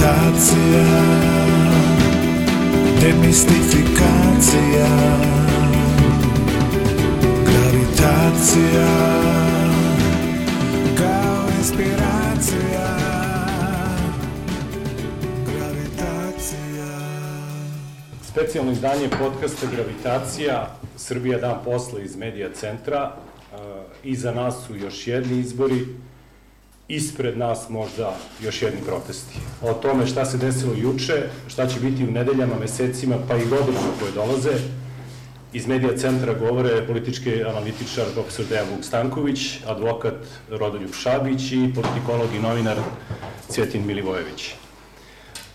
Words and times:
Gravitacija 0.00 0.84
Demistifikacija 3.00 4.88
Gravitacija 7.44 8.86
Kao 10.98 11.48
inspiracija 11.58 12.96
Gravitacija 15.46 16.86
Specijalno 18.22 18.72
izdanje 18.72 19.08
podcasta 19.18 19.66
Gravitacija, 19.72 20.76
Srbija 20.96 21.38
dan 21.38 21.56
posle 21.64 22.04
iz 22.04 22.16
Medija 22.16 22.48
centra. 22.54 23.12
E, 23.52 23.56
Iza 24.04 24.32
nas 24.32 24.54
su 24.66 24.76
još 24.76 25.06
jedni 25.06 25.38
izbori, 25.38 25.86
ispred 26.90 27.38
nas 27.38 27.68
možda 27.68 28.16
još 28.42 28.62
jedni 28.62 28.80
protesti. 28.86 29.38
O 29.62 29.72
tome 29.72 30.06
šta 30.06 30.24
se 30.24 30.38
desilo 30.38 30.74
juče, 30.74 31.22
šta 31.48 31.66
će 31.66 31.80
biti 31.80 32.04
u 32.04 32.10
nedeljama, 32.10 32.54
mesecima, 32.60 33.16
pa 33.28 33.36
i 33.36 33.46
godinama 33.46 33.88
koje 34.00 34.12
dolaze, 34.12 34.52
iz 35.52 35.66
Medija 35.66 35.96
centra 35.96 36.34
govore 36.34 36.86
politički 36.86 37.44
analitičar 37.44 38.04
dr. 38.14 38.44
Dejan 38.48 38.66
Vuk 38.70 38.84
Stanković, 38.84 39.38
advokat 39.66 40.14
Rodoljub 40.50 40.94
Šabić 41.02 41.52
i 41.52 41.72
politikolog 41.74 42.34
i 42.34 42.38
novinar 42.38 42.78
Cvjetin 43.48 43.86
Milivojević. 43.86 44.54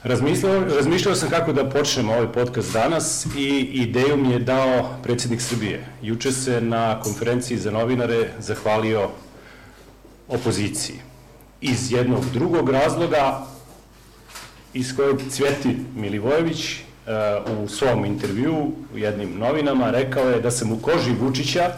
Razmišljao, 0.04 0.64
razmišljao 0.64 1.16
sam 1.16 1.30
kako 1.30 1.54
da 1.54 1.70
počnemo 1.70 2.14
ovaj 2.14 2.32
podcast 2.32 2.74
danas 2.74 3.26
i 3.38 3.70
ideju 3.74 4.18
mi 4.18 4.32
je 4.32 4.40
dao 4.40 4.90
predsednik 5.04 5.42
Srbije. 5.42 5.86
Juče 6.02 6.32
se 6.32 6.62
na 6.62 7.00
konferenciji 7.00 7.58
za 7.58 7.72
novinare 7.72 8.30
zahvalio 8.40 9.10
opoziciji. 10.28 10.96
Iz 11.62 11.92
jednog 11.92 12.26
drugog 12.34 12.70
razloga 12.70 13.46
iz 14.74 14.96
kojeg 14.96 15.18
Cvjeti 15.30 15.78
Milivojević 15.96 16.72
e, 16.72 16.82
u 17.64 17.68
svom 17.68 18.06
intervju 18.06 18.72
u 18.94 18.98
jednim 18.98 19.38
novinama 19.38 19.92
rekao 19.92 20.30
je 20.30 20.42
da 20.42 20.52
sam 20.52 20.72
u 20.72 20.80
koži 20.82 21.12
Vučića 21.12 21.72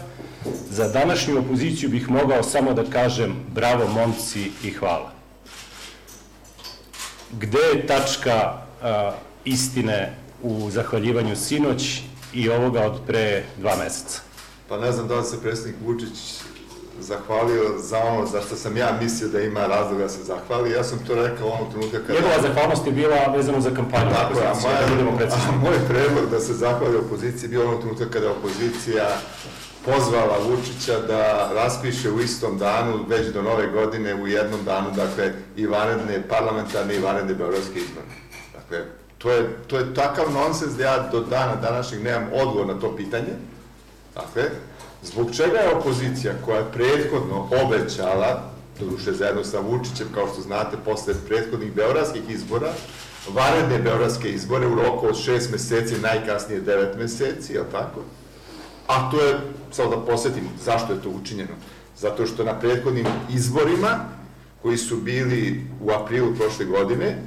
za 0.70 0.88
današnju 0.88 1.40
opoziciju 1.40 1.90
bih 1.90 2.10
mogao 2.10 2.44
samo 2.44 2.74
da 2.74 2.84
kažem 2.84 3.36
bravo 3.54 3.88
momci 3.88 4.52
i 4.64 4.72
hvala 4.72 5.18
gde 7.32 7.60
je 7.60 7.88
tačka 7.88 8.54
a, 8.82 9.12
istine 9.46 10.16
u 10.44 10.70
zahvaljivanju 10.70 11.36
sinoć 11.36 12.02
i 12.34 12.50
ovoga 12.50 12.82
od 12.82 13.02
pre 13.08 13.44
dva 13.58 13.76
meseca? 13.76 14.22
Pa 14.70 14.78
ne 14.78 14.92
znam 14.92 15.08
da 15.08 15.16
li 15.16 15.26
se 15.26 15.42
predsjednik 15.42 15.76
Vučić 15.86 16.42
zahvalio 17.00 17.78
za 17.78 17.98
ono 17.98 18.26
za 18.26 18.42
što 18.42 18.56
sam 18.56 18.78
ja 18.78 18.98
mislio 19.02 19.30
da 19.30 19.42
ima 19.42 19.67
razloga 19.67 20.03
da 20.03 20.09
se 20.09 20.23
zahvali. 20.23 20.72
Ja 20.72 20.84
sam 20.84 21.00
to 21.08 21.16
rekao 21.16 21.48
onog 21.48 21.72
trenutka 21.72 22.00
kada... 22.00 22.14
Njegova 22.14 22.42
zahvalnost 22.42 22.86
je 22.86 22.92
bila 22.92 23.16
vezana 23.36 23.62
za 23.62 23.70
kampanju. 23.70 24.09
Tako 24.12 24.39
je, 24.39 24.48
a, 24.48 24.54
da 24.54 24.59
moja, 25.04 25.17
precizni. 25.17 25.50
a 25.50 25.52
moj 25.52 25.78
predlog 25.88 26.30
da 26.31 26.39
se 26.39 26.54
zahvali 26.54 26.98
opoziciji 26.98 27.50
bio 27.50 27.67
onog 27.67 27.80
trenutka 27.80 28.06
kada 28.09 28.31
opozicija 28.31 29.08
pozvala 29.86 30.38
Vučića 30.48 31.00
da 31.08 31.52
raspiše 31.54 32.12
u 32.12 32.20
istom 32.20 32.58
danu, 32.58 33.06
već 33.08 33.28
do 33.28 33.42
nove 33.42 33.67
godine, 33.67 34.16
u 34.16 34.28
jednom 34.28 34.66
danu, 34.66 34.92
dakle, 34.95 35.34
i 35.56 35.66
vanredne 35.66 36.28
parlamentarne 36.30 36.95
i 36.95 37.00
vanredne 37.00 37.34
beogradske 37.34 37.80
izbore. 37.80 38.08
Dakle, 38.54 38.86
to 39.17 39.32
je, 39.32 39.58
to 39.67 39.78
je 39.78 39.94
takav 39.94 40.32
nonsens 40.32 40.73
da 40.73 40.84
ja 40.84 41.09
do 41.11 41.20
dana 41.20 41.56
današnjeg 41.56 42.04
nemam 42.04 42.30
odgovor 42.34 42.67
na 42.67 42.80
to 42.80 42.95
pitanje. 42.95 43.34
Dakle, 44.16 44.44
zbog 45.03 45.36
čega 45.36 45.58
je 45.58 45.76
opozicija 45.76 46.34
koja 46.45 46.58
je 46.58 46.72
prethodno 46.73 47.50
obećala, 47.64 48.52
doduše 48.80 49.14
zajedno 49.14 49.44
sa 49.44 49.59
Vučićem, 49.59 50.08
kao 50.14 50.28
što 50.28 50.42
znate, 50.42 50.78
posle 50.86 51.14
prethodnih 51.28 51.73
beogradskih 51.73 52.22
izbora, 52.30 52.73
vanredne 53.34 53.80
beogradske 53.80 54.30
izbore 54.30 54.67
u 54.67 54.76
roku 54.76 55.08
od 55.08 55.17
šest 55.17 55.52
meseci, 55.52 56.02
najkasnije 56.02 56.62
devet 56.62 56.98
meseci, 56.98 57.54
je 57.54 57.64
tako? 57.72 58.02
A 58.88 59.11
to 59.11 59.22
je, 59.22 59.39
samo 59.72 59.89
da 59.89 60.05
posjetim, 60.05 60.44
zašto 60.66 60.94
je 60.94 61.02
to 61.02 61.10
učinjeno? 61.10 61.54
Zato 61.98 62.26
što 62.26 62.43
na 62.43 62.60
prethodnim 62.60 63.05
izborima, 63.30 63.99
koji 64.61 64.77
su 64.77 64.98
bili 64.98 65.66
u 65.82 65.92
aprilu 65.92 66.36
prošle 66.36 66.66
godine, 66.66 67.17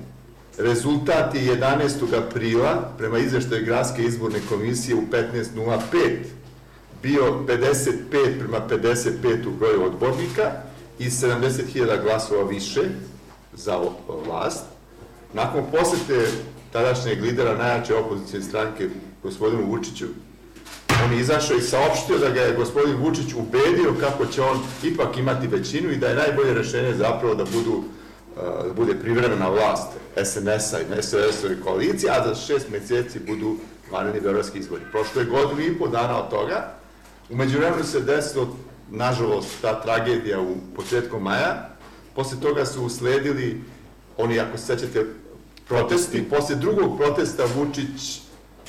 rezultat 0.58 1.34
je 1.34 1.56
11. 1.56 2.26
aprila, 2.26 2.92
prema 2.98 3.18
izveštaju 3.18 3.64
Gradske 3.64 4.02
izborne 4.02 4.38
komisije 4.48 4.94
u 4.94 5.02
15.05, 5.12 6.16
bio 7.02 7.22
55 7.22 8.38
prema 8.38 8.60
55 8.70 9.46
u 9.46 9.50
broju 9.50 9.84
odbornika 9.84 10.52
i 10.98 11.04
70.000 11.04 12.02
glasova 12.02 12.44
više 12.44 12.80
za 13.52 13.80
vlast. 14.26 14.64
Nakon 15.34 15.64
posete 15.72 16.26
tadašnjeg 16.72 17.22
lidera 17.22 17.56
najjače 17.56 17.94
opozicijne 17.94 18.44
stranke, 18.44 18.88
gospodinu 19.22 19.66
Vučiću, 19.66 20.06
on 21.04 21.12
je 21.12 21.20
izašao 21.20 21.56
i 21.56 21.62
saopštio 21.62 22.18
da 22.18 22.30
ga 22.30 22.40
je 22.40 22.56
gospodin 22.56 22.96
Vučić 22.96 23.34
ubedio 23.34 23.94
kako 24.00 24.26
će 24.26 24.42
on 24.42 24.58
ipak 24.82 25.16
imati 25.16 25.46
većinu 25.46 25.90
i 25.90 25.96
da 25.96 26.06
je 26.06 26.14
najbolje 26.14 26.54
rešenje 26.54 26.94
zapravo 26.94 27.34
da 27.34 27.44
budu 27.44 27.82
da 28.36 28.72
bude 28.76 28.94
privremena 28.94 29.48
vlast 29.48 29.88
SNS-a 30.24 30.80
i 30.80 31.02
SOS-ove 31.02 31.60
koalicije, 31.64 32.12
a 32.12 32.28
za 32.28 32.34
šest 32.34 32.70
meseci 32.70 33.18
budu 33.26 33.56
vanredni 33.92 34.20
beogradski 34.20 34.58
izbori. 34.58 34.82
Prošlo 34.90 35.20
je 35.20 35.26
godinu 35.26 35.60
i 35.60 35.78
po 35.78 35.88
dana 35.88 36.22
od 36.22 36.30
toga. 36.30 36.79
Umeđu 37.30 37.58
vremenu 37.58 37.84
se 37.84 38.00
desilo, 38.00 38.56
nažalost, 38.90 39.48
ta 39.62 39.82
tragedija 39.82 40.40
u 40.40 40.56
početku 40.76 41.20
maja. 41.20 41.68
Posle 42.14 42.40
toga 42.40 42.66
su 42.66 42.84
usledili, 42.84 43.60
oni, 44.16 44.40
ako 44.40 44.58
se 44.58 44.64
sećate, 44.66 45.04
protesti. 45.68 46.28
Posle 46.30 46.56
drugog 46.56 46.98
protesta 46.98 47.44
Vučić 47.56 48.20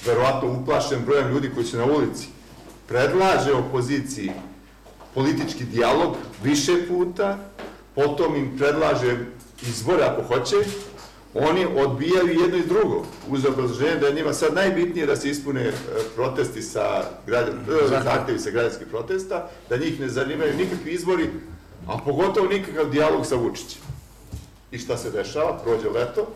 verovatno 0.05 0.61
uplašen 0.61 1.05
brojem 1.05 1.29
ljudi 1.29 1.51
koji 1.53 1.65
su 1.65 1.77
na 1.77 1.85
ulici, 1.85 2.27
predlaže 2.87 3.53
opoziciji 3.53 4.31
politički 5.13 5.63
dijalog 5.63 6.15
više 6.43 6.87
puta, 6.87 7.37
potom 7.95 8.35
im 8.35 8.57
predlaže 8.57 9.17
izbore 9.61 10.03
ako 10.03 10.23
hoće, 10.23 10.55
oni 11.33 11.65
odbijaju 11.65 12.39
jedno 12.41 12.57
i 12.57 12.67
drugo, 12.67 13.05
uz 13.29 13.45
obrazloženje 13.45 13.95
da 13.95 14.07
je 14.07 14.13
njima 14.13 14.33
sad 14.33 14.53
najbitnije 14.53 15.05
da 15.05 15.15
se 15.15 15.29
ispune 15.29 15.61
e, 15.61 15.73
protesti 16.15 16.61
sa 16.61 17.03
građan, 17.27 17.53
e, 17.53 18.03
zahtevi 18.03 18.39
sa 18.39 18.49
građanskih 18.49 18.87
protesta, 18.87 19.49
da 19.69 19.77
njih 19.77 19.99
ne 19.99 20.09
zanimaju 20.09 20.57
nikakvi 20.57 20.91
izbori, 20.91 21.29
a 21.87 21.97
pogotovo 22.05 22.47
nikakav 22.47 22.89
dijalog 22.89 23.25
sa 23.25 23.35
Vučićem. 23.35 23.81
I 24.71 24.77
šta 24.77 24.97
se 24.97 25.11
dešava? 25.11 25.59
Prođe 25.63 25.89
leto, 25.89 26.27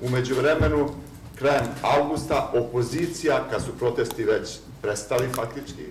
umeđu 0.00 0.34
vremenu, 0.34 0.88
krajem 1.34 1.64
avgusta, 1.82 2.52
opozicija, 2.54 3.44
kad 3.50 3.64
su 3.64 3.78
protesti 3.78 4.24
već 4.24 4.58
prestali 4.82 5.28
faktički, 5.28 5.84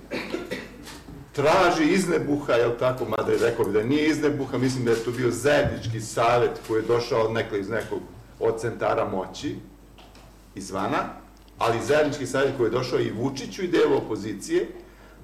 traži 1.34 1.94
iznebuha, 1.94 2.54
jel 2.54 2.72
tako, 2.80 3.06
mada 3.06 3.32
je 3.32 3.38
rekao 3.38 3.66
bi 3.66 3.74
da 3.74 3.84
nije 3.84 4.08
iznebuha, 4.08 4.58
mislim 4.58 4.86
da 4.86 4.92
je 4.92 5.04
to 5.04 5.12
bio 5.12 5.32
zajednički 5.32 6.02
savet 6.02 6.52
koji 6.68 6.82
je 6.82 6.88
došao 6.88 7.22
od 7.22 7.32
nekog 7.32 7.60
iz 7.60 7.70
nekog 7.70 8.00
od 8.40 8.62
centara 8.62 9.10
moći, 9.10 9.56
izvana, 10.56 11.04
ali 11.58 11.86
zajednički 11.86 12.26
savjet 12.26 12.58
koji 12.58 12.68
je 12.68 12.72
došao 12.72 13.00
i 13.00 13.12
Vučiću 13.12 13.64
i 13.64 13.68
delu 13.68 13.98
opozicije, 13.98 14.68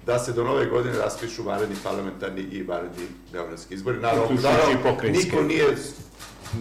da 0.05 0.19
se 0.19 0.33
do 0.33 0.44
nove 0.44 0.66
godine 0.66 0.97
raspišu 0.97 1.44
vanredni 1.44 1.75
parlamentarni 1.83 2.41
i 2.41 2.63
vanredni 2.63 3.05
beogradski 3.31 3.73
izbori. 3.73 4.00
Naravno, 4.00 4.41
naravno 4.44 4.94
niko 5.11 5.41
nije 5.41 5.75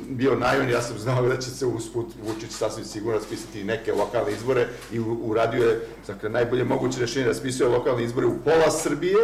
bio 0.09 0.34
naivni, 0.34 0.72
ja 0.72 0.83
sam 0.83 0.99
znao 0.99 1.28
da 1.28 1.37
će 1.37 1.50
se 1.50 1.66
usput 1.66 2.06
Vučić 2.27 2.50
sasvim 2.50 2.84
sigurno 2.84 3.19
raspisati 3.19 3.65
neke 3.65 3.93
lokalne 3.93 4.33
izbore 4.33 4.69
i 4.93 4.99
uradio 5.00 5.69
je, 5.69 5.81
dakle, 6.06 6.31
najbolje 6.31 6.65
moguće 6.65 7.00
rešenje, 7.00 7.27
raspisuje 7.27 7.69
lokalne 7.69 8.05
izbore 8.05 8.27
u 8.27 8.39
pola 8.44 8.71
Srbije, 8.71 9.16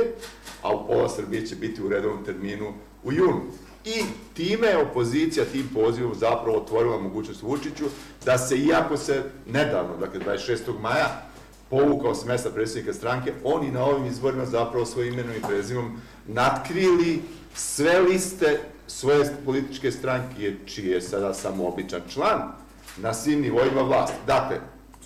a 0.62 0.74
u 0.74 0.86
pola 0.86 1.08
Srbije 1.08 1.46
će 1.46 1.56
biti 1.56 1.82
u 1.82 1.88
redovnom 1.88 2.24
terminu 2.24 2.72
u 3.04 3.12
junu. 3.12 3.40
I 3.86 4.02
time 4.34 4.66
je 4.66 4.78
opozicija 4.78 5.44
tim 5.52 5.68
pozivom 5.74 6.14
zapravo 6.14 6.56
otvorila 6.56 7.00
mogućnost 7.00 7.42
Vučiću 7.42 7.84
da 8.24 8.38
se, 8.38 8.58
iako 8.58 8.96
se 8.96 9.22
nedavno, 9.46 9.96
dakle 9.96 10.20
26. 10.20 10.80
maja, 10.80 11.22
povukao 11.70 12.14
s 12.14 12.24
mesta 12.24 12.50
predsjednika 12.50 12.92
stranke, 12.92 13.32
oni 13.44 13.70
na 13.70 13.84
ovim 13.84 14.06
izborima 14.06 14.46
zapravo 14.46 14.86
svojim 14.86 15.12
imenom 15.14 15.36
i 15.36 15.48
prezimom 15.48 16.00
natkrili 16.26 17.22
sve 17.54 18.00
liste 18.00 18.60
svoje 18.86 19.36
političke 19.44 19.92
stranke, 19.92 20.54
čiji 20.66 20.86
je 20.86 21.00
sada 21.00 21.34
samo 21.34 21.68
običan 21.68 22.02
član, 22.08 22.52
na 22.96 23.14
svim 23.14 23.40
nivoima 23.40 23.82
vlasti. 23.82 24.16
Dakle, 24.26 24.60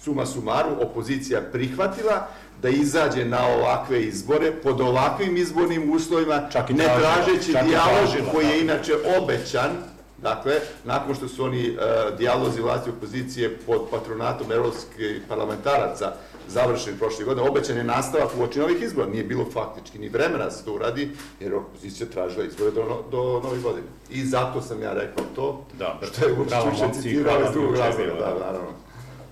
suma 0.05 0.27
sumaru, 0.27 0.69
opozicija 0.81 1.41
prihvatila 1.53 2.27
da 2.63 2.69
izađe 2.69 3.25
na 3.25 3.47
ovakve 3.47 4.03
izbore, 4.03 4.53
pod 4.53 4.81
ovakvim 4.81 5.37
izbornim 5.37 5.93
uslovima, 5.93 6.43
Čak 6.53 6.71
i 6.71 6.75
ne 6.75 6.85
tražeći 6.85 7.53
dijalog 7.53 8.33
koji 8.33 8.47
da. 8.47 8.53
je 8.53 8.61
inače 8.61 8.93
obećan, 9.23 9.71
dakle, 10.19 10.53
nakon 10.85 11.15
što 11.15 11.29
su 11.29 11.45
oni 11.45 11.71
uh, 11.71 11.77
dijalozi 12.19 12.61
vlasti 12.61 12.91
opozicije 12.91 13.57
pod 13.57 13.81
patronatom 13.91 14.53
evropskih 14.53 15.23
parlamentaraca 15.29 16.13
završen 16.49 16.99
prošle 16.99 17.25
godine, 17.25 17.49
obećan 17.49 17.77
je 17.77 17.85
nastavak 17.85 18.29
u 18.39 18.43
oči 18.43 18.59
novih 18.59 18.83
izbora, 18.83 19.09
nije 19.09 19.25
bilo 19.25 19.45
faktički 19.53 19.99
ni 19.99 20.09
vremena 20.09 20.45
da 20.45 20.51
se 20.51 20.65
to 20.65 20.75
uradi, 20.75 21.11
jer 21.41 21.55
opozicija 21.55 22.07
tražila 22.07 22.45
izbore 22.45 22.71
do, 22.71 22.85
no- 22.85 23.03
do 23.11 23.41
nove 23.45 23.59
godine. 23.59 23.87
I 24.11 24.25
zato 24.25 24.63
sam 24.63 24.83
ja 24.83 24.93
rekao 24.93 25.25
to, 25.37 25.65
Da, 25.79 25.99
što 26.13 26.29
je 26.29 26.35
momci, 26.35 27.03
citirao 27.03 27.41
iz 27.41 27.53
drugog 27.53 27.77
razloga, 27.77 28.13
da, 28.13 28.19
da. 28.19 28.47
naravno. 28.47 28.90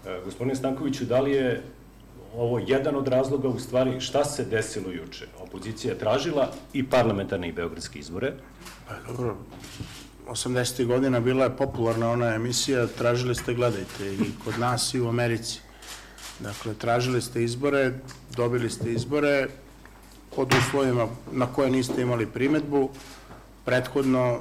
E, 0.08 0.20
Gospodine 0.24 0.56
Stankoviću, 0.56 1.04
da 1.04 1.20
li 1.20 1.32
je 1.32 1.62
ovo 2.36 2.58
jedan 2.58 2.96
od 2.96 3.08
razloga 3.08 3.48
u 3.48 3.58
stvari 3.58 4.00
šta 4.00 4.24
se 4.24 4.44
desilo 4.44 4.90
juče? 4.90 5.26
Opozicija 5.40 5.92
je 5.92 5.98
tražila 5.98 6.50
i 6.72 6.86
parlamentarne 6.86 7.48
i 7.48 7.52
beogradske 7.52 7.98
izbore. 7.98 8.32
Pa 8.88 8.94
dobro, 9.12 9.36
80. 10.28 10.86
godina 10.86 11.20
bila 11.20 11.44
je 11.44 11.56
popularna 11.56 12.10
ona 12.10 12.34
emisija, 12.34 12.86
tražili 12.86 13.34
ste, 13.34 13.54
gledajte, 13.54 14.12
i 14.12 14.30
kod 14.44 14.58
nas 14.58 14.94
i 14.94 15.00
u 15.00 15.08
Americi. 15.08 15.60
Dakle, 16.40 16.74
tražili 16.74 17.22
ste 17.22 17.44
izbore, 17.44 17.92
dobili 18.36 18.70
ste 18.70 18.92
izbore 18.92 19.48
pod 20.36 20.54
uslovima 20.54 21.08
na 21.32 21.46
koje 21.46 21.70
niste 21.70 22.02
imali 22.02 22.26
primetbu. 22.26 22.90
Prethodno 23.64 24.40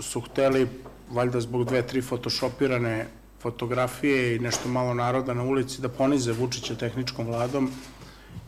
su 0.00 0.20
hteli, 0.20 0.68
valjda 1.10 1.40
zbog 1.40 1.64
dve, 1.64 1.82
tri 1.86 2.02
photoshopirane 2.02 3.06
fotografije 3.42 4.36
i 4.36 4.38
nešto 4.38 4.68
malo 4.68 4.94
naroda 4.94 5.34
na 5.34 5.42
ulici, 5.42 5.80
da 5.82 5.88
ponize 5.88 6.32
Vučića 6.32 6.74
tehničkom 6.74 7.26
vladom 7.26 7.70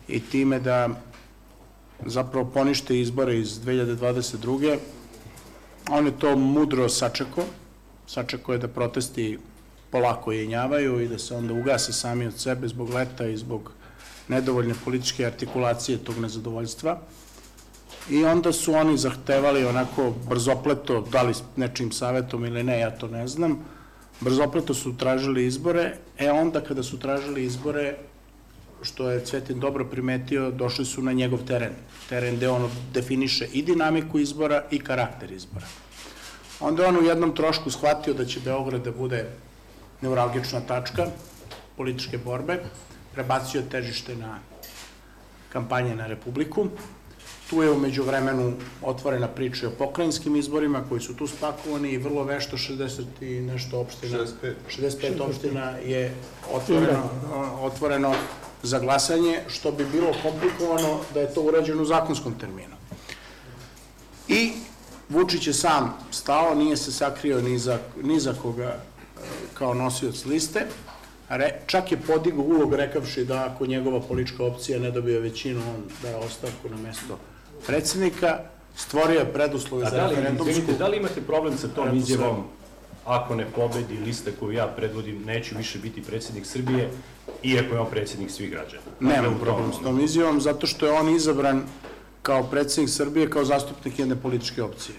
i 0.07 0.19
time 0.19 0.59
da 0.59 0.89
zapravo 2.05 2.45
ponište 2.45 2.99
izbore 2.99 3.37
iz 3.39 3.59
2022. 3.59 4.77
On 5.89 6.05
je 6.05 6.19
to 6.19 6.35
mudro 6.35 6.89
sačeko, 6.89 7.43
sačeko 8.07 8.53
je 8.53 8.59
da 8.59 8.67
protesti 8.67 9.37
polako 9.91 10.31
jenjavaju 10.31 11.01
i 11.01 11.07
da 11.07 11.19
se 11.19 11.35
onda 11.35 11.53
ugase 11.53 11.93
sami 11.93 12.27
od 12.27 12.39
sebe 12.39 12.67
zbog 12.67 12.89
leta 12.89 13.27
i 13.27 13.37
zbog 13.37 13.71
nedovoljne 14.27 14.73
političke 14.85 15.25
artikulacije 15.25 15.97
tog 15.97 16.17
nezadovoljstva. 16.17 16.99
I 18.09 18.25
onda 18.25 18.53
su 18.53 18.73
oni 18.73 18.97
zahtevali 18.97 19.65
onako 19.65 20.13
brzopleto, 20.29 21.01
da 21.11 21.21
li 21.21 21.33
nečim 21.55 21.91
savetom 21.91 22.45
ili 22.45 22.63
ne, 22.63 22.79
ja 22.79 22.91
to 22.91 23.07
ne 23.07 23.27
znam, 23.27 23.59
brzopleto 24.21 24.73
su 24.73 24.97
tražili 24.97 25.45
izbore, 25.45 25.97
e 26.17 26.31
onda 26.31 26.61
kada 26.61 26.83
su 26.83 26.99
tražili 26.99 27.43
izbore, 27.43 27.95
što 28.81 29.09
je 29.09 29.25
Cvetin 29.25 29.59
dobro 29.59 29.85
primetio, 29.85 30.51
došli 30.51 30.85
su 30.85 31.01
na 31.01 31.13
njegov 31.13 31.45
teren. 31.45 31.73
Teren 32.09 32.35
gde 32.35 32.49
on 32.49 32.69
definiše 32.93 33.47
i 33.53 33.61
dinamiku 33.61 34.19
izbora 34.19 34.63
i 34.71 34.79
karakter 34.79 35.31
izbora. 35.31 35.65
Onda 36.59 36.87
on 36.87 36.97
u 36.97 37.03
jednom 37.03 37.35
trošku 37.35 37.71
shvatio 37.71 38.13
da 38.13 38.25
će 38.25 38.39
Beograd 38.39 38.83
da 38.83 38.91
bude 38.91 39.25
neuralgična 40.01 40.61
tačka 40.61 41.07
političke 41.77 42.17
borbe, 42.17 42.59
prebacio 43.13 43.61
težište 43.71 44.15
na 44.15 44.39
kampanje 45.49 45.95
na 45.95 46.07
Republiku. 46.07 46.67
Tu 47.49 47.63
je 47.63 47.71
umeđu 47.71 48.03
vremenu 48.03 48.53
otvorena 48.81 49.27
priča 49.27 49.67
o 49.67 49.71
pokrajinskim 49.71 50.35
izborima 50.35 50.83
koji 50.89 51.01
su 51.01 51.15
tu 51.15 51.27
spakovani 51.27 51.91
i 51.91 51.97
vrlo 51.97 52.23
vešto 52.23 52.57
60 52.57 53.03
i 53.21 53.41
nešto 53.41 53.79
opština. 53.79 54.17
65. 54.17 54.53
65 54.77 55.21
opština 55.21 55.69
je 55.85 56.13
otvoreno, 56.53 57.09
otvoreno 57.61 58.13
za 58.63 58.79
glasanje, 58.79 59.39
što 59.47 59.71
bi 59.71 59.85
bilo 59.91 60.13
komplikovano 60.23 60.99
da 61.13 61.21
je 61.21 61.33
to 61.33 61.41
urađeno 61.41 61.81
u 61.81 61.85
zakonskom 61.85 62.39
terminu. 62.39 62.75
I 64.27 64.51
Vučić 65.09 65.47
je 65.47 65.53
sam 65.53 65.97
stao, 66.11 66.55
nije 66.55 66.77
se 66.77 66.91
sakrio 66.91 67.41
ni 67.41 67.59
za, 67.59 67.79
ni 68.03 68.19
za 68.19 68.33
koga 68.33 68.63
e, 68.63 68.77
kao 69.53 69.73
nosioc 69.73 70.25
liste, 70.25 70.65
Re, 71.29 71.61
čak 71.65 71.91
je 71.91 71.97
podigao 71.97 72.43
ulog 72.43 72.73
rekavši 72.73 73.25
da 73.25 73.45
ako 73.45 73.65
njegova 73.65 73.99
politička 73.99 74.43
opcija 74.43 74.79
ne 74.79 74.91
dobije 74.91 75.19
većinu, 75.19 75.61
on 75.75 75.83
daje 76.01 76.15
ostavku 76.15 76.69
na 76.69 76.77
mesto 76.77 77.17
predsednika, 77.67 78.39
stvorio 78.75 79.19
je 79.19 79.33
preduslove 79.33 79.85
za 79.85 79.91
da 79.97 80.07
referendumsku... 80.09 80.49
izvinite, 80.49 80.73
da 80.77 80.87
li 80.87 80.97
imate 80.97 81.21
problem 81.21 81.57
sa 81.57 81.67
tom 81.67 81.97
izjavom 81.97 82.43
ako 83.05 83.35
ne 83.35 83.45
pobedi 83.55 83.97
liste 83.97 84.31
koju 84.39 84.51
ja 84.51 84.67
predvodim, 84.67 85.23
neću 85.25 85.57
više 85.57 85.79
biti 85.79 86.01
predsednik 86.03 86.45
Srbije, 86.45 86.89
iako 87.43 87.73
je 87.75 87.79
on 87.79 87.89
predsednik 87.91 88.31
svih 88.31 88.51
građana? 88.51 88.81
Nemam 88.99 89.37
problem 89.41 89.71
s 89.71 89.75
tom- 89.75 89.83
tom 89.83 89.99
izjavom, 89.99 90.41
zato 90.41 90.67
što 90.67 90.85
je 90.85 90.91
on 90.91 91.15
izabran 91.15 91.63
kao 92.21 92.43
predsednik 92.43 92.89
Srbije, 92.89 93.29
kao 93.29 93.45
zastupnik 93.45 93.99
jedne 93.99 94.15
političke 94.15 94.63
opcije. 94.63 94.95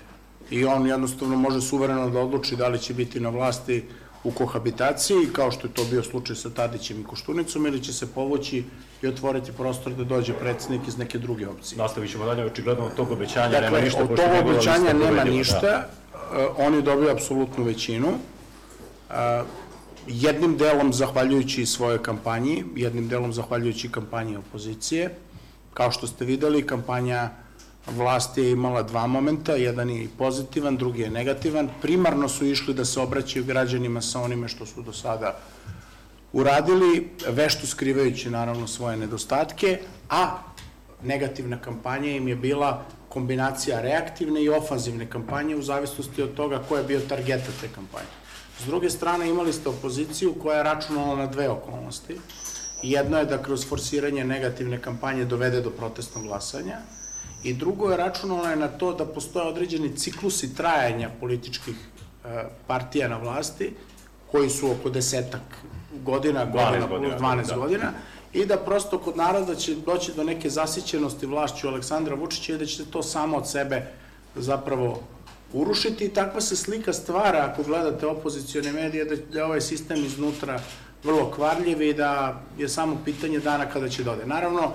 I 0.51 0.65
on 0.65 0.87
jednostavno 0.87 1.37
može 1.37 1.61
suvereno 1.61 2.11
da 2.11 2.21
odluči 2.21 2.57
da 2.57 2.69
li 2.69 2.79
će 2.79 2.95
biti 2.95 3.21
na 3.21 3.29
vlasti 3.29 3.85
u 4.27 4.31
kohabitaciji, 4.31 5.29
kao 5.33 5.51
što 5.51 5.67
je 5.67 5.75
to 5.75 5.85
bio 5.85 6.03
slučaj 6.03 6.37
sa 6.37 6.51
Tadićem 6.51 7.01
i 7.01 7.05
Koštunicom, 7.05 7.67
ili 7.67 7.83
će 7.83 7.93
se 7.93 8.07
povući 8.07 8.65
i 9.03 9.07
otvoriti 9.07 9.53
prostor 9.53 9.93
da 9.93 10.05
dođe 10.05 10.33
predsednik 10.35 10.89
iz 10.89 10.99
neke 10.99 11.19
druge 11.19 11.49
opcije. 11.49 11.79
Nastavit 11.79 12.11
ćemo 12.11 12.25
dalje, 12.25 12.45
očigledno 12.45 12.85
od 12.87 12.95
tog 12.95 13.11
obećanja 13.11 13.49
nema 13.49 13.61
Dakle, 13.61 13.83
ništa. 13.83 14.03
od 14.03 14.09
pošto 14.09 14.27
tog 14.27 14.47
obećanja 14.47 14.93
nema 14.93 15.25
ništa, 15.25 15.61
da. 15.61 15.89
e, 16.41 16.47
on 16.59 16.75
je 16.75 16.83
dobio 16.83 17.13
apsolutnu 17.13 17.65
većinu, 17.65 18.09
E, 19.11 19.43
jednim 20.07 20.57
delom 20.57 20.93
zahvaljujući 20.93 21.67
svojoj 21.67 22.03
kampanji, 22.03 22.65
jednim 22.77 23.09
delom 23.09 23.33
zahvaljujući 23.33 23.89
kampanji 23.89 24.37
opozicije. 24.37 25.15
Kao 25.75 25.91
što 25.91 26.07
ste 26.07 26.25
videli, 26.25 26.67
kampanja 26.67 27.31
vlasti 27.87 28.41
je 28.41 28.51
imala 28.51 28.83
dva 28.83 29.07
momenta, 29.07 29.53
jedan 29.53 29.91
je 29.91 30.09
pozitivan, 30.19 30.77
drugi 30.77 31.03
je 31.03 31.11
negativan. 31.11 31.69
Primarno 31.83 32.29
su 32.29 32.47
išli 32.47 32.75
da 32.75 32.85
se 32.85 33.01
obraćaju 33.01 33.45
građanima 33.45 34.01
sa 34.01 34.21
onime 34.21 34.49
što 34.49 34.67
su 34.67 34.83
do 34.83 34.93
sada 34.93 35.39
uradili, 36.33 37.11
vešto 37.29 37.67
skrivajući 37.67 38.31
naravno 38.31 38.67
svoje 38.67 38.97
nedostatke, 38.97 39.79
a 40.11 40.39
negativna 41.03 41.61
kampanja 41.61 42.11
im 42.11 42.29
je 42.29 42.37
bila 42.37 42.85
kombinacija 43.09 43.81
reaktivne 43.81 44.43
i 44.43 44.49
ofanzivne 44.49 45.11
kampanje 45.11 45.57
u 45.57 45.63
zavisnosti 45.63 46.23
od 46.23 46.35
toga 46.35 46.63
ko 46.69 46.77
je 46.77 46.85
bio 46.85 47.01
targeta 47.01 47.53
te 47.61 47.69
kampanje. 47.75 48.13
S 48.59 48.67
druge 48.67 48.91
strane 48.91 49.29
imali 49.29 49.53
ste 49.53 49.69
opoziciju 49.69 50.35
koja 50.43 50.57
je 50.59 50.63
računala 50.63 51.17
na 51.17 51.27
dve 51.27 51.49
okolnosti. 51.49 52.17
Jedno 52.83 53.19
je 53.19 53.25
da 53.25 53.43
kroz 53.43 53.67
forsiranje 53.69 54.25
negativne 54.25 54.83
kampanje 54.83 55.25
dovede 55.25 55.61
do 55.61 55.71
protestnog 55.71 56.25
glasanja 56.25 56.79
i 57.45 57.55
drugo 57.55 57.91
je 57.91 57.97
računala 57.97 58.51
je 58.51 58.57
na 58.57 58.69
to 58.69 58.93
da 58.93 59.05
postoje 59.05 59.49
određeni 59.49 59.97
ciklusi 59.97 60.55
trajanja 60.55 61.11
političkih 61.21 61.75
e, 62.25 62.45
partija 62.67 63.09
na 63.09 63.17
vlasti 63.17 63.75
koji 64.31 64.51
su 64.51 64.71
oko 64.71 64.91
desetak 64.91 65.43
godina, 66.05 66.45
godina, 66.45 66.87
godina, 66.87 67.17
plus 67.17 67.31
12 67.31 67.49
da. 67.49 67.57
godina 67.57 67.93
i 68.33 68.47
da 68.47 68.57
prosto 68.57 68.99
kod 68.99 69.17
naroda 69.17 69.55
će 69.55 69.75
doći 69.75 70.13
do 70.17 70.25
neke 70.25 70.51
zasićenosti 70.51 71.27
vlašću 71.27 71.69
Aleksandra 71.69 72.15
Vučića 72.15 72.55
i 72.55 72.59
da 72.59 72.67
će 72.67 72.77
se 72.77 72.91
to 72.91 73.03
samo 73.03 73.37
od 73.37 73.51
sebe 73.51 73.87
zapravo 74.35 75.01
urušiti 75.53 76.05
i 76.05 76.09
takva 76.09 76.41
se 76.41 76.57
slika 76.57 76.93
stvara 76.93 77.49
ako 77.53 77.63
gledate 77.63 78.07
opozicione 78.07 78.73
medije 78.73 79.05
da 79.05 79.17
da 79.33 79.39
je 79.39 79.45
ovaj 79.45 79.61
sistem 79.61 80.05
iznutra 80.05 80.61
vrlo 81.05 81.31
kvarljiv 81.31 81.83
i 81.83 81.95
da 81.95 82.43
je 82.59 82.69
samo 82.69 82.99
pitanje 83.05 83.39
dana 83.39 83.67
kada 83.67 83.89
će 83.89 84.05
dode. 84.05 84.27
Naravno, 84.27 84.73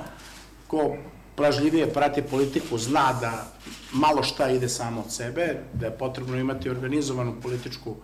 ko 0.68 0.96
plažljivije 1.36 1.94
prati 1.94 2.22
politiku 2.22 2.78
zna 2.78 3.14
da 3.22 3.46
malo 3.94 4.24
šta 4.24 4.50
ide 4.50 4.70
samo 4.70 5.02
od 5.02 5.12
sebe, 5.12 5.56
da 5.74 5.86
je 5.86 5.98
potrebno 5.98 6.38
imati 6.38 6.70
organizovanu 6.70 7.36
političku 7.42 7.96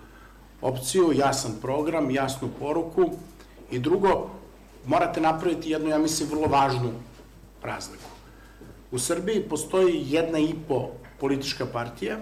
opciju, 0.62 1.12
jasan 1.14 1.52
program, 1.62 2.12
jasnu 2.12 2.50
poruku 2.60 3.10
i 3.72 3.80
drugo, 3.80 4.30
morate 4.86 5.22
napraviti 5.22 5.70
jednu, 5.70 5.90
ja 5.90 5.98
mislim, 5.98 6.30
vrlo 6.30 6.48
važnu 6.48 6.92
razliku. 7.64 8.10
U 8.92 9.00
Srbiji 9.00 9.50
postoji 9.50 10.04
jedna 10.08 10.40
i 10.40 10.54
po 10.68 10.90
politička 11.20 11.66
partija 11.66 12.18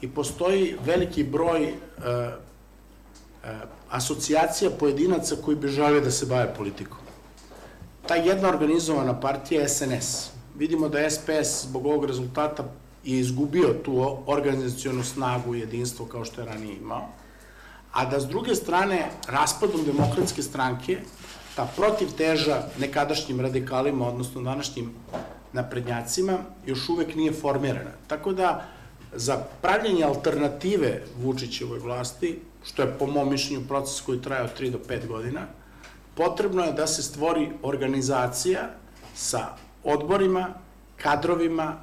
i 0.00 0.08
postoji 0.08 0.76
veliki 0.84 1.24
broj 1.24 1.64
e, 1.64 1.72
e, 1.72 2.34
asocijacija 3.90 4.70
pojedinaca 4.70 5.36
koji 5.44 5.56
bi 5.56 5.68
žele 5.68 6.00
da 6.00 6.10
se 6.10 6.26
bave 6.26 6.54
politikom. 6.54 6.98
Ta 8.06 8.14
jedna 8.14 8.48
organizovana 8.48 9.20
partija 9.20 9.62
je 9.62 9.68
SNS. 9.68 10.33
Vidimo 10.54 10.88
da 10.88 11.10
SPS 11.10 11.62
zbog 11.62 11.86
ovog 11.86 12.04
rezultata 12.04 12.64
je 13.04 13.18
izgubio 13.18 13.74
tu 13.84 14.18
organizacionu 14.26 15.04
snagu 15.04 15.54
i 15.54 15.60
jedinstvo 15.60 16.06
kao 16.06 16.24
što 16.24 16.40
je 16.40 16.46
ranije 16.46 16.76
imao, 16.76 17.08
a 17.92 18.04
da 18.04 18.20
s 18.20 18.26
druge 18.26 18.54
strane 18.54 19.10
raspadom 19.28 19.84
demokratske 19.84 20.42
stranke 20.42 20.98
ta 21.56 21.66
protivteža 21.76 22.62
nekadašnjim 22.78 23.40
radikalima, 23.40 24.08
odnosno 24.08 24.42
današnjim 24.42 24.90
naprednjacima, 25.52 26.38
još 26.66 26.88
uvek 26.88 27.14
nije 27.14 27.32
formirana. 27.32 27.90
Tako 28.06 28.32
da, 28.32 28.64
za 29.12 29.36
pravljanje 29.62 30.04
alternative 30.04 31.02
Vučićevoj 31.22 31.78
vlasti, 31.78 32.38
što 32.64 32.82
je 32.82 32.94
po 32.98 33.06
mom 33.06 33.30
mišljenju 33.30 33.66
proces 33.68 34.00
koji 34.00 34.22
traje 34.22 34.42
od 34.42 34.60
3 34.60 34.70
do 34.70 34.78
5 34.88 35.06
godina, 35.06 35.46
potrebno 36.14 36.64
je 36.64 36.72
da 36.72 36.86
se 36.86 37.02
stvori 37.02 37.50
organizacija 37.62 38.70
sa 39.14 39.63
odborima, 39.84 40.54
kadrovima, 40.96 41.76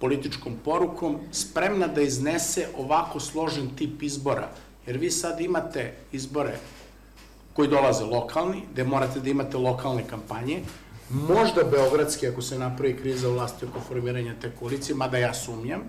političkom 0.00 0.52
porukom, 0.64 1.18
spremna 1.32 1.86
da 1.86 2.02
iznese 2.02 2.68
ovako 2.78 3.20
složen 3.20 3.70
tip 3.76 4.02
izbora. 4.02 4.48
Jer 4.86 4.98
vi 4.98 5.10
sad 5.10 5.40
imate 5.40 5.94
izbore 6.12 6.58
koji 7.52 7.68
dolaze 7.68 8.04
lokalni, 8.04 8.62
gde 8.72 8.84
morate 8.84 9.20
da 9.20 9.30
imate 9.30 9.56
lokalne 9.56 10.04
kampanje, 10.10 10.62
možda 11.10 11.64
beogradski 11.64 12.28
ako 12.28 12.42
se 12.42 12.58
napravi 12.58 12.96
kriza 12.96 13.28
vlasti 13.28 13.66
oko 13.66 13.80
formiranja 13.80 14.34
te 14.40 14.50
koalicije, 14.58 14.96
mada 14.96 15.18
ja 15.18 15.34
sumnjam, 15.34 15.82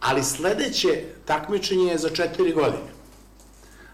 ali 0.00 0.22
sledeće 0.22 1.04
takmičenje 1.24 1.90
je 1.90 1.98
za 1.98 2.10
četiri 2.10 2.52
godine. 2.52 2.92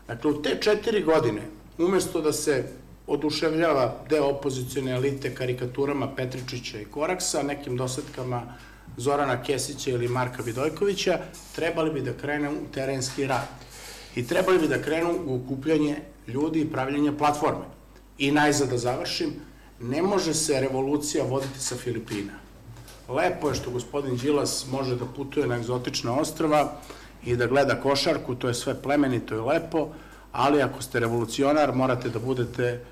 Dakle, 0.06 0.30
u 0.30 0.42
te 0.42 0.58
četiri 0.60 1.02
godine, 1.02 1.42
umesto 1.78 2.20
da 2.20 2.32
se 2.32 2.72
oduševljava 3.08 3.94
deo 4.08 4.26
opozicione 4.28 4.92
elite 4.92 5.34
karikaturama 5.34 6.14
Petričića 6.16 6.80
i 6.80 6.84
Koraksa, 6.84 7.42
nekim 7.42 7.76
dosadkama 7.76 8.42
Zorana 8.96 9.42
Kesića 9.42 9.90
ili 9.90 10.08
Marka 10.08 10.42
Vidojkovića, 10.42 11.18
trebali 11.54 11.90
bi 11.90 12.00
da 12.00 12.12
krenu 12.12 12.50
u 12.50 12.72
terenski 12.74 13.26
rad. 13.26 13.48
I 14.16 14.26
trebali 14.26 14.58
bi 14.58 14.68
da 14.68 14.82
krenu 14.82 15.18
u 15.26 15.36
okupljanje 15.36 15.96
ljudi 16.26 16.60
i 16.60 16.70
pravljanje 16.70 17.18
platforme. 17.18 17.64
I 18.18 18.30
najzad 18.30 18.68
da 18.68 18.78
završim, 18.78 19.32
ne 19.80 20.02
može 20.02 20.34
se 20.34 20.60
revolucija 20.60 21.24
voditi 21.24 21.60
sa 21.60 21.76
Filipina. 21.76 22.32
Lepo 23.08 23.48
je 23.48 23.54
što 23.54 23.70
gospodin 23.70 24.16
Đilas 24.16 24.66
može 24.70 24.96
da 24.96 25.04
putuje 25.16 25.46
na 25.46 25.56
egzotična 25.56 26.12
ostrava 26.20 26.72
i 27.24 27.36
da 27.36 27.46
gleda 27.46 27.80
košarku, 27.80 28.34
to 28.34 28.48
je 28.48 28.54
sve 28.54 28.82
plemenito 28.82 29.34
i 29.34 29.40
lepo, 29.40 29.88
ali 30.32 30.62
ako 30.62 30.82
ste 30.82 31.00
revolucionar 31.00 31.74
morate 31.74 32.08
da 32.08 32.18
budete 32.18 32.84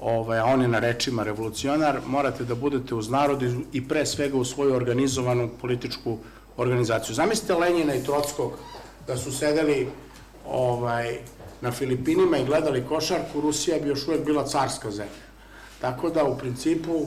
ovaj, 0.00 0.38
a 0.38 0.44
on 0.44 0.62
je 0.62 0.68
na 0.68 0.78
rečima 0.78 1.22
revolucionar, 1.22 2.00
morate 2.06 2.44
da 2.44 2.54
budete 2.54 2.94
uz 2.94 3.08
narod 3.08 3.42
i 3.72 3.88
pre 3.88 4.06
svega 4.06 4.36
u 4.36 4.44
svoju 4.44 4.74
organizovanu 4.74 5.50
političku 5.60 6.18
organizaciju. 6.56 7.14
Zamislite 7.14 7.54
Lenjina 7.54 7.94
i 7.94 8.02
Trockog 8.04 8.52
da 9.06 9.16
su 9.16 9.32
sedeli 9.32 9.88
ovaj, 10.48 11.18
na 11.60 11.72
Filipinima 11.72 12.38
i 12.38 12.44
gledali 12.44 12.86
košarku, 12.88 13.40
Rusija 13.40 13.78
bi 13.78 13.88
još 13.88 14.08
uvek 14.08 14.24
bila 14.24 14.46
carska 14.46 14.90
zemlja. 14.90 15.30
Tako 15.80 16.10
da 16.10 16.24
u 16.24 16.38
principu 16.38 17.06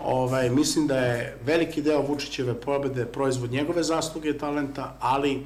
ovaj, 0.00 0.50
mislim 0.50 0.86
da 0.86 0.98
je 0.98 1.36
veliki 1.44 1.82
deo 1.82 2.02
Vučićeve 2.02 2.54
pobede 2.60 3.06
proizvod 3.06 3.50
njegove 3.50 3.82
zasluge 3.82 4.30
i 4.30 4.38
talenta, 4.38 4.96
ali 5.00 5.44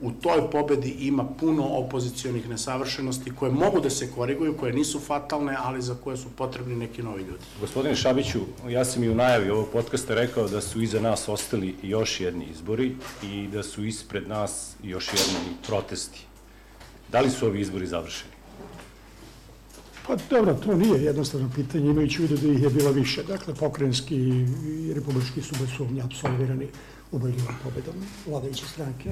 u 0.00 0.12
toj 0.12 0.50
pobedi 0.50 0.90
ima 0.90 1.24
puno 1.24 1.68
opozicijonih 1.68 2.48
nesavršenosti 2.48 3.32
koje 3.38 3.52
mogu 3.52 3.80
da 3.80 3.90
se 3.90 4.10
koriguju, 4.14 4.56
koje 4.56 4.72
nisu 4.72 5.00
fatalne, 5.00 5.56
ali 5.58 5.82
za 5.82 5.94
koje 6.04 6.16
su 6.16 6.28
potrebni 6.36 6.76
neki 6.76 7.02
novi 7.02 7.22
ljudi. 7.22 7.44
Gospodine 7.60 7.96
Šabiću, 7.96 8.38
ja 8.68 8.84
sam 8.84 9.04
i 9.04 9.08
u 9.08 9.14
najavi 9.14 9.50
ovog 9.50 9.68
podcasta 9.72 10.14
rekao 10.14 10.48
da 10.48 10.60
su 10.60 10.82
iza 10.82 11.00
nas 11.00 11.28
ostali 11.28 11.74
još 11.82 12.20
jedni 12.20 12.46
izbori 12.50 12.96
i 13.22 13.48
da 13.52 13.62
su 13.62 13.84
ispred 13.84 14.28
nas 14.28 14.76
još 14.82 15.08
jedni 15.08 15.56
protesti. 15.66 16.20
Da 17.12 17.20
li 17.20 17.30
su 17.30 17.46
ovi 17.46 17.60
izbori 17.60 17.86
završeni? 17.86 18.32
Pa 20.06 20.16
dobro, 20.30 20.54
to 20.54 20.74
nije 20.74 21.02
jednostavno 21.02 21.50
pitanje, 21.54 21.90
imajući 21.90 22.22
vidu 22.22 22.36
da 22.36 22.52
ih 22.52 22.62
je 22.62 22.70
bilo 22.70 22.90
više. 22.90 23.22
Dakle, 23.22 23.54
pokrenjski 23.54 24.16
i 24.16 24.94
republički 24.94 25.42
su 25.42 25.54
bez 25.60 25.68
sumnje 25.76 26.02
apsolvirani 26.02 26.68
ubedljivom 27.12 27.54
pobedom 27.64 27.94
vladajuće 28.26 28.64
stranke 28.66 29.10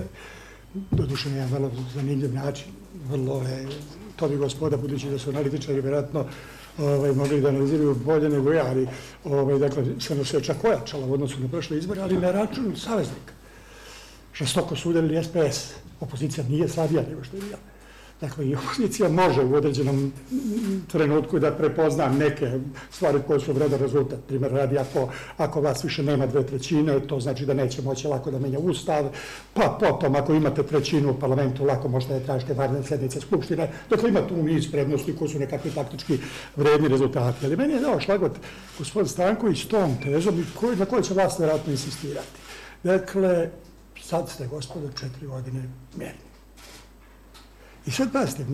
doduše 0.75 1.31
na 1.31 1.37
jedan 1.37 1.53
vrlo 1.53 1.71
zanimljiv 1.95 2.35
način, 2.35 2.67
vrlo 3.11 3.43
je, 3.43 3.69
to 4.17 4.29
bi 4.29 4.37
gospoda, 4.37 4.77
budući 4.77 5.11
da 5.11 5.19
su 5.19 5.31
analitičari, 5.31 5.81
vjerojatno 5.81 6.25
ovaj, 6.79 7.13
mogli 7.13 7.41
da 7.41 7.49
analiziraju 7.49 7.95
bolje 7.95 8.29
nego 8.29 8.53
ja, 8.53 8.67
ali 8.67 8.89
ovaj, 9.25 9.59
dakle, 9.59 9.85
samo 10.01 10.25
se 10.25 10.41
čak 10.41 10.65
ojačala 10.65 11.07
u 11.07 11.13
odnosu 11.13 11.41
na 11.41 11.49
prošle 11.49 11.79
izbore, 11.79 12.01
ali 12.01 12.17
na 12.17 12.33
račun 12.33 12.77
saveznika. 12.77 13.33
Žestoko 14.35 14.77
su 14.77 14.91
udarili 14.91 15.25
SPS, 15.25 15.73
opozicija 16.01 16.47
nije 16.49 16.69
slabija 16.69 17.03
nego 17.09 17.25
što 17.25 17.37
je 17.37 17.43
bila. 17.43 17.59
Dakle, 18.21 18.47
i 18.47 18.55
opozicija 18.55 19.09
može 19.09 19.45
u 19.45 19.55
određenom 19.55 20.13
trenutku 20.89 21.39
da 21.39 21.51
prepozna 21.53 22.09
neke 22.09 22.61
stvari 22.91 23.19
koje 23.27 23.41
su 23.41 23.53
vredan 23.53 23.81
rezultat. 23.81 24.19
Primer 24.29 24.53
radi, 24.53 24.79
ako, 24.79 25.09
ako 25.37 25.61
vas 25.61 25.85
više 25.85 26.03
nema 26.03 26.27
dve 26.27 26.47
trećine, 26.47 27.01
to 27.01 27.21
znači 27.21 27.47
da 27.47 27.55
neće 27.55 27.83
moći 27.83 28.09
lako 28.09 28.31
da 28.31 28.39
menja 28.39 28.59
ustav, 28.59 29.09
pa 29.55 29.79
potom 29.81 30.15
ako 30.15 30.35
imate 30.35 30.63
trećinu 30.63 31.11
u 31.11 31.21
parlamentu, 31.21 31.65
lako 31.65 31.89
možete 31.89 32.19
da 32.19 32.27
tražite 32.27 32.55
varne 32.55 32.83
sednice 32.83 33.21
Skupštine. 33.21 33.71
Dakle, 33.91 34.09
ima 34.09 34.27
tu 34.29 34.37
niz 34.37 34.71
prednosti 34.71 35.17
koji 35.17 35.31
su 35.31 35.39
nekakvi 35.39 35.71
taktički 35.71 36.19
vredni 36.57 36.89
rezultati. 36.89 37.47
Ali 37.47 37.57
meni 37.57 37.75
je 37.75 37.81
dao 37.81 38.01
šlagot 38.01 38.33
gospodin 38.79 39.09
Stanković 39.09 39.65
tom 39.65 39.97
tezom 40.03 40.45
na 40.79 40.85
kojoj 40.85 41.03
će 41.03 41.15
vlast 41.15 41.39
vjerojatno 41.39 41.73
insistirati. 41.73 42.29
Dakle, 42.83 43.51
sad 44.03 44.29
ste, 44.29 44.47
gospodo, 44.47 44.89
četiri 44.89 45.27
godine 45.27 45.63
mjerni. 45.97 46.26
I 47.87 47.91
sad 47.91 48.13
pazite, 48.13 48.45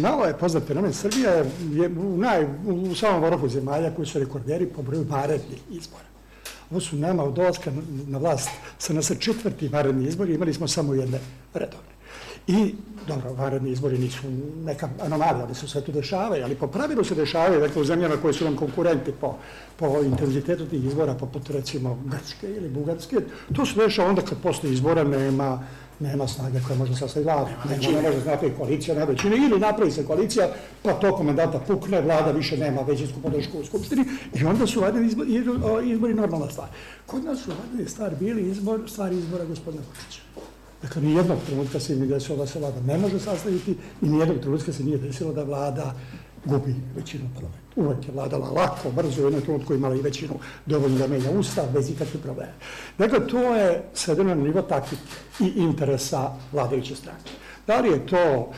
malo 0.00 0.24
je 0.24 0.38
poznat 0.38 0.66
fenomen, 0.66 0.92
Srbija 0.92 1.30
je 1.72 1.88
u, 1.88 2.18
naj, 2.18 2.46
u 2.66 2.94
samom 2.94 3.22
vrhu 3.22 3.48
zemalja 3.48 3.90
koji 3.90 4.06
su 4.06 4.18
rekorderi 4.18 4.66
po 4.66 4.82
broju 4.82 5.06
varednih 5.08 5.60
izbora. 5.70 6.04
Ovo 6.70 6.80
su 6.80 6.96
nama 6.96 7.24
od 7.24 7.34
dolaska 7.34 7.72
na 8.06 8.18
vlast 8.18 8.48
sa 8.78 8.92
nas 8.92 9.12
četvrti 9.18 9.68
varedni 9.68 10.08
izbori, 10.08 10.34
imali 10.34 10.54
smo 10.54 10.68
samo 10.68 10.94
jedne 10.94 11.20
redovne. 11.54 11.94
I, 12.46 12.74
dobro, 13.08 13.32
varedni 13.32 13.70
izbori 13.70 13.98
nisu 13.98 14.22
neka 14.64 14.88
anomalija, 15.02 15.44
ali 15.44 15.54
su 15.54 15.68
sve 15.68 15.80
tu 15.80 15.92
dešavaju, 15.92 16.44
ali 16.44 16.54
po 16.54 16.66
pravilu 16.66 17.04
se 17.04 17.14
dešavaju, 17.14 17.60
dakle, 17.60 17.82
u 17.82 17.84
zemljama 17.84 18.16
koje 18.16 18.34
su 18.34 18.44
nam 18.44 18.56
konkurenti 18.56 19.12
po, 19.20 19.36
po 19.76 20.02
intenzitetu 20.02 20.66
tih 20.66 20.84
izbora, 20.84 21.14
poput 21.14 21.50
recimo 21.50 21.98
Grčke 22.04 22.56
ili 22.56 22.68
Bugarske, 22.68 23.16
to 23.56 23.66
se 23.66 23.80
dešava 23.80 24.08
onda 24.08 24.22
kad 24.22 24.38
posle 24.42 24.72
izbora 24.72 25.04
nema 25.04 25.62
nema 26.00 26.28
snage 26.28 26.60
koja 26.66 26.78
može 26.78 26.96
sastaviti 26.96 27.30
vladu. 27.30 27.50
Nema, 27.70 28.00
ne 28.00 28.10
može 28.10 28.26
napraviti 28.26 28.58
koalicija, 28.58 28.94
nema 28.94 29.06
većine, 29.06 29.36
ili 29.36 29.60
napravi 29.60 29.90
se 29.90 30.06
koalicija, 30.06 30.48
pa 30.82 30.92
to 30.92 31.16
komandanta 31.16 31.58
pukne, 31.58 32.00
vlada 32.00 32.30
više 32.30 32.56
nema 32.56 32.82
većinsku 32.82 33.20
podršku 33.22 33.58
u 33.58 33.64
Skupštini 33.64 34.04
i 34.34 34.44
onda 34.44 34.66
su 34.66 34.80
vadili 34.80 35.06
izbori, 35.06 35.44
izbori 35.84 36.14
normalna 36.14 36.50
stvar. 36.50 36.68
Kod 37.06 37.24
nas 37.24 37.42
su 37.44 37.50
vadili 37.62 37.88
stvar 37.88 38.14
bili 38.20 38.50
izbor, 38.50 38.80
stvar 38.86 39.12
izbora 39.12 39.44
gospodina 39.44 39.82
Vučića. 39.88 40.20
Dakle, 40.82 41.02
ni 41.02 41.14
jednog 41.14 41.38
trenutka 41.46 41.80
se 41.80 41.96
nije 41.96 42.06
desilo 42.06 42.38
da 42.38 42.46
se 42.46 42.58
vlada 42.58 42.80
ne 42.80 42.98
može 42.98 43.20
sastaviti 43.20 43.76
i 44.02 44.08
ni 44.08 44.18
jednog 44.18 44.38
trenutka 44.38 44.72
se 44.72 44.84
nije 44.84 44.98
desilo 44.98 45.32
da 45.32 45.42
vlada 45.42 45.94
gubi 46.44 46.74
većinu 46.96 47.24
parlamenta. 47.34 47.63
Uvek 47.76 48.08
je 48.08 48.14
vladala 48.14 48.50
lako, 48.50 48.90
brzo, 48.90 49.22
u 49.22 49.24
jednom 49.24 49.42
trenutku 49.42 49.74
imala 49.74 49.94
i 49.94 50.02
većinu 50.02 50.34
dovoljno 50.66 50.98
da 50.98 51.06
menja 51.06 51.30
ustav, 51.30 51.64
bez 51.72 51.90
ikakve 51.90 52.20
probleme. 52.20 52.52
Dakle, 52.98 53.26
to 53.26 53.54
je 53.54 53.82
svedeno 53.94 54.34
na 54.34 54.42
nivo 54.42 54.62
taktike 54.62 55.02
i 55.40 55.52
interesa 55.56 56.30
vladajuće 56.52 56.96
stranke. 56.96 57.30
Da 57.66 57.80
li 57.80 57.88
je 57.88 58.06
to 58.06 58.50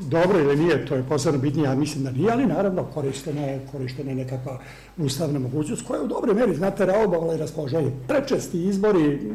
dobro 0.00 0.40
ili 0.40 0.56
nije, 0.56 0.86
to 0.86 0.94
je 0.94 1.08
posebno 1.08 1.40
bitnije, 1.40 1.64
ja 1.64 1.74
mislim 1.74 2.04
da 2.04 2.10
nije, 2.10 2.32
ali 2.32 2.46
naravno 2.46 2.84
korištena 2.84 3.40
je, 3.40 3.66
korištena 3.72 4.10
je 4.10 4.16
nekakva 4.16 4.58
ustavna 4.96 5.38
mogućnost 5.38 5.86
koja 5.86 5.98
je 5.98 6.04
u 6.04 6.08
dobroj 6.08 6.34
meri, 6.34 6.54
znate, 6.54 6.86
raobovala 6.86 7.34
i 7.34 7.38
raspoloženje. 7.38 7.92
Prečesti 8.08 8.64
izbori 8.64 9.32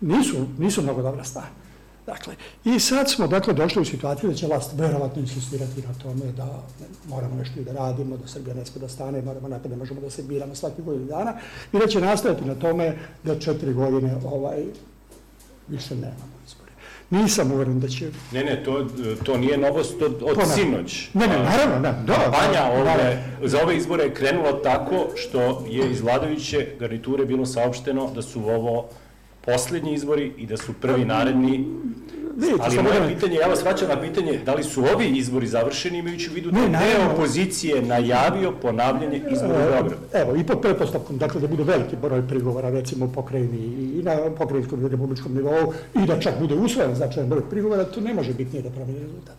nisu, 0.00 0.36
nisu 0.58 0.82
mnogo 0.82 1.02
dobra 1.02 1.24
stvar. 1.24 1.63
Dakle, 2.06 2.34
i 2.64 2.80
sad 2.80 3.10
smo 3.10 3.26
dakle 3.26 3.54
došli 3.54 3.82
u 3.82 3.84
situaciju 3.84 4.30
da 4.30 4.36
će 4.36 4.46
vlast 4.46 4.70
verovatno 4.74 5.22
insistirati 5.22 5.82
na 5.82 5.94
tome 6.02 6.32
da 6.36 6.62
moramo 7.08 7.34
nešto 7.36 7.60
i 7.60 7.64
da 7.64 7.72
radimo, 7.72 8.16
da 8.16 8.28
Srbija 8.28 8.54
ne 8.54 8.66
sme 8.66 8.80
da 8.80 8.88
stane, 8.88 9.22
moramo 9.22 9.48
napred, 9.48 9.70
ne 9.70 9.76
možemo 9.76 10.00
da 10.00 10.10
se 10.10 10.22
biramo 10.22 10.54
svaki 10.54 10.82
godinu 10.82 11.06
dana 11.06 11.34
i 11.72 11.78
da 11.78 11.86
će 11.86 12.00
nastaviti 12.00 12.44
na 12.44 12.54
tome 12.54 12.96
da 13.22 13.38
četiri 13.38 13.72
godine 13.72 14.16
ovaj, 14.24 14.64
više 15.68 15.94
nemamo 15.94 16.34
izbore. 16.46 16.70
Nisam 17.10 17.52
uveren 17.52 17.80
da 17.80 17.88
će... 17.88 18.10
Ne, 18.32 18.44
ne, 18.44 18.62
to, 18.64 18.86
to 19.24 19.38
nije 19.38 19.58
novost 19.58 20.02
od, 20.02 20.22
od 20.22 20.36
sinoć. 20.54 21.08
Ne, 21.14 21.26
ne, 21.26 21.38
naravno, 21.38 21.74
ne, 21.74 22.04
da, 22.06 22.14
Kampanja 22.14 22.52
da, 22.52 22.70
ove, 22.72 23.24
za 23.42 23.62
ove 23.62 23.76
izbore 23.76 24.04
je 24.04 24.14
krenula 24.14 24.62
tako 24.62 25.06
što 25.14 25.64
je 25.68 25.90
iz 25.90 26.00
vladajuće 26.00 26.66
garniture 26.80 27.24
bilo 27.24 27.46
saopšteno 27.46 28.10
da 28.14 28.22
su 28.22 28.48
ovo 28.48 28.88
poslednji 29.46 29.94
izbori 29.94 30.32
i 30.38 30.46
da 30.46 30.56
su 30.56 30.72
prvi 30.72 31.04
naredni 31.04 31.66
Vidite, 32.36 32.62
Ali 32.62 32.82
moje 32.82 33.00
da- 33.00 33.06
pitanje, 33.08 33.36
ja 33.36 33.46
vas 33.46 33.62
vraćam 33.62 33.88
na 33.88 34.00
pitanje, 34.00 34.38
da 34.38 34.54
li 34.54 34.64
su 34.64 34.84
ovi 34.94 35.06
izbori 35.08 35.46
završeni 35.46 35.98
imajući 35.98 36.30
u 36.30 36.34
vidu 36.34 36.50
da 36.50 36.60
Ne, 36.60 36.68
deo 36.68 37.12
opozicije 37.12 37.82
najavio 37.82 38.52
ponavljanje 38.52 39.22
izbora 39.30 39.54
u 39.54 39.70
Beogradu? 39.70 39.94
Evo, 40.12 40.36
i 40.36 40.44
pod 40.44 40.60
pretpostavkom, 40.60 41.18
dakle, 41.18 41.40
da 41.40 41.46
bude 41.46 41.62
veliki 41.62 41.96
broj 41.96 42.28
prigovora, 42.28 42.70
recimo, 42.70 43.12
pokrajini 43.12 43.58
i 43.98 44.02
na 44.02 44.16
pokrajinskom 44.38 44.86
i 44.86 44.88
republičkom 44.88 45.34
nivou, 45.34 45.72
i 45.94 46.06
da 46.06 46.20
čak 46.20 46.34
bude 46.40 46.54
usvojen 46.54 46.94
značajan 46.94 47.28
broj 47.28 47.42
prigovora, 47.50 47.84
to 47.84 48.00
ne 48.00 48.14
može 48.14 48.34
biti 48.34 48.50
nije 48.52 48.62
da 48.62 48.70
promeni 48.70 48.98
rezultat. 48.98 49.34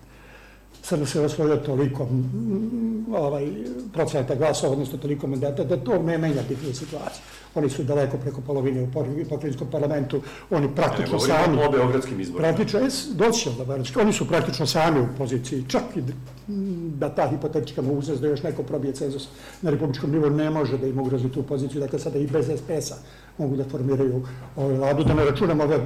Se 0.85 1.21
osvojio 1.21 1.57
toliko 1.57 2.07
ovaj, 3.11 3.47
procenta 3.93 4.35
glasova, 4.35 4.73
odnosno 4.73 4.97
toliko 4.97 5.27
mandata, 5.27 5.63
da 5.63 5.77
to 5.77 6.03
ne 6.03 6.17
menja 6.17 6.41
bitnije 6.49 6.73
situacije. 6.73 7.21
Oni 7.55 7.69
su 7.69 7.83
daleko 7.83 8.17
preko 8.17 8.41
polovine 8.41 8.83
u 8.83 8.87
pok- 8.87 9.29
pokrajinskom 9.29 9.67
parlamentu, 9.71 10.21
oni 10.49 10.67
Ne 10.67 10.75
praktično 10.75 11.17
govorimo 11.17 11.45
sami... 11.45 11.63
o 11.63 11.71
beogradskim 11.71 12.19
izborima. 12.19 12.47
Praktično, 12.47 12.79
es, 12.79 13.07
doći 13.13 13.49
Beogradske. 13.57 13.99
Oni 13.99 14.13
su 14.13 14.27
praktično 14.27 14.65
sami 14.65 14.99
u 14.99 15.07
poziciji, 15.17 15.63
čak 15.67 15.83
i 15.95 16.03
da 16.97 17.09
ta 17.09 17.29
hipotetička 17.29 17.81
mogućnost 17.81 18.21
da 18.21 18.27
još 18.27 18.43
neko 18.43 18.63
probije 18.63 18.93
cenzus 18.93 19.27
na 19.61 19.71
republičkom 19.71 20.11
nivou 20.11 20.29
ne 20.29 20.49
može 20.49 20.77
da 20.77 20.87
im 20.87 20.99
ugrozi 20.99 21.29
tu 21.29 21.43
poziciju, 21.43 21.81
dakle 21.81 21.99
sada 21.99 22.19
i 22.19 22.27
bez 22.27 22.45
SPS-a 22.45 22.95
mogu 23.37 23.55
da 23.55 23.63
formiraju 23.71 24.21
ovaj 24.55 24.75
vladu, 24.75 25.03
da 25.03 25.13
ne 25.13 25.25
računamo 25.25 25.63
ove 25.63 25.79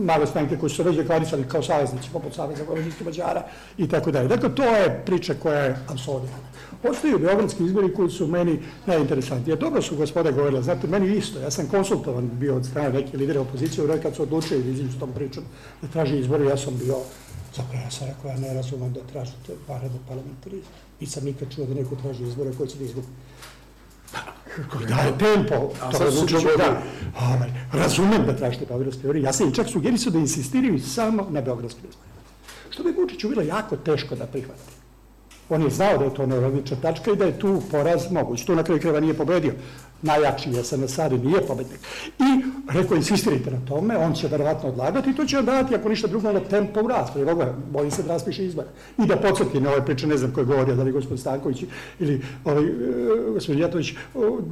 male 0.00 0.26
stranke 0.26 0.56
koje 0.56 0.70
su 0.70 0.82
već 0.82 0.96
deklarisali 0.96 1.44
kao 1.48 1.62
saveznici, 1.62 2.08
poput 2.12 2.34
Saveza 2.34 2.64
vojvodinskih 2.68 3.06
Mađara 3.06 3.42
i 3.78 3.88
tako 3.88 4.10
dalje. 4.10 4.28
Dakle, 4.28 4.54
to 4.54 4.64
je 4.64 5.02
priča 5.06 5.34
koja 5.34 5.58
je 5.58 5.76
apsolvirana. 5.88 6.48
Ostaju 6.90 7.18
beogradski 7.18 7.64
izbori 7.64 7.94
koji 7.94 8.10
su 8.10 8.26
meni 8.26 8.58
najinteresantniji. 8.86 9.56
Dobro 9.56 9.82
su 9.82 9.96
gospode 9.96 10.32
govorila, 10.32 10.62
znate, 10.62 10.86
meni 10.86 11.16
isto, 11.16 11.40
ja 11.40 11.50
sam 11.50 11.66
konsultovan 11.66 12.30
bio 12.32 12.56
od 12.56 12.66
strane 12.66 12.92
neke 12.92 13.16
lidere 13.16 13.40
opozicije, 13.40 13.84
u 13.84 14.02
kad 14.02 14.14
su 14.14 14.22
odlučili 14.22 14.62
da 14.62 14.70
izađu 14.70 14.92
s 14.92 14.98
tom 14.98 15.12
pričom 15.12 15.44
da 15.82 15.88
traži 15.88 16.18
izbore, 16.18 16.44
ja 16.44 16.56
sam 16.56 16.78
bio, 16.78 16.96
zapravo 17.56 17.84
ja 17.84 17.90
sam 17.90 18.08
rekao, 18.08 18.30
ja 18.30 18.36
ne 18.36 18.54
razumem 18.54 18.92
da 18.92 19.00
tražite 19.12 19.52
vanredno 19.68 19.98
parlamentarizam. 20.08 20.72
Nisam 21.00 21.24
nikad 21.24 21.54
čuo 21.54 21.66
da 21.66 21.74
neko 21.74 21.96
traži 21.96 22.24
izbore 22.24 22.50
koji 22.58 22.68
će 22.68 22.78
da 22.78 22.84
izgubi. 22.84 23.06
Daje 24.88 25.18
tempo, 25.18 25.70
A 25.80 25.90
to 25.90 26.04
Vučiću, 26.04 26.38
dogodili. 26.38 26.56
da. 26.56 26.82
Ovaj, 27.20 27.50
razumem 27.72 28.26
da 28.26 28.36
tražite 28.36 28.66
beogradske 28.66 29.00
izbore, 29.00 29.20
ja 29.20 29.32
sam 29.32 29.46
im 29.46 29.52
čak 29.54 29.68
sugerisao 29.68 30.12
da 30.12 30.18
insistiraju 30.18 30.80
samo 30.80 31.26
na 31.30 31.40
beogradskim 31.40 31.84
izborima. 31.88 32.14
Što 32.70 32.82
bi 32.82 32.92
Vučiću 32.92 33.28
bilo 33.28 33.42
jako 33.42 33.76
teško 33.76 34.14
da 34.16 34.26
prihvati. 34.26 34.60
On 35.48 35.62
je 35.62 35.70
znao 35.70 35.98
da 35.98 36.04
je 36.04 36.14
to 36.14 36.26
neuralgična 36.26 36.76
tačka 36.82 37.10
i 37.10 37.16
da 37.16 37.24
je 37.24 37.38
tu 37.38 37.62
poraz 37.70 38.10
moguć. 38.10 38.44
Tu 38.44 38.54
na 38.54 38.62
kraju 38.62 38.80
kreva 38.80 39.00
nije 39.00 39.14
pobedio. 39.14 39.52
Najjači 40.02 40.50
je 40.50 40.64
SNS, 40.64 40.98
ali 40.98 41.18
nije 41.18 41.40
pobednik. 41.46 41.80
I 42.18 42.42
rekao, 42.72 42.96
insistirajte 42.96 43.50
na 43.50 43.60
tome, 43.68 43.96
on 43.96 44.14
će 44.14 44.28
verovatno 44.28 44.68
odlagati 44.68 45.10
i 45.10 45.16
to 45.16 45.24
će 45.24 45.38
on 45.38 45.44
davati, 45.44 45.74
ako 45.74 45.88
ništa 45.88 46.08
drugo, 46.08 46.28
onda 46.28 46.40
tempo 46.40 46.80
u 46.80 46.88
raspravi. 46.88 47.30
Evo 47.30 47.34
ga, 47.34 47.54
bojim 47.72 47.90
se 47.90 48.02
da 48.02 48.12
raspiše 48.12 48.44
izbore. 48.44 48.68
I 48.98 49.06
da 49.06 49.16
podsjeti 49.16 49.60
na 49.60 49.70
ove 49.70 49.84
priče, 49.84 50.06
ne 50.06 50.16
znam 50.16 50.32
ko 50.32 50.40
je 50.40 50.46
da 50.46 50.82
li 50.82 50.88
je 50.88 50.92
gospodin 50.92 51.18
Stanković 51.18 51.64
ili 51.98 52.22
ovaj, 52.44 52.64
e, 52.64 52.68
gospodin 53.34 53.62
Jatović, 53.62 53.94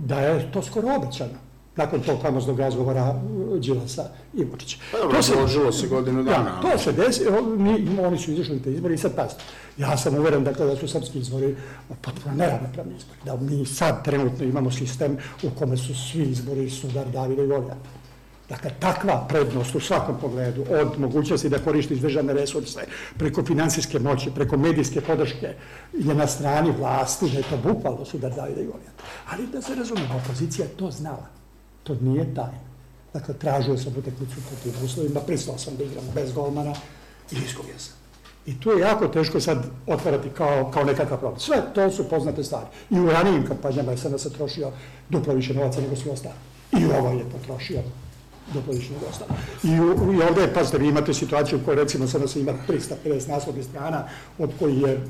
da 0.06 0.20
je 0.20 0.52
to 0.52 0.62
skoro 0.62 0.88
obećano 0.96 1.45
nakon 1.76 2.00
tog 2.00 2.20
famoznog 2.22 2.60
razgovora 2.60 3.14
e, 3.56 3.58
Đilasa 3.58 4.08
i 4.34 4.44
Vučića. 4.44 4.78
Pa 4.92 4.98
dobro, 4.98 5.18
odložilo 5.32 5.72
se 5.72 5.86
godinu 5.86 6.22
dana, 6.22 6.60
Da, 6.62 6.70
to 6.70 6.78
se 6.78 6.92
desi, 6.92 7.24
mi, 7.56 7.98
oni 8.00 8.18
su 8.18 8.32
izašli 8.32 8.62
te 8.62 8.72
izbore 8.72 8.94
i 8.94 8.98
sad 8.98 9.16
pazite. 9.16 9.42
Ja 9.78 9.96
sam 9.96 10.14
uveren 10.14 10.44
dakle, 10.44 10.66
da 10.66 10.76
su 10.76 10.88
srpski 10.88 11.18
izbori 11.18 11.56
potpuno 12.00 12.34
neravnopravni 12.34 12.96
izbori. 12.96 13.18
Da 13.24 13.36
mi 13.36 13.66
sad 13.66 14.04
trenutno 14.04 14.44
imamo 14.44 14.70
sistem 14.70 15.16
u 15.42 15.50
kome 15.58 15.76
su 15.76 15.94
svi 15.94 16.22
izbori 16.22 16.70
sudar 16.70 17.06
Davida 17.06 17.42
i 17.42 17.46
Golijata. 17.46 17.76
Dakle, 18.48 18.70
takva 18.78 19.26
prednost 19.28 19.74
u 19.74 19.80
svakom 19.80 20.16
pogledu, 20.20 20.64
od 20.70 21.00
mogućnosti 21.00 21.48
da 21.48 21.58
koristiš 21.58 21.98
državne 21.98 22.32
resurse, 22.32 22.80
preko 23.18 23.44
finansijske 23.44 23.98
moći, 23.98 24.30
preko 24.30 24.56
medijske 24.56 25.00
podrške, 25.00 25.54
je 25.92 26.14
na 26.14 26.26
strani 26.26 26.70
vlasti, 26.78 27.30
da 27.30 27.38
je 27.38 27.44
to 27.50 27.56
bukvalno 27.56 28.04
sudar 28.04 28.34
Davida 28.34 28.60
i 28.60 28.66
Golijata. 28.66 29.02
Ali 29.30 29.46
da 29.46 29.62
se 29.62 29.74
razumemo, 29.74 30.22
opozicija 30.24 30.64
je 30.64 30.70
to 30.70 30.90
znala. 30.90 31.35
To 31.86 31.96
nije 32.00 32.34
tajno. 32.34 32.66
Dakle, 33.14 33.34
tražio 33.34 33.78
sam 33.78 33.92
utakmicu 33.98 34.34
po 34.50 34.56
tim 34.62 34.84
uslovima, 34.84 35.20
pristao 35.20 35.58
sam 35.58 35.76
da 35.76 35.84
igram 35.84 36.04
bez 36.14 36.32
golmana 36.32 36.74
i 37.32 37.36
izgubio 37.46 37.78
sam. 37.78 37.94
I 38.46 38.60
tu 38.60 38.70
je 38.70 38.80
jako 38.80 39.08
teško 39.08 39.40
sad 39.40 39.64
otvarati 39.86 40.28
kao, 40.28 40.70
kao 40.74 40.84
nekakav 40.84 41.18
problem. 41.18 41.40
Sve 41.40 41.62
to 41.74 41.90
su 41.90 42.08
poznate 42.08 42.44
stvari. 42.44 42.66
I 42.90 43.00
u 43.00 43.10
ranijim 43.10 43.46
kampanjama 43.46 43.90
je 43.90 43.98
sada 43.98 44.18
se 44.18 44.32
trošio 44.32 44.70
duplo 45.08 45.34
više 45.34 45.54
novaca 45.54 45.80
nego 45.80 45.96
svi 45.96 46.10
ostali. 46.10 46.34
I 46.72 46.84
ovo 46.84 47.10
je 47.10 47.24
potrošio 47.32 47.80
duplo 48.54 48.72
više 48.72 48.92
nego 48.92 49.06
ostalo. 49.06 49.30
I, 49.64 49.80
u, 49.80 50.12
I 50.12 50.22
ovde, 50.22 50.54
pazite, 50.54 50.78
vi 50.78 50.88
imate 50.88 51.14
situaciju 51.14 51.58
u 51.58 51.64
kojoj 51.64 51.76
recimo 51.76 52.06
sada 52.06 52.28
se 52.28 52.40
ima 52.40 52.52
350 52.68 53.28
naslovnih 53.28 53.64
strana, 53.64 54.08
od 54.38 54.50
koji 54.58 54.80
je 54.80 55.00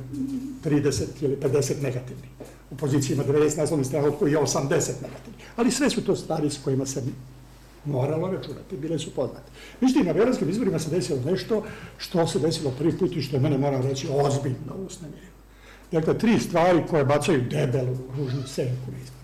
30 0.65 1.05
ili 1.21 1.37
50 1.37 1.83
negativni. 1.83 2.29
U 2.71 2.77
poziciji 2.77 3.15
ima 3.15 3.25
90 3.25 3.59
naslovnih 3.59 3.87
strana, 3.87 4.09
od 4.09 4.19
koji 4.19 4.33
je 4.33 4.39
80 4.39 4.71
negativni. 5.03 5.39
Ali 5.57 5.71
sve 5.71 5.91
su 5.91 6.05
to 6.05 6.17
stvari 6.17 6.51
s 6.51 6.59
kojima 6.65 6.87
se 6.87 7.03
moralo 7.85 8.29
računati, 8.29 8.77
bile 8.77 8.99
su 8.99 9.11
poznate. 9.11 9.51
Međutim, 9.81 10.07
na 10.07 10.13
vjeranskim 10.13 10.51
izborima 10.51 10.79
se 10.79 10.91
desilo 10.91 11.19
nešto 11.25 11.63
što 11.99 12.27
se 12.27 12.39
desilo 12.39 12.73
prvi 12.79 12.99
put 12.99 13.17
i 13.17 13.23
što 13.23 13.37
je 13.37 13.41
mene, 13.41 13.59
moram 13.59 13.83
reći, 13.83 14.09
ozbiljno 14.11 14.75
usnemirilo. 14.87 15.37
Dakle, 15.93 16.19
tri 16.19 16.41
stvari 16.41 16.83
koje 16.91 17.05
bacaju 17.05 17.43
debelu, 17.51 17.97
ružnu 18.17 18.43
senku 18.47 18.91
na 18.91 18.99
izbore. 18.99 19.17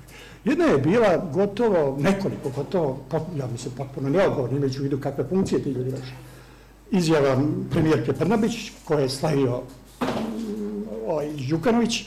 Jedna 0.44 0.64
je 0.64 0.78
bila 0.78 1.30
gotovo, 1.32 1.98
nekoliko 2.00 2.50
gotovo, 2.56 3.00
pot, 3.10 3.22
ja 3.36 3.46
mislim, 3.46 3.74
potpuno 3.76 4.08
neodgovorno, 4.08 4.56
imajući 4.56 4.80
u 4.80 4.82
vidu 4.82 5.00
kakve 5.00 5.24
funkcije 5.28 5.62
ti 5.62 5.70
ljudi 5.70 5.90
vrše. 5.90 6.14
Izjava 6.90 7.42
premijerke 7.70 8.12
Brnabić, 8.12 8.72
koja 8.84 9.00
je 9.00 9.08
slavio 9.08 9.62
ovaj, 11.06 11.28
Đukanović, 11.48 12.04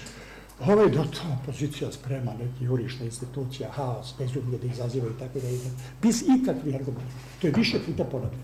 ovaj 0.60 0.90
do 0.90 1.04
to 1.04 1.22
opozicija 1.42 1.92
sprema 1.92 2.32
neki 2.34 2.66
jurišna 2.66 3.06
institucija, 3.06 3.72
haos, 3.72 4.14
bezumlje 4.20 4.58
da 4.58 4.68
izaziva 4.68 5.08
i 5.08 5.20
tako 5.20 5.40
da 5.40 5.50
ide, 5.50 5.70
bez 6.02 6.24
ikakvih 6.42 6.76
argumenta. 6.76 7.16
To 7.42 7.48
je 7.48 7.54
više 7.58 7.80
puta 7.86 8.04
ponavljeno. 8.04 8.44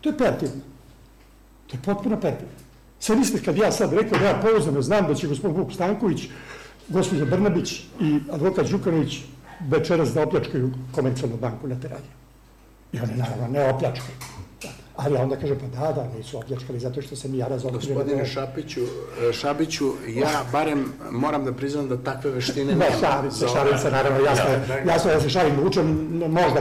To 0.00 0.08
je 0.08 0.18
perfidno. 0.18 0.62
To 1.66 1.76
je 1.76 1.82
potpuno 1.82 2.20
perfidno. 2.20 2.54
Sad 2.98 3.18
mislite, 3.18 3.44
kad 3.44 3.56
ja 3.56 3.72
sad 3.72 3.92
rekao 3.92 4.18
da 4.18 4.24
ja 4.24 4.40
pouzdano 4.42 4.82
znam 4.82 5.06
da 5.06 5.14
će 5.14 5.28
gospodin 5.28 5.56
Vuk 5.56 5.72
Stanković, 5.72 6.28
gospođa 6.88 7.24
Brnabić 7.24 7.80
i 8.00 8.20
advokat 8.32 8.70
Đukanović 8.70 9.18
večeras 9.60 10.14
da 10.14 10.22
opljačkaju 10.22 10.72
komercijalnu 10.92 11.36
banku 11.36 11.68
na 11.68 11.80
teranju. 11.80 12.12
I 12.92 13.00
one 13.00 13.16
naravno 13.16 13.48
ne 13.48 13.70
opljačkaju. 13.70 14.16
Ali 14.96 15.16
onda 15.16 15.36
kaže, 15.36 15.54
pa 15.58 15.66
da, 15.66 15.92
da, 15.92 16.08
nisu 16.16 16.38
opljačkali 16.38 16.78
zato 16.80 17.02
što 17.02 17.16
sam 17.16 17.34
i 17.34 17.38
ja 17.38 17.48
razotkrio. 17.48 17.94
Gospodine 17.94 18.26
Šapiću, 18.26 18.80
e, 19.30 19.32
Šabiću, 19.32 19.92
ja 20.08 20.44
barem 20.52 20.92
moram 21.10 21.44
da 21.44 21.52
priznam 21.52 21.88
da 21.88 21.96
takve 21.96 22.30
veštine 22.30 22.74
Ne, 22.74 22.86
šalim 23.00 23.30
se, 23.30 23.48
šalim 23.48 23.78
se, 23.78 23.90
naravno, 23.90 24.24
jasno 24.24 24.44
je, 24.50 24.84
jasno 24.86 25.10
je 25.10 25.14
da 25.16 25.22
se 25.22 25.28
šalim 25.30 25.66
učem, 25.66 25.86
možda 26.30 26.60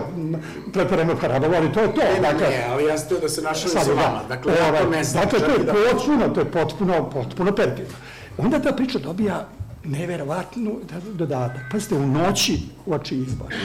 pretvoreno 0.74 1.15
harabovo, 1.15 1.54
ali 1.56 1.74
to 1.74 1.80
je 1.80 1.93
to. 1.95 2.02
Ne, 2.02 2.21
dakle, 2.21 2.48
ne, 2.48 2.65
ali 2.69 2.86
ja 2.86 2.98
sam 2.98 3.17
da 3.21 3.30
se 3.30 3.41
sad, 3.41 3.84
sa 3.84 3.93
da, 3.93 4.02
vama. 4.02 4.21
Dakle, 4.30 4.54
ovaj, 4.54 4.80
ja 4.80 4.84
to 4.84 4.89
ne 4.89 5.04
znam. 5.04 5.24
Dakle, 5.24 5.39
to 5.39 5.52
je 5.52 5.65
da- 5.65 5.74
potpuno, 5.91 6.30
to 6.30 6.39
je 6.39 6.52
potpuno, 6.52 7.10
potpuno 7.10 7.56
perfidno. 7.56 7.95
Onda 8.38 8.60
ta 8.60 8.71
priča 8.71 9.00
dobija 9.00 9.48
neverovatnu 9.84 10.80
da- 10.89 11.12
dodatak. 11.13 11.62
Pazite, 11.71 11.95
u 11.95 12.08
noći 12.08 12.60
u 12.86 12.93
oči 12.93 13.15
izbora 13.17 13.56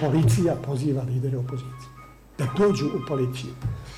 policija 0.00 0.54
poziva 0.54 1.02
lidere 1.02 1.38
opozicije 1.38 1.97
da 2.38 2.46
dođu 2.58 2.86
u 2.86 3.06
policiju, 3.08 3.50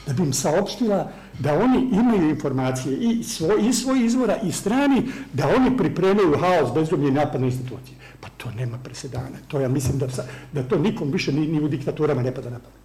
da 0.06 0.12
bi 0.12 0.22
im 0.22 0.32
saopštila 0.32 1.12
da 1.38 1.54
oni 1.54 1.88
imaju 1.92 2.28
informacije 2.30 2.96
i 2.96 3.24
svoj, 3.24 3.68
i 3.68 3.72
svoj 3.72 4.06
izvora 4.06 4.36
i 4.36 4.52
strani, 4.52 5.02
da 5.32 5.48
oni 5.56 5.76
pripremaju 5.76 6.38
haos, 6.40 6.74
bezumlje 6.74 7.08
i 7.08 7.12
napad 7.12 7.40
na 7.40 7.46
institucije. 7.46 7.96
Pa 8.20 8.28
to 8.28 8.50
nema 8.50 8.78
presedana. 8.78 9.38
To 9.48 9.60
ja 9.60 9.68
mislim 9.68 9.98
da, 9.98 10.06
da 10.52 10.62
to 10.62 10.78
nikom 10.78 11.10
više 11.10 11.32
ni, 11.32 11.46
ni 11.46 11.60
u 11.60 11.68
diktaturama 11.68 12.22
ne 12.22 12.34
pada 12.34 12.50
na 12.50 12.58
pamet. 12.58 12.80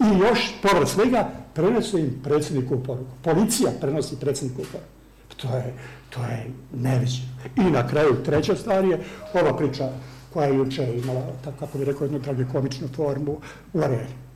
I 0.00 0.18
još, 0.18 0.52
povrh 0.62 0.88
svega, 0.88 1.28
prenose 1.54 2.00
im 2.00 2.20
predsjednikovu 2.24 2.82
poruku. 2.82 3.10
Policija 3.22 3.72
prenosi 3.80 4.20
predsjednikovu 4.20 4.66
poruku. 4.72 4.88
To 5.36 5.56
je, 5.56 5.74
to 6.10 6.20
je 6.20 6.50
neviđeno. 6.74 7.28
I 7.56 7.70
na 7.70 7.88
kraju, 7.88 8.22
treća 8.24 8.56
stvar 8.56 8.84
je 8.84 9.00
ova 9.34 9.56
priča 9.56 9.90
koja 10.32 10.46
je 10.46 10.56
juče 10.56 10.98
imala, 11.02 11.22
tako 11.44 11.58
kako 11.58 11.78
bi 11.78 11.84
rekao, 11.84 12.04
jednu 12.04 12.22
tragikomičnu 12.22 12.88
formu 12.96 13.38
u 13.72 13.80
areni. 13.80 14.27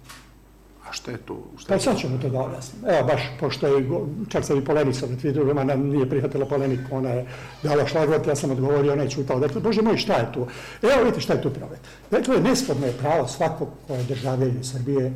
A 0.92 0.94
šta 0.94 1.11
je 1.11 1.18
tu? 1.18 1.37
Šta 1.59 1.68
Pa 1.68 1.74
je 1.74 1.81
sad 1.81 1.98
ćemo 1.98 2.18
to 2.18 2.28
da 2.28 2.40
objasnim. 2.40 2.83
Evo, 2.87 3.07
baš, 3.07 3.22
pošto 3.40 3.66
je, 3.66 3.87
čak 4.28 4.44
sam 4.44 4.59
i 4.59 4.64
polemisao 4.64 5.09
na 5.09 5.16
Twitteru, 5.16 5.61
ona 5.61 5.74
nije 5.74 6.09
prihvatila 6.09 6.46
polemiku, 6.46 6.96
ona 6.96 7.09
je 7.09 7.26
dala 7.62 7.87
šlagvot, 7.87 8.26
ja 8.26 8.37
sam 8.37 8.50
odgovorio, 8.50 8.92
ona 8.92 9.02
je 9.02 9.11
čutala. 9.11 9.40
Dakle, 9.40 9.61
Bože 9.61 9.83
moj, 9.83 9.96
šta 9.96 10.14
je 10.14 10.33
tu? 10.33 10.46
Evo, 10.83 11.05
vidite 11.05 11.20
šta 11.20 11.33
je 11.33 11.42
tu 11.42 11.50
problem. 11.50 11.81
Dakle, 12.11 12.40
nesporno 12.40 12.87
je 12.87 12.92
pravo 12.92 13.28
svakog 13.28 13.68
ko 13.87 13.94
je 13.94 14.02
državljanin 14.02 14.64
Srbije 14.64 15.12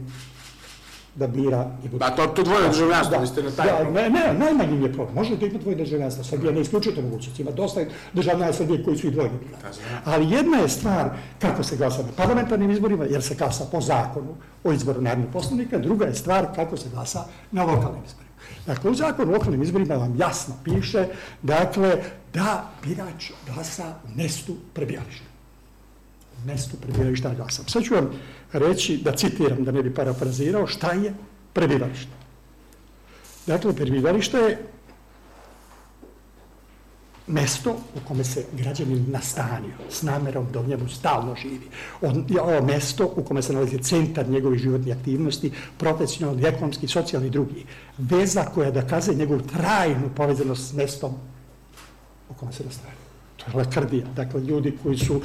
da 1.16 1.26
bira 1.26 1.70
i 1.84 1.88
bude. 1.88 1.98
Pa 1.98 2.10
to, 2.10 2.26
to 2.26 2.42
dvoje 2.42 2.68
državljanstvo, 2.68 3.20
vi 3.20 3.26
ste 3.26 3.42
na 3.42 3.50
taj 3.50 3.66
da, 3.66 3.76
problem. 3.76 3.94
ne, 3.94 4.10
ne, 4.10 4.34
najmanji 4.38 4.82
je 4.82 4.92
problem. 4.92 5.14
Može 5.14 5.36
da 5.36 5.46
ima 5.46 5.58
dvoje 5.58 5.76
državljanstva. 5.76 6.24
Srbija 6.24 6.52
ne 6.52 6.60
isključuje 6.60 6.94
to 6.94 7.02
mogućnost. 7.02 7.40
Ima 7.40 7.50
dosta 7.50 7.80
državljana 8.12 8.52
Srbije 8.52 8.84
koji 8.84 8.98
su 8.98 9.06
i 9.06 9.10
dvojni 9.10 9.38
bili. 9.38 9.54
Ali 10.04 10.30
jedna 10.30 10.58
je 10.58 10.68
stvar 10.68 11.10
kako 11.38 11.62
se 11.62 11.76
glasa 11.76 12.02
na 12.02 12.12
parlamentarnim 12.16 12.70
izborima, 12.70 13.04
jer 13.04 13.22
se 13.22 13.34
glasa 13.34 13.64
po 13.72 13.80
zakonu 13.80 14.34
o 14.64 14.72
izboru 14.72 15.00
narodnih 15.00 15.28
poslanika, 15.32 15.78
druga 15.78 16.06
je 16.06 16.14
stvar 16.14 16.46
kako 16.54 16.76
se 16.76 16.88
glasa 16.94 17.24
na 17.52 17.64
lokalnim 17.64 18.02
izborima. 18.06 18.26
Dakle, 18.66 18.90
u 18.90 18.94
zakonu 18.94 19.32
o 19.32 19.34
lokalnim 19.34 19.62
izborima 19.62 19.94
vam 19.94 20.16
jasno 20.18 20.54
piše, 20.64 21.06
dakle, 21.42 22.02
da 22.34 22.70
birač 22.82 23.30
glasa 23.46 23.94
u 24.04 24.16
mestu 24.16 24.54
prebivališta 24.74 25.36
mestu 26.44 26.76
prebivališta 26.76 27.34
glasa. 27.34 27.62
Sad 27.66 27.82
ću 27.82 27.94
vam 27.94 28.10
reći, 28.58 28.96
da 28.96 29.12
citiram, 29.12 29.64
da 29.64 29.72
ne 29.72 29.82
bi 29.82 29.94
parafrazirao, 29.94 30.66
šta 30.66 30.92
je 30.92 31.14
prebivalište. 31.52 32.12
Dakle, 33.46 33.72
prebivalište 33.72 34.38
je 34.38 34.58
mesto 37.26 37.70
u 37.70 38.08
kome 38.08 38.24
se 38.24 38.44
građanin 38.52 39.04
nastanio 39.08 39.74
s 39.90 40.02
namerom 40.02 40.46
da 40.52 40.60
u 40.60 40.66
njemu 40.66 40.88
stalno 40.88 41.34
živi. 41.42 41.68
On, 42.00 42.24
je 42.28 42.40
ovo 42.40 42.62
mesto 42.66 43.12
u 43.16 43.24
kome 43.24 43.42
se 43.42 43.52
nalazi 43.52 43.78
centar 43.82 44.28
njegovih 44.28 44.60
životnih 44.60 44.96
aktivnosti, 44.96 45.52
profesionalni, 45.78 46.46
ekonomski, 46.46 46.88
socijalni 46.88 47.28
i 47.28 47.30
drugi. 47.30 47.66
Veza 47.98 48.44
koja 48.54 48.70
dokazuje 48.70 49.16
njegovu 49.16 49.40
trajnu 49.40 50.10
povezanost 50.16 50.70
s 50.70 50.72
mestom 50.72 51.14
u 52.30 52.34
kome 52.34 52.52
se 52.52 52.64
nastanio. 52.64 52.96
To 53.36 53.50
je 53.50 53.56
lakrdija. 53.56 54.06
Dakle, 54.16 54.40
ljudi 54.40 54.78
koji 54.82 54.98
su 54.98 55.20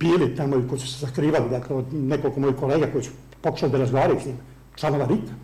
bili 0.00 0.36
tamo 0.36 0.56
i 0.56 0.68
koji 0.68 0.80
su 0.80 0.86
se 0.88 1.06
zakrivali, 1.06 1.50
dakle, 1.50 1.76
od 1.76 1.94
nekoliko 1.94 2.40
mojih 2.40 2.56
kolega 2.56 2.86
koji 2.92 3.04
su 3.04 3.10
pokušali 3.40 3.72
da 3.72 3.78
razgovaraju 3.78 4.20
s 4.22 4.26
njim, 4.26 4.36
članova 4.76 5.06
RIK-a, 5.06 5.34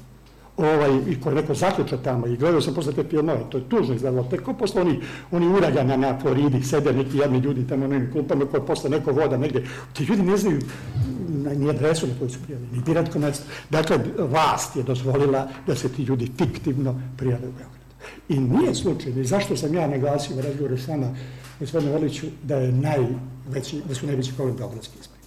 ovaj, 0.56 0.90
i 1.08 1.20
koje 1.20 1.34
neko 1.34 1.54
zaključa 1.54 1.96
tamo 1.96 2.26
i 2.26 2.36
gledao 2.36 2.60
sam 2.60 2.74
posle 2.74 2.92
te 2.92 3.04
filmove, 3.04 3.40
to 3.50 3.58
je 3.58 3.68
tužno 3.68 3.94
izgledalo, 3.94 4.28
tako 4.30 4.52
posle 4.54 4.80
oni, 4.82 5.00
oni 5.30 5.48
uragana 5.48 5.96
na 5.96 6.18
Floridi, 6.20 6.62
sede 6.62 6.92
neki 6.92 7.18
jadni 7.18 7.38
ljudi 7.38 7.66
tamo 7.68 7.86
na 7.86 7.96
onim 7.96 8.12
klupama 8.12 8.44
koje 8.46 8.66
posle 8.66 8.90
neko 8.90 9.12
voda 9.12 9.36
negde, 9.36 9.64
ti 9.92 10.04
ljudi 10.04 10.22
ne 10.22 10.36
znaju 10.36 10.60
na- 11.28 11.54
ni 11.54 11.70
adresu 11.70 12.06
na 12.06 12.12
koju 12.18 12.30
su 12.30 12.38
prijavili, 12.44 12.68
ni 12.72 12.82
biračko 12.82 13.18
mesto. 13.18 13.44
Dakle, 13.70 13.98
vlast 14.18 14.76
je 14.76 14.82
dozvolila 14.82 15.48
da 15.66 15.74
se 15.74 15.88
ti 15.88 16.02
ljudi 16.02 16.30
fiktivno 16.38 17.00
prijave 17.16 17.48
u 17.48 17.52
Beogradu. 17.52 17.74
I 18.28 18.38
nije 18.40 18.74
slučajno, 18.74 19.20
i 19.20 19.24
zašto 19.26 19.56
sam 19.56 19.74
ja 19.74 19.86
naglasio 19.86 20.36
u 20.36 20.40
razgovoru 20.40 20.78
s 20.78 20.88
vama, 20.88 21.06
gospodine 21.60 21.94
Orliću, 21.94 22.26
da, 22.42 22.56
je 22.56 22.72
najveći, 23.44 23.82
da 23.88 23.94
su 23.94 24.06
najveći 24.06 24.32
problem 24.32 24.56
beogradski 24.56 24.98
izbori. 25.00 25.20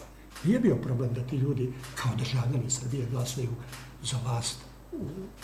Nije 0.43 0.59
bio 0.59 0.75
problem 0.75 1.09
da 1.13 1.21
ti 1.21 1.35
ljudi 1.35 1.73
kao 1.95 2.11
državljani 2.17 2.69
Srbije 2.69 3.05
glasaju 3.11 3.49
za 4.03 4.17
vlast 4.25 4.57
u 4.93 4.97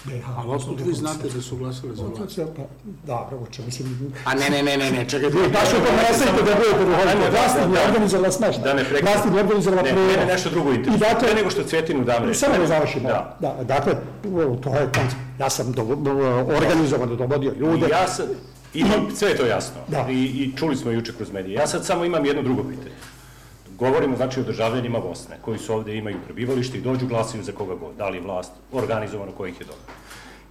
BiH. 0.05 0.29
Ali 0.37 0.49
otkud 0.49 0.81
vi 0.81 0.93
znate 0.93 1.29
da 1.29 1.41
su 1.41 1.57
glasali 1.57 1.95
za 1.95 2.03
vlast? 2.03 2.39
Pa, 2.55 2.63
dobro, 3.05 3.37
uče, 3.39 3.61
mislim, 3.65 4.13
A 4.25 4.33
ne, 4.33 4.49
ne, 4.49 4.63
ne, 4.63 4.77
ne, 4.77 4.91
ne, 4.91 5.09
čekaj. 5.09 5.29
vi 5.29 5.49
baš 5.49 5.69
u 5.69 5.85
tome 5.85 5.97
nastavite 6.09 6.37
da 6.37 6.55
budete 6.55 6.85
duhovite. 6.85 7.29
Vlast 7.31 7.55
je 7.57 7.87
organizovala 7.87 8.31
smešta. 8.31 8.61
Da 8.61 8.73
ne 8.73 8.83
prekinem. 8.83 9.13
Vlast 9.13 9.25
je 9.27 9.41
organizovala 9.41 9.81
Ne, 9.81 9.89
prevoz. 9.89 10.07
mene 10.07 10.25
nešto 10.25 10.49
drugo 10.49 10.71
interesuje. 10.71 11.09
dakle, 11.09 11.27
Pre 11.27 11.35
nego 11.35 11.49
što 11.49 11.63
Cvetinu 11.63 12.03
dam 12.03 12.23
reč. 12.23 12.37
Samo 12.37 12.57
da 12.57 12.67
završimo. 12.67 13.07
Da. 13.09 13.37
da. 13.39 13.63
dakle, 13.63 13.93
to 14.63 14.69
je. 14.69 14.89
Ja 15.39 15.49
sam 15.49 15.71
do, 15.71 15.81
organizovano 16.57 17.15
dovodio 17.15 17.53
ljude. 17.59 17.87
Ja 17.87 18.07
sad, 18.07 18.27
imam, 18.73 19.11
sve 19.15 19.29
je 19.29 19.37
to 19.37 19.45
jasno. 19.45 19.81
Da. 19.87 20.07
I, 20.09 20.13
I 20.15 20.53
čuli 20.57 20.75
smo 20.75 20.91
juče 20.91 21.13
kroz 21.13 21.31
medije. 21.31 21.53
Ja 21.53 21.67
sad 21.67 21.85
samo 21.85 22.05
imam 22.05 22.25
jedno 22.25 22.41
drugo 22.41 22.63
pitanje. 22.63 22.95
Govorimo 23.71 24.17
znači 24.17 24.39
o 24.39 24.43
državljanima 24.43 24.99
Bosne, 24.99 25.37
koji 25.41 25.59
su 25.59 25.73
ovde 25.73 25.95
imaju 25.95 26.17
prebivalište 26.25 26.77
i 26.77 26.81
dođu 26.81 27.07
glasaju 27.07 27.43
za 27.43 27.51
koga 27.51 27.75
god, 27.75 27.95
da 27.95 28.09
li 28.09 28.19
vlast, 28.19 28.51
organizovano 28.71 29.31
kojih 29.31 29.59
je 29.59 29.65
dobro. 29.65 29.81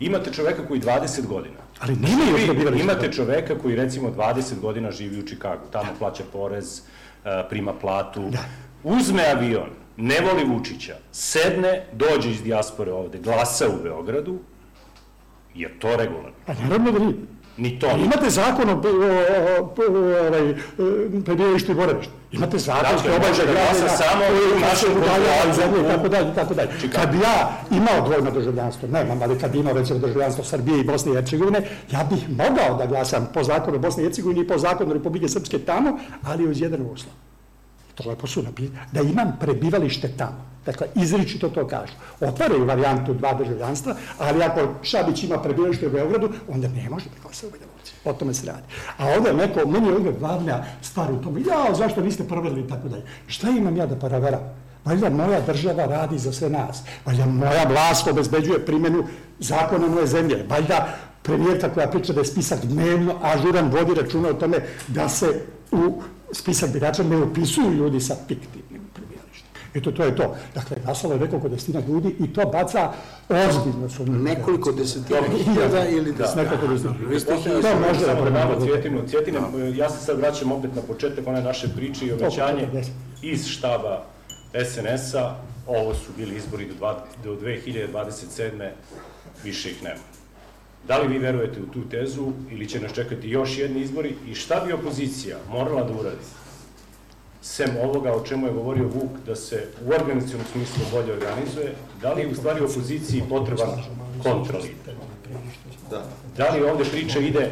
Imate 0.01 0.33
čoveka 0.33 0.67
koji 0.67 0.81
20 0.81 1.27
godina. 1.27 1.55
Ali 1.81 1.97
nemaju 1.97 2.27
živi- 2.29 2.47
prebivalište. 2.47 2.85
Imate 2.85 3.13
čoveka 3.13 3.59
koji 3.59 3.77
recimo 3.77 4.11
20 4.11 4.61
godina 4.61 4.91
živi 4.91 5.21
u 5.21 5.27
Čikagu, 5.27 5.63
tamo 5.73 5.89
plaća 5.99 6.23
porez, 6.33 6.81
e, 7.25 7.45
prima 7.49 7.73
platu, 7.73 8.31
uzme 8.85 9.23
avion, 9.27 9.69
ne 9.97 10.21
voli 10.21 10.45
Vučića, 10.47 10.97
sedne, 11.13 11.87
dođe 11.93 12.31
iz 12.31 12.43
dijaspore 12.43 12.93
ovde, 12.93 13.19
glasa 13.19 13.69
u 13.69 13.83
Beogradu, 13.83 14.39
je 15.55 15.79
to 15.79 15.97
regularno? 15.97 16.33
Pa 16.47 16.53
naravno 16.55 16.91
da 16.93 16.99
nije. 16.99 17.15
Ni 17.57 17.79
to. 17.79 17.91
Imate 17.91 18.31
zakon 18.31 18.69
o, 18.71 18.73
ovaj, 18.73 20.51
e, 20.51 20.55
prebivalištu 21.25 21.73
i 21.73 21.75
boravištu. 21.75 22.13
Imate 22.33 22.59
zakon 22.59 22.99
što 22.99 23.09
da 23.09 23.19
glasa 23.19 23.43
građana 23.45 23.89
samo 23.89 24.25
u 24.57 24.61
našem 24.61 24.91
udaljava 24.93 25.53
zemlje 25.53 25.81
i 25.81 25.89
tako 25.89 26.09
dalje 26.09 26.31
i 26.31 26.35
tako 26.35 26.55
dalje. 26.55 26.71
Kad 26.93 27.11
bi 27.11 27.19
ja 27.19 27.61
imao 27.71 28.07
dvojno 28.07 28.31
državljanstvo, 28.31 28.89
nemam, 28.89 29.23
ali 29.23 29.39
kad 29.39 29.53
bi 29.53 29.59
imao 29.59 29.73
recimo 29.73 29.99
državljanstvo 29.99 30.45
Srbije 30.45 30.81
i 30.81 30.85
Bosne 30.85 31.13
i 31.13 31.15
Hercegovine, 31.15 31.63
ja 31.91 32.05
bih 32.11 32.29
mogao 32.29 32.77
da 32.79 32.87
glasam 32.87 33.29
po 33.35 33.45
zakonu 33.45 33.79
Bosne 33.79 34.03
i 34.03 34.07
Hercegovine 34.07 34.41
i 34.41 34.49
po 34.49 34.59
zakonu 34.59 34.93
Republike 34.93 35.29
Srpske 35.29 35.59
tamo, 35.59 35.99
ali 36.23 36.49
uz 36.49 36.61
jedan 36.61 36.81
uslov. 36.83 37.15
To 37.95 38.09
lepo 38.09 38.27
su 38.27 38.43
napisali, 38.43 38.79
da 38.93 39.01
imam 39.01 39.37
prebivalište 39.41 40.09
tamo. 40.17 40.53
Dakle, 40.67 40.87
izričito 40.95 41.49
to 41.49 41.67
kažu. 41.67 41.93
Otvaraju 42.21 42.65
varijantu 42.65 43.15
dva 43.15 43.35
državljanstva, 43.35 43.95
ali 44.19 44.43
ako 44.43 44.61
Šabić 44.83 45.25
ima 45.25 45.39
prebivalište 45.39 45.87
u 45.87 45.91
Beogradu, 45.91 46.29
onda 46.49 46.69
ne 46.69 46.91
može 46.91 47.05
da 47.05 47.23
glasa 47.23 47.47
u 47.47 47.51
Banja 47.51 47.65
Luci. 47.79 47.93
O 48.05 48.13
tome 48.13 48.35
se 48.35 48.47
radi. 48.47 48.63
A 48.99 49.07
ovde 49.17 49.33
neko, 49.33 49.69
meni 49.69 49.89
je 49.89 49.95
ovde 49.95 50.13
glavna 50.19 50.65
stvar 50.83 51.13
u 51.13 51.23
tome, 51.23 51.41
ja, 51.41 51.75
zašto 51.75 52.01
niste 52.01 52.25
proverili 52.29 52.61
i 52.61 52.69
tako 52.69 52.89
dalje. 52.89 53.03
Šta 53.27 53.49
imam 53.49 53.77
ja 53.77 53.87
da 53.87 53.97
proveram? 53.97 54.41
Valjda 54.85 55.11
moja 55.11 55.41
država 55.41 55.85
radi 55.87 56.19
za 56.19 56.33
sve 56.33 56.51
nas. 56.51 56.83
Valjda 57.07 57.27
moja 57.27 57.65
vlast 57.69 58.09
obezbeđuje 58.09 58.67
primjenu 58.67 59.05
zakona 59.39 59.89
moje 59.89 60.07
zemlje. 60.07 60.47
Valjda 60.49 60.89
premijerka 61.23 61.69
koja 61.75 61.89
priča 61.89 62.13
da 62.13 62.21
je 62.21 62.25
spisak 62.25 62.65
dnevno 62.65 63.15
ažuran 63.23 63.71
vodi 63.71 63.95
računa 63.95 64.29
o 64.29 64.35
tome 64.35 64.59
da 64.89 65.09
se 65.09 65.41
u 65.73 66.03
spisak 66.33 66.73
birača 66.73 67.03
ne 67.03 67.17
upisuju 67.17 67.73
ljudi 67.73 68.01
sa 68.01 68.17
fiktivnim 68.29 68.83
prebivalištem. 68.95 69.49
Eto, 69.75 69.93
to 69.93 70.05
je 70.05 70.17
to. 70.17 70.35
Dakle, 70.55 70.77
glasalo 70.85 71.15
je 71.15 71.21
nekoliko 71.21 71.49
desetina 71.49 71.81
ljudi 71.89 72.17
i 72.21 72.33
to 72.33 72.47
baca 72.47 72.93
ozbiljno 73.29 73.89
sumnju. 73.89 74.19
Nekoliko 74.19 74.73
desetina 74.73 75.21
hiljada 75.45 75.89
ili 75.89 76.13
Da, 76.13 76.35
nekoliko 76.37 76.67
desetina. 76.67 77.09
Vi 77.09 77.21
ste 77.21 77.35
ih 77.35 77.45
To 77.45 77.89
može 77.89 78.07
da 78.07 78.15
da 78.15 78.21
promeni. 78.23 78.67
Cvjetinu. 78.67 79.03
Cvjetina, 79.09 79.41
ja 79.75 79.91
se 79.91 80.05
sad 80.05 80.19
vraćam 80.19 80.53
opet 80.53 80.75
na 80.75 80.83
početak 80.83 81.27
one 81.27 81.43
naše 81.43 81.69
priče 81.77 82.07
i 82.07 82.13
obećanje 82.13 82.63
Oko 82.63 82.77
40. 82.77 82.89
iz 83.23 83.47
štaba 83.47 84.05
SNS-a. 84.65 85.35
Ovo 85.67 85.95
su 85.95 86.13
bili 86.17 86.37
izbori 86.37 86.67
do, 86.67 86.75
dva, 86.75 87.05
do 87.25 87.37
2027. 87.37 88.71
Više 89.45 89.71
ih 89.71 89.83
nema. 89.83 90.12
Da 90.89 90.99
li 90.99 91.09
vi 91.09 91.19
verujete 91.19 91.61
u 91.61 91.73
tu 91.73 91.89
tezu 91.91 92.33
ili 92.51 92.69
će 92.69 92.81
nas 92.81 92.93
čekati 92.93 93.29
još 93.29 93.59
jedni 93.59 93.81
izbori 93.81 94.15
i 94.29 94.35
šta 94.35 94.61
bi 94.67 94.73
opozicija 94.73 95.37
morala 95.51 95.83
da 95.83 95.93
uradi? 95.93 96.17
Sem 97.43 97.71
ovoga 97.83 98.13
o 98.13 98.25
čemu 98.25 98.47
je 98.47 98.53
govorio 98.53 98.85
Vuk, 98.89 99.11
da 99.27 99.37
se 99.37 99.67
u 99.87 99.91
organizacijom 99.91 100.43
smislu 100.53 100.83
bolje 100.93 101.13
organizuje, 101.13 101.75
da 102.03 102.13
li 102.13 102.21
je 102.23 102.29
u 102.29 102.35
stvari 102.35 102.61
opoziciji 102.61 103.23
potreban 103.29 103.83
kontralider? 104.23 104.95
Da. 105.91 106.05
Da 106.37 106.51
li 106.51 106.63
ovde 106.63 106.85
priča 106.85 107.19
ide 107.19 107.51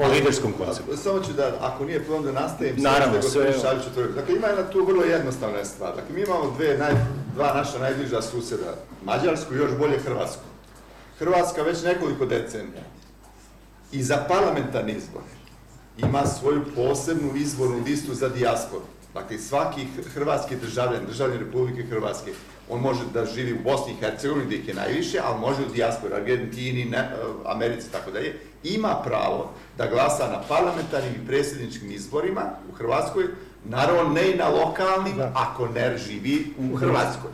o 0.00 0.08
liderskom 0.12 0.52
konceptu? 0.52 0.96
Samo 0.96 1.20
ću 1.20 1.32
da, 1.32 1.52
ako 1.60 1.84
nije 1.84 2.04
problem 2.04 2.34
da 2.34 2.40
nastavim, 2.40 2.74
Naravno, 2.78 3.22
sve 3.22 3.22
je 3.22 3.22
sve- 3.22 3.42
gospodin 3.44 3.60
Šabić 3.62 3.86
otvorio. 3.86 4.12
Dakle, 4.12 4.36
ima 4.36 4.46
jedna 4.46 4.70
tu 4.70 4.84
vrlo 4.84 5.04
jednostavna 5.04 5.64
stvar. 5.64 5.96
Dakle, 5.96 6.14
mi 6.14 6.20
imamo 6.22 6.54
dve, 6.56 6.78
naj, 6.78 6.92
dva 7.34 7.54
naša 7.54 7.78
najbliža 7.78 8.22
suseda, 8.22 8.74
Mađarsku 9.04 9.54
i 9.54 9.58
još 9.58 9.70
bolje 9.78 9.98
Hrvatsku. 9.98 10.42
Hrvatska 11.18 11.62
već 11.62 11.82
nekoliko 11.82 12.26
decenija 12.26 12.82
i 13.92 14.02
za 14.02 14.16
parlamentarni 14.28 14.92
izbor 14.92 15.22
ima 15.98 16.26
svoju 16.26 16.64
posebnu 16.74 17.36
izbornu 17.36 17.82
listu 17.86 18.14
za 18.14 18.28
dijasporu. 18.28 18.82
Dakle, 19.14 19.38
svaki 19.38 19.80
hr- 19.80 20.08
hrvatski 20.14 20.56
državljan, 20.56 21.06
državljan 21.06 21.38
Republike 21.38 21.82
Hrvatske, 21.82 22.32
on 22.70 22.80
može 22.80 23.00
da 23.14 23.24
živi 23.26 23.52
u 23.52 23.62
Bosni 23.64 23.92
i 23.92 23.96
Hercegovini, 24.00 24.46
gdje 24.46 24.56
ih 24.56 24.68
je 24.68 24.74
najviše, 24.74 25.20
ali 25.24 25.40
može 25.40 25.62
u 25.62 25.72
dijasporu, 25.74 26.14
Argentini, 26.14 26.84
ne, 26.84 26.98
eh, 26.98 27.12
Americi, 27.44 27.90
tako 27.92 28.10
dalje, 28.10 28.34
ima 28.64 29.02
pravo 29.04 29.50
da 29.78 29.86
glasa 29.86 30.28
na 30.28 30.42
parlamentarnim 30.48 31.12
i 31.14 31.26
predsjedničkim 31.26 31.90
izborima 31.92 32.42
u 32.70 32.74
Hrvatskoj, 32.74 33.24
naravno 33.64 34.12
ne 34.12 34.30
i 34.30 34.36
na 34.36 34.48
lokalnim, 34.48 35.16
Da. 35.16 35.32
ako 35.34 35.68
ne 35.68 35.98
živi 35.98 36.54
u 36.72 36.76
Hrvatskoj. 36.76 37.30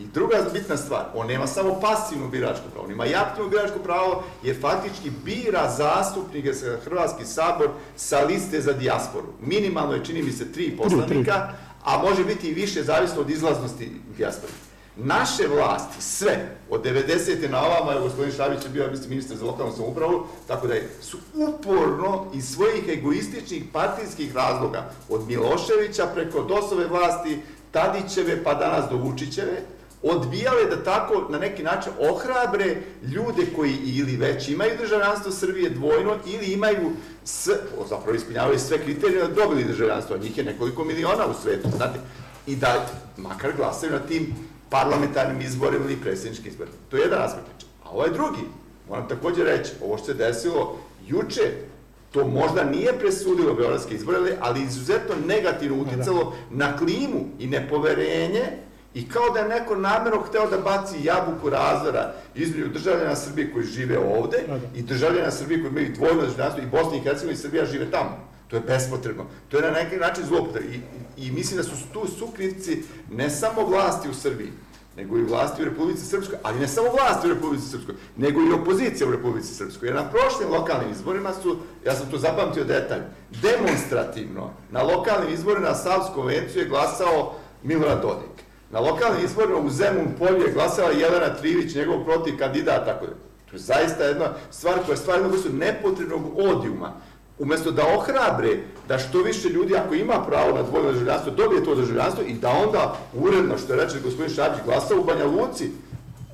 I 0.00 0.06
druga 0.14 0.36
bitna 0.52 0.76
stvar, 0.76 1.04
on 1.14 1.26
nema 1.26 1.46
samo 1.46 1.80
pasivno 1.80 2.28
biračko 2.28 2.62
pravo, 2.72 2.84
on 2.84 2.92
ima 2.92 3.06
i 3.06 3.14
aktivno 3.14 3.50
biračko 3.50 3.78
pravo, 3.78 4.22
jer 4.42 4.60
faktički 4.60 5.10
bira 5.24 5.70
zastupnike 5.76 6.52
za 6.52 6.78
Hrvatski 6.84 7.24
sabor 7.24 7.68
sa 7.96 8.20
liste 8.20 8.60
za 8.60 8.72
dijasporu. 8.72 9.26
Minimalno 9.40 9.94
je, 9.94 10.04
čini 10.04 10.22
mi 10.22 10.32
se, 10.32 10.52
tri 10.52 10.76
poslanika, 10.76 11.48
a 11.84 11.98
može 11.98 12.24
biti 12.24 12.48
i 12.48 12.54
više, 12.54 12.82
zavisno 12.82 13.20
od 13.20 13.30
izlaznosti 13.30 13.92
dijaspori. 14.16 14.52
Naše 14.96 15.46
vlasti, 15.48 16.02
sve, 16.02 16.56
od 16.70 16.84
90. 16.84 17.50
na 17.50 17.64
ovamo, 17.64 17.92
evo 17.92 18.00
gospodin 18.00 18.32
Šabić 18.32 18.64
je 18.64 18.70
bio, 18.70 18.82
ja 18.82 18.90
mislim, 18.90 19.10
ministar 19.10 19.36
za 19.36 19.44
lokalnu 19.44 19.72
samoupravu, 19.72 20.26
tako 20.46 20.66
da 20.66 20.74
je, 20.74 20.88
su 21.02 21.18
uporno 21.34 22.26
iz 22.34 22.48
svojih 22.48 22.88
egoističnih 22.88 23.64
partijskih 23.72 24.36
razloga, 24.36 24.90
od 25.08 25.28
Miloševića 25.28 26.06
preko 26.14 26.42
DOS-ove 26.42 26.86
vlasti, 26.86 27.38
Tadićeve 27.70 28.44
pa 28.44 28.54
danas 28.54 28.90
do 28.90 28.96
Vučićeve, 28.96 29.62
odbijale 30.02 30.64
da 30.64 30.84
tako 30.84 31.26
na 31.30 31.38
neki 31.38 31.62
način 31.62 31.92
ohrabre 32.00 32.76
ljude 33.02 33.46
koji 33.56 33.76
ili 33.84 34.16
već 34.16 34.48
imaju 34.48 34.78
državljanstvo 34.78 35.32
Srbije 35.32 35.70
dvojno 35.70 36.16
ili 36.26 36.46
imaju 36.46 36.90
s, 37.24 37.48
o, 37.48 37.86
zapravo 37.88 38.16
ispunjavaju 38.16 38.58
sve 38.58 38.78
kriterije 38.78 39.22
da 39.22 39.34
dobili 39.34 39.64
državljanstvo, 39.64 40.16
a 40.16 40.18
njih 40.18 40.38
je 40.38 40.44
nekoliko 40.44 40.84
miliona 40.84 41.26
u 41.26 41.42
svetu, 41.42 41.68
znate, 41.76 41.98
i 42.46 42.56
da 42.56 42.86
makar 43.16 43.52
glasaju 43.56 43.92
na 43.92 43.98
tim 43.98 44.34
parlamentarnim 44.70 45.40
izborima 45.40 45.84
ili 45.84 45.96
predsjedničkim 45.96 46.48
izborima. 46.48 46.76
To 46.90 46.96
je 46.96 47.00
jedan 47.00 47.22
aspekt 47.22 47.46
priče. 47.46 47.66
A 47.84 47.90
ovaj 47.90 48.10
drugi, 48.10 48.42
moram 48.88 49.08
takođe 49.08 49.44
reći, 49.44 49.72
ovo 49.84 49.96
što 49.98 50.06
se 50.06 50.14
desilo 50.14 50.78
juče, 51.06 51.52
to 52.12 52.26
možda 52.26 52.64
nije 52.64 52.98
presudilo 52.98 53.54
beogradske 53.54 53.94
izbore, 53.94 54.36
ali 54.40 54.62
izuzetno 54.62 55.14
negativno 55.26 55.82
uticalo 55.82 56.36
na 56.50 56.76
klimu 56.76 57.26
i 57.38 57.46
nepoverenje 57.46 58.42
i 58.94 59.08
kao 59.08 59.30
da 59.30 59.38
je 59.38 59.48
neko 59.48 59.76
namjerno 59.76 60.20
hteo 60.20 60.50
da 60.50 60.58
baci 60.58 61.04
jabuku 61.04 61.50
razvora 61.50 62.12
između 62.34 62.68
državljana 62.68 63.16
Srbije 63.16 63.52
koji 63.52 63.64
žive 63.64 63.98
ovde 63.98 64.38
Da, 64.48 64.58
da. 64.58 64.66
i 64.74 64.82
državljana 64.82 65.30
Srbije 65.30 65.60
koji 65.60 65.70
imaju 65.70 65.94
dvojno 65.94 66.20
državljanstvo 66.22 66.62
i 66.62 66.66
Bosna 66.66 66.96
i 66.96 67.00
Hercegovina 67.00 67.32
i 67.32 67.42
Srbija 67.42 67.64
žive 67.64 67.90
tamo. 67.90 68.30
To 68.48 68.56
je 68.56 68.62
bespotrebno. 68.66 69.24
To 69.48 69.56
je 69.56 69.62
na 69.62 69.70
neki 69.70 69.96
način 69.96 70.24
zloupotreba. 70.24 70.66
I, 70.66 70.80
I 71.26 71.30
mislim 71.30 71.56
da 71.56 71.62
su 71.62 71.70
tu 71.92 72.06
sukrivci 72.18 72.82
ne 73.10 73.30
samo 73.30 73.64
vlasti 73.64 74.08
u 74.08 74.14
Srbiji, 74.14 74.52
nego 74.96 75.18
i 75.18 75.22
vlasti 75.24 75.62
u 75.62 75.64
Republici 75.64 76.06
Srpskoj, 76.06 76.38
ali 76.42 76.58
ne 76.60 76.68
samo 76.68 76.88
vlasti 76.90 77.28
u 77.28 77.34
Republici 77.34 77.68
Srpskoj, 77.68 77.94
nego 78.16 78.40
i 78.40 78.52
opozicija 78.52 79.08
u 79.08 79.12
Republici 79.12 79.54
Srpskoj. 79.54 79.88
Jer 79.88 79.96
na 79.96 80.10
prošlim 80.10 80.50
lokalnim 80.50 80.90
izborima 80.92 81.32
su, 81.42 81.56
ja 81.86 81.94
sam 81.94 82.10
to 82.10 82.18
zapamtio 82.18 82.64
detalj, 82.64 83.00
demonstrativno 83.42 84.50
na 84.70 84.82
lokalnim 84.82 85.34
izborima 85.34 85.68
na 85.68 85.74
Savsku 85.74 86.14
konvenciju 86.14 86.62
je 86.62 86.68
glasao 86.68 87.34
Milorad 87.62 88.02
Dodik. 88.02 88.49
Na 88.70 88.80
lokalnim 88.80 89.24
izborima 89.24 89.58
u 89.58 89.70
Zemun 89.70 90.06
polju 90.18 90.46
je 90.46 90.52
glasala 90.52 90.90
Jelena 90.90 91.34
Trivić, 91.34 91.74
njegov 91.74 92.04
protiv 92.04 92.38
kandidat, 92.38 92.84
tako 92.84 93.06
da. 93.06 93.12
To 93.50 93.56
je 93.56 93.60
zaista 93.60 94.04
jedna 94.04 94.32
stvar 94.50 94.74
koja 94.74 94.92
je 94.92 94.96
stvar 94.96 95.16
jednog 95.16 95.32
vrstu 95.32 95.48
nepotrebnog 95.52 96.22
odijuma. 96.38 96.92
Umesto 97.38 97.70
da 97.70 97.82
ohrabre 97.96 98.58
da 98.88 98.98
što 98.98 99.22
više 99.22 99.48
ljudi, 99.48 99.76
ako 99.76 99.94
ima 99.94 100.24
pravo 100.26 100.56
na 100.56 100.62
dvojno 100.62 100.92
državljanstvo, 100.92 101.32
dobije 101.32 101.64
to 101.64 101.74
državljanstvo 101.74 102.24
i 102.24 102.32
da 102.32 102.50
onda 102.50 102.96
uredno, 103.14 103.58
što 103.58 103.72
je 103.72 103.84
reče 103.84 104.00
gospodin 104.04 104.34
Šabić, 104.34 104.60
glasa 104.64 104.96
u 104.96 105.04
Banja 105.04 105.24
Luci 105.26 105.70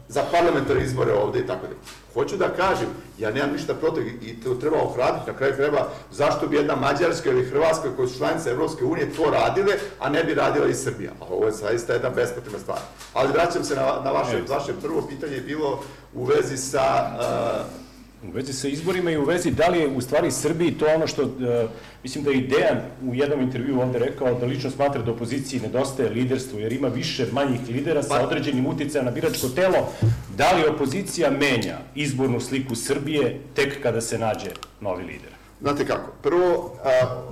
za 0.09 0.23
parlamentarne 0.33 0.85
izbore 0.85 1.13
ovde 1.13 1.39
i 1.39 1.47
tako 1.47 1.67
da. 1.67 1.75
Hoću 2.15 2.37
da 2.37 2.49
kažem, 2.49 2.89
ja 3.19 3.31
nemam 3.31 3.53
ništa 3.53 3.75
protiv 3.75 4.07
i 4.23 4.41
to 4.41 4.55
treba 4.55 4.77
ohraditi, 4.83 5.31
na 5.31 5.37
kraju 5.37 5.57
treba, 5.57 5.89
zašto 6.13 6.47
bi 6.47 6.57
jedna 6.57 6.77
Mađarska 6.77 7.31
ili 7.31 7.45
Hrvatska 7.45 7.97
koja 7.97 8.09
su 8.09 8.19
članice 8.19 8.51
Evropske 8.51 8.85
unije 8.85 9.15
to 9.15 9.31
radile, 9.31 9.75
a 10.01 10.09
ne 10.09 10.25
bi 10.25 10.35
radila 10.35 10.67
i 10.67 10.75
Srbija. 10.75 11.11
A 11.21 11.25
ovo 11.31 11.47
je 11.47 11.53
zaista 11.53 11.93
jedna 11.93 12.11
bespotrebna 12.11 12.59
stvar. 12.59 12.79
Ali 13.15 13.33
vraćam 13.33 13.65
se 13.65 13.75
na, 13.75 14.01
na 14.05 14.11
vaše, 14.11 14.43
vaše 14.49 14.73
prvo 14.83 15.03
pitanje 15.09 15.35
je 15.35 15.41
bilo 15.41 15.83
u 16.15 16.25
vezi 16.25 16.57
sa 16.57 17.11
uh, 17.19 17.86
U 18.23 18.31
vezi 18.31 18.53
sa 18.53 18.69
izborima 18.69 19.11
i 19.11 19.17
u 19.17 19.25
vezi 19.25 19.51
da 19.51 19.69
li 19.69 19.79
je 19.79 19.89
u 19.89 20.01
stvari 20.01 20.31
Srbiji 20.31 20.73
to 20.73 20.87
ono 20.95 21.07
što, 21.07 21.23
e, 21.23 21.67
mislim 22.03 22.25
da 22.25 22.31
je 22.31 22.37
i 22.37 22.47
Dejan 22.47 22.79
u 23.07 23.15
jednom 23.15 23.41
intervju 23.41 23.81
ovde 23.81 23.99
rekao 23.99 24.35
da 24.35 24.47
lično 24.47 24.71
smatra 24.71 25.03
da 25.03 25.11
opoziciji 25.13 25.61
nedostaje 25.61 26.11
liderstvo 26.11 26.59
jer 26.59 26.73
ima 26.73 26.89
više 26.89 27.27
manjih 27.33 27.61
lidera 27.69 28.03
sa 28.03 28.09
Pa- 28.09 28.27
određenim 28.27 28.67
uticajem 28.67 29.05
na 29.05 29.11
biračko 29.11 29.49
telo. 29.49 29.89
Da 30.37 30.53
li 30.53 30.69
opozicija 30.69 31.31
menja 31.31 31.79
izbornu 31.95 32.41
sliku 32.41 32.75
Srbije 32.75 33.41
tek 33.55 33.83
kada 33.83 34.01
se 34.01 34.19
nađe 34.19 34.51
novi 34.81 35.05
lider? 35.05 35.31
Znate 35.61 35.87
kako, 35.87 36.13
prvo, 36.23 36.79
a, 36.85 37.23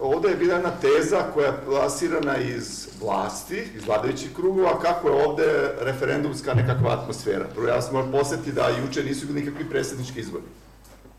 ovde 0.00 0.28
je 0.28 0.36
bila 0.36 0.54
jedna 0.54 0.70
teza 0.70 1.22
koja 1.34 1.46
je 1.46 1.60
plasirana 1.66 2.36
iz 2.36 2.88
vlasti, 3.00 3.68
iz 3.76 3.86
vladajućih 3.86 4.34
krugova, 4.36 4.80
kako 4.80 5.08
je 5.08 5.26
ovde 5.26 5.70
referendumska 5.80 6.54
nekakva 6.54 6.92
atmosfera. 6.92 7.44
Prvo, 7.54 7.68
ja 7.68 7.82
sam 7.82 7.94
moram 7.94 8.12
posjetiti 8.12 8.52
da 8.52 8.68
juče 8.68 9.04
nisu 9.04 9.26
bili 9.26 9.40
nikakvi 9.40 9.70
predsjednički 9.70 10.20
izbori. 10.20 10.44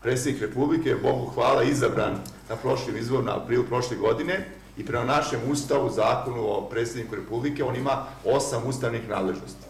Predsjednik 0.02 0.42
Republike 0.42 0.88
je, 0.88 0.96
Bogu 0.96 1.26
hvala, 1.34 1.62
izabran 1.62 2.14
na 2.48 2.56
prošlim 2.56 2.96
izboru, 2.96 3.22
na 3.22 3.36
aprilu 3.36 3.64
prošle 3.64 3.96
godine 3.96 4.48
i 4.76 4.86
prema 4.86 5.04
našem 5.04 5.40
ustavu, 5.50 5.90
zakonu 5.90 6.48
o 6.48 6.68
predsjedniku 6.70 7.14
Republike, 7.14 7.64
on 7.64 7.76
ima 7.76 8.06
osam 8.24 8.62
ustavnih 8.66 9.08
nadležnosti. 9.08 9.66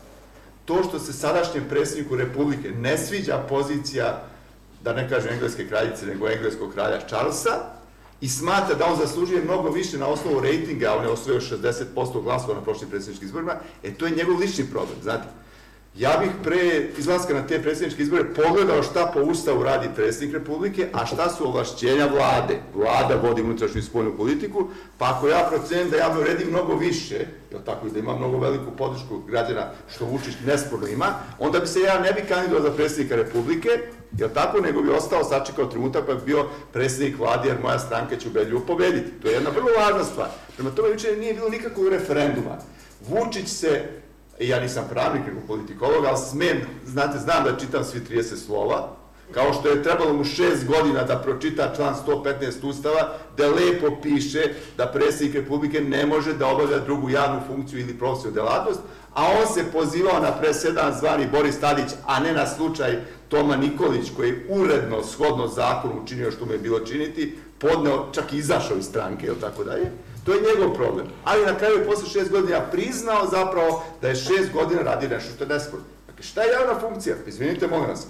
To 0.64 0.82
što 0.82 0.98
se 0.98 1.12
sadašnjem 1.12 1.64
predsjedniku 1.68 2.16
Republike 2.16 2.70
ne 2.70 2.98
sviđa 2.98 3.38
pozicija 3.48 4.22
da 4.84 4.92
ne 4.92 5.08
kažem 5.08 5.32
engleske 5.32 5.68
kraljice, 5.68 6.06
nego 6.06 6.28
engleskog 6.28 6.72
kralja 6.72 7.00
Charlesa, 7.08 7.81
i 8.22 8.28
smatra 8.28 8.74
da 8.74 8.86
on 8.86 8.96
zaslužuje 8.96 9.44
mnogo 9.44 9.70
više 9.70 9.98
na 9.98 10.06
osnovu 10.06 10.40
rejtinga, 10.40 10.94
on 10.98 11.04
je 11.04 11.10
osvojio 11.10 11.40
60% 11.40 12.22
glasova 12.22 12.54
na 12.54 12.60
prošlim 12.60 12.90
predsjedničkim 12.90 13.28
izborima, 13.28 13.54
e 13.82 13.94
to 13.94 14.06
je 14.06 14.16
njegov 14.16 14.38
lični 14.38 14.64
problem, 14.70 14.98
znate. 15.02 15.41
Ja 15.94 16.16
bih 16.20 16.30
pre 16.42 16.88
izlaska 16.98 17.34
na 17.34 17.46
te 17.46 17.62
predsjedničke 17.62 18.02
izbore 18.02 18.24
pogledao 18.34 18.82
šta 18.82 19.10
po 19.14 19.20
ustavu 19.20 19.62
radi 19.62 19.88
predsjednik 19.94 20.34
Republike, 20.34 20.88
a 20.92 21.06
šta 21.06 21.30
su 21.30 21.48
ovlašćenja 21.48 22.06
vlade. 22.06 22.58
Vlada 22.74 23.16
vodi 23.22 23.42
unutrašnju 23.42 23.78
i 23.78 23.82
spoljnu 23.82 24.16
politiku, 24.16 24.68
pa 24.98 25.14
ako 25.16 25.28
ja 25.28 25.46
procenim 25.50 25.90
da 25.90 25.96
ja 25.96 26.08
bi 26.08 26.20
uredim 26.20 26.48
mnogo 26.48 26.74
više, 26.76 27.26
jel 27.50 27.60
tako, 27.66 27.88
da 27.88 27.98
ima 27.98 28.16
mnogo 28.16 28.38
veliku 28.38 28.70
podršku 28.78 29.18
građana, 29.18 29.70
što 29.94 30.04
Vučić 30.04 30.34
nesporno 30.46 30.86
ima, 30.86 31.14
onda 31.38 31.60
bi 31.60 31.66
se 31.66 31.80
ja 31.80 32.00
ne 32.00 32.12
bi 32.12 32.22
kandidovao 32.28 32.62
za 32.62 32.76
predsjednika 32.76 33.16
Republike, 33.16 33.68
jel 34.18 34.28
tako, 34.34 34.60
nego 34.60 34.82
bi 34.82 34.90
ostao, 34.90 35.24
sačekao 35.24 35.66
trenutak 35.66 36.06
pa 36.06 36.14
bi 36.14 36.20
bio 36.26 36.46
predsjednik 36.72 37.18
vlade, 37.18 37.48
jer 37.48 37.60
moja 37.62 37.78
stranka 37.78 38.16
će 38.16 38.28
ubedljivo 38.28 38.60
pobediti. 38.60 39.10
To 39.22 39.28
je 39.28 39.34
jedna 39.34 39.50
vrlo 39.50 39.68
važna 39.78 40.04
stvar. 40.04 40.28
Prema 40.56 40.70
tome, 40.70 40.88
juče 40.88 41.16
nije 41.16 41.34
bilo 41.34 41.48
nikakvog 41.48 41.88
referenduma. 41.88 42.58
Vučić 43.08 43.48
se 43.48 44.01
ja 44.48 44.60
nisam 44.60 44.84
pravnik, 44.90 45.26
nego 45.26 45.46
politikolog, 45.46 46.04
ali 46.04 46.18
smem, 46.18 46.60
znate, 46.86 47.18
znam 47.18 47.44
da 47.44 47.56
čitam 47.56 47.84
svi 47.84 48.00
30 48.10 48.46
slova, 48.46 48.96
kao 49.34 49.52
što 49.52 49.68
je 49.68 49.82
trebalo 49.82 50.12
mu 50.12 50.24
šest 50.24 50.66
godina 50.66 51.04
da 51.04 51.18
pročita 51.18 51.72
član 51.76 51.94
115 52.06 52.68
Ustava, 52.68 53.12
da 53.36 53.46
lepo 53.46 54.00
piše 54.02 54.54
da 54.76 54.86
predsjednik 54.86 55.34
Republike 55.34 55.80
ne 55.80 56.06
može 56.06 56.34
da 56.34 56.46
obavlja 56.46 56.78
drugu 56.78 57.10
javnu 57.10 57.40
funkciju 57.46 57.80
ili 57.80 57.98
profesionalnu 57.98 58.34
delatnost, 58.34 58.80
a 59.14 59.26
on 59.40 59.54
se 59.54 59.64
pozivao 59.72 60.20
na 60.20 60.32
presedan 60.32 60.94
zvani 60.98 61.26
Boris 61.32 61.60
Tadić, 61.60 61.92
a 62.06 62.20
ne 62.20 62.32
na 62.32 62.46
slučaj 62.46 62.98
Toma 63.28 63.56
Nikolić, 63.56 64.10
koji 64.16 64.28
je 64.28 64.46
uredno, 64.48 65.02
shodno 65.02 65.46
zakonu 65.46 66.02
učinio 66.02 66.30
što 66.30 66.46
mu 66.46 66.52
je 66.52 66.58
bilo 66.58 66.80
činiti, 66.80 67.38
podneo, 67.58 68.12
čak 68.12 68.32
i 68.32 68.36
izašao 68.36 68.76
iz 68.76 68.84
stranke, 68.84 69.26
ili 69.26 69.40
tako 69.40 69.64
dalje. 69.64 69.90
To 70.24 70.34
je 70.34 70.40
njegov 70.40 70.74
problem. 70.74 71.06
Ali 71.24 71.46
na 71.46 71.58
kraju 71.58 71.78
je 71.78 71.86
posle 71.86 72.08
šest 72.08 72.30
godina 72.30 72.60
priznao 72.60 73.26
zapravo 73.30 73.84
da 74.00 74.08
je 74.08 74.14
šest 74.14 74.52
godina 74.52 74.82
radi 74.82 75.08
nešto 75.08 75.34
što 75.34 75.44
je 75.44 75.48
nesporno. 75.48 75.84
Dakle, 76.06 76.22
šta 76.22 76.42
je 76.42 76.52
javna 76.52 76.80
funkcija? 76.80 77.16
Izvinite, 77.26 77.66
molim 77.66 77.88
vas. 77.88 78.06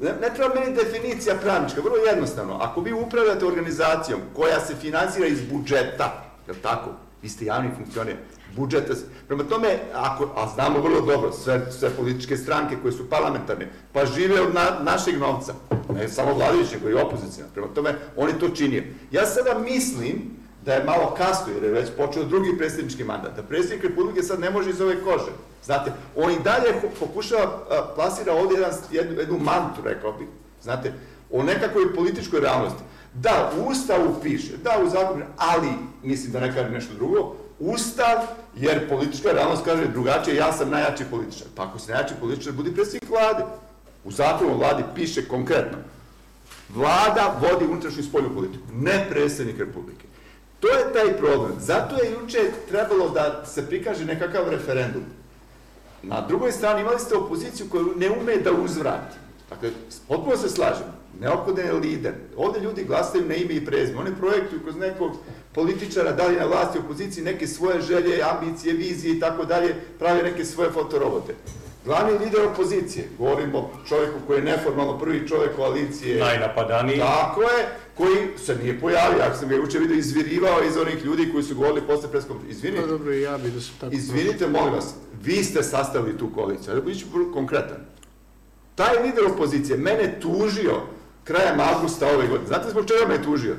Ne, 0.00 0.14
ne 0.20 0.34
treba 0.34 0.54
meni 0.54 0.74
definicija 0.74 1.34
pravnička, 1.34 1.80
vrlo 1.80 1.96
jednostavno. 1.96 2.58
Ako 2.60 2.80
vi 2.80 2.92
upravljate 2.92 3.46
organizacijom 3.46 4.20
koja 4.36 4.60
se 4.60 4.74
finansira 4.80 5.26
iz 5.26 5.40
budžeta, 5.52 6.24
je 6.46 6.52
li 6.52 6.58
tako? 6.58 6.90
Vi 7.22 7.28
ste 7.28 7.44
javni 7.44 7.70
funkcioner, 7.76 8.16
budžeta. 8.56 8.94
Prema 9.26 9.44
tome, 9.44 9.78
ako, 9.94 10.28
a 10.36 10.48
znamo 10.54 10.80
vrlo 10.80 11.00
dobro, 11.00 11.32
sve, 11.32 11.72
sve 11.72 11.90
političke 11.90 12.36
stranke 12.36 12.76
koje 12.82 12.92
su 12.92 13.10
parlamentarne, 13.10 13.68
pa 13.92 14.06
žive 14.06 14.40
od 14.40 14.54
na, 14.54 14.66
našeg 14.82 15.18
novca, 15.18 15.54
ne 15.94 16.08
samo 16.08 16.34
vladajući, 16.34 16.74
nego 16.74 16.88
i 16.88 17.02
opozicija. 17.02 17.46
Prema 17.54 17.68
tome, 17.74 17.94
oni 18.16 18.32
to 18.38 18.48
činio. 18.48 18.82
Ja 19.10 19.26
sada 19.26 19.58
mislim 19.58 20.40
da 20.64 20.74
je 20.74 20.84
malo 20.84 21.14
kasno, 21.16 21.52
jer 21.52 21.62
je 21.62 21.70
već 21.70 21.88
počeo 21.96 22.24
drugi 22.24 22.58
predsjednički 22.58 23.04
mandat, 23.04 23.36
da 23.36 23.42
predsjednik 23.42 23.84
Republike 23.84 24.22
sad 24.22 24.40
ne 24.40 24.50
može 24.50 24.70
iz 24.70 24.80
ove 24.80 25.04
kože. 25.04 25.32
Znate, 25.64 25.92
on 26.16 26.30
i 26.30 26.42
dalje 26.44 26.74
pokušava, 27.00 27.58
plasira 27.94 28.32
ovdje 28.32 28.56
jedan, 28.56 28.72
jednu, 28.90 29.20
jednu 29.20 29.38
mantu, 29.38 29.82
rekao 29.84 30.12
bih, 30.12 30.28
znate, 30.62 30.92
o 31.30 31.42
nekakvoj 31.42 31.94
političkoj 31.94 32.40
realnosti. 32.40 32.82
Da, 33.14 33.52
u 33.58 33.68
Ustavu 33.70 34.16
piše, 34.22 34.56
da, 34.56 34.82
u 34.86 34.88
zakonu, 34.88 35.24
ali, 35.36 35.68
mislim 36.02 36.32
da 36.32 36.40
ne 36.40 36.54
kaže 36.54 36.70
nešto 36.70 36.94
drugo, 36.94 37.34
Ustav, 37.58 38.16
jer 38.56 38.88
politička 38.88 39.32
realnost 39.32 39.64
kaže 39.64 39.86
drugačije, 39.86 40.36
ja 40.36 40.52
sam 40.52 40.70
najjači 40.70 41.04
političar. 41.10 41.46
Pa 41.56 41.62
ako 41.62 41.78
si 41.78 41.90
najjači 41.90 42.14
političar, 42.20 42.52
budi 42.52 42.74
predsjednik 42.74 43.10
vlade. 43.10 43.44
U 44.04 44.10
zakonu 44.10 44.52
o 44.52 44.56
vladi 44.56 44.82
piše 44.94 45.28
konkretno, 45.28 45.78
Vlada 46.74 47.38
vodi 47.40 47.64
unutrašnju 47.64 48.00
i 48.00 48.04
spoljnu 48.04 48.34
politiku, 48.34 48.64
ne 48.72 49.06
predsjednik 49.10 49.58
Republike. 49.58 50.06
To 50.60 50.68
je 50.68 50.92
taj 50.92 51.16
problem. 51.16 51.52
Zato 51.60 51.96
je 51.96 52.10
juče 52.10 52.50
trebalo 52.68 53.08
da 53.08 53.46
se 53.46 53.66
prikaže 53.66 54.04
nekakav 54.04 54.48
referendum. 54.48 55.02
Na 56.02 56.20
drugoj 56.20 56.52
strani 56.52 56.80
imali 56.80 56.98
ste 56.98 57.16
opoziciju 57.16 57.66
koja 57.70 57.84
ne 57.96 58.10
ume 58.10 58.36
da 58.36 58.52
uzvrati. 58.52 59.16
Dakle, 59.50 59.70
potpuno 60.08 60.36
se 60.36 60.48
slažem. 60.48 60.86
Neophodan 61.20 61.66
je 61.66 61.72
lider. 61.72 62.14
Ovde 62.36 62.60
ljudi 62.60 62.84
glasaju 62.84 63.28
na 63.28 63.34
ime 63.34 63.54
i 63.54 63.64
prezime. 63.64 63.98
Oni 63.98 64.10
projektuju 64.20 64.62
kroz 64.62 64.76
nekog 64.76 65.12
političara, 65.52 66.12
da 66.12 66.26
li 66.26 66.36
na 66.36 66.44
vlasti, 66.44 66.78
opoziciji, 66.78 67.24
neke 67.24 67.46
svoje 67.46 67.80
želje, 67.80 68.22
ambicije, 68.22 68.74
vizije 68.74 69.16
i 69.16 69.20
tako 69.20 69.44
dalje, 69.44 69.74
prave 69.98 70.22
neke 70.22 70.44
svoje 70.44 70.70
fotorobote. 70.70 71.34
Glavni 71.84 72.18
lider 72.24 72.40
opozicije, 72.42 73.08
govorimo 73.18 73.58
o 73.58 73.70
čovjeku 73.88 74.18
koji 74.26 74.38
je 74.38 74.44
neformalno 74.44 74.98
prvi 74.98 75.28
čovjek 75.28 75.56
koalicije, 75.56 76.18
Najnapadaniji. 76.18 76.98
tako 76.98 77.42
je, 77.42 77.68
koji 77.96 78.38
se 78.38 78.56
nije 78.56 78.80
pojavio, 78.80 79.18
ja 79.18 79.34
sam 79.34 79.48
ga 79.48 79.54
juče 79.54 79.78
vidio 79.78 79.96
izvirivao 79.96 80.62
iz 80.62 80.76
onih 80.76 81.04
ljudi 81.04 81.32
koji 81.32 81.44
su 81.44 81.54
govorili 81.54 81.80
posle 81.86 82.10
preskom. 82.10 82.36
Izvinite, 82.48 82.82
Pa 82.82 82.88
dobro, 82.88 83.12
ja 83.12 83.38
bi 83.38 83.50
da 83.50 83.60
se 83.60 83.70
tako... 83.80 83.94
izvinite, 83.94 84.46
molim 84.46 84.74
vas, 84.74 84.94
vi 85.22 85.44
ste 85.44 85.62
sastavili 85.62 86.18
tu 86.18 86.28
koaliciju, 86.34 86.72
ali 86.72 86.82
biću 86.82 87.06
vrlo 87.12 87.32
konkretan. 87.32 87.86
Taj 88.74 89.02
lider 89.02 89.24
opozicije 89.34 89.78
mene 89.78 90.20
tužio 90.20 90.80
krajem 91.24 91.60
avgusta 91.60 92.06
ove 92.06 92.26
godine. 92.26 92.46
Znate 92.48 92.70
zbog 92.70 92.84
čega 92.86 93.06
me 93.08 93.22
tužio? 93.22 93.56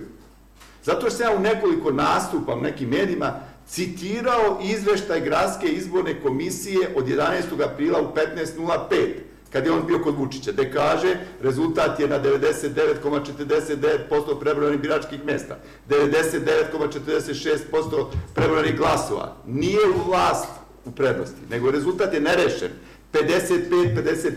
Zato 0.84 1.00
što 1.02 1.10
sam 1.10 1.32
ja 1.32 1.38
u 1.38 1.40
nekoliko 1.40 1.92
nastupa 1.92 2.54
u 2.54 2.62
nekim 2.62 2.90
medijima 2.90 3.34
citirao 3.68 4.60
izveštaj 4.64 5.22
Gradske 5.22 5.68
izborne 5.68 6.22
komisije 6.22 6.90
od 6.96 7.08
11. 7.08 7.66
aprila 7.66 8.02
u 8.02 8.16
15.05 8.16 9.14
kad 9.52 9.66
je 9.66 9.72
on 9.72 9.88
bio 9.88 10.00
kod 10.00 10.18
Vučića, 10.18 10.52
gde 10.52 10.72
kaže 10.72 11.16
rezultat 11.42 12.00
je 12.00 12.08
na 12.08 12.24
99,49% 12.24 14.40
prebrojanih 14.40 14.80
biračkih 14.80 15.26
mesta, 15.26 15.58
99,46% 15.90 18.06
prebrojanih 18.36 18.78
glasova. 18.78 19.36
Nije 19.48 19.80
vlast 20.08 20.48
u 20.86 20.92
prednosti, 20.92 21.38
nego 21.50 21.72
rezultat 21.72 22.14
je 22.14 22.22
nerešen. 22.22 22.72
55-55, 23.14 24.32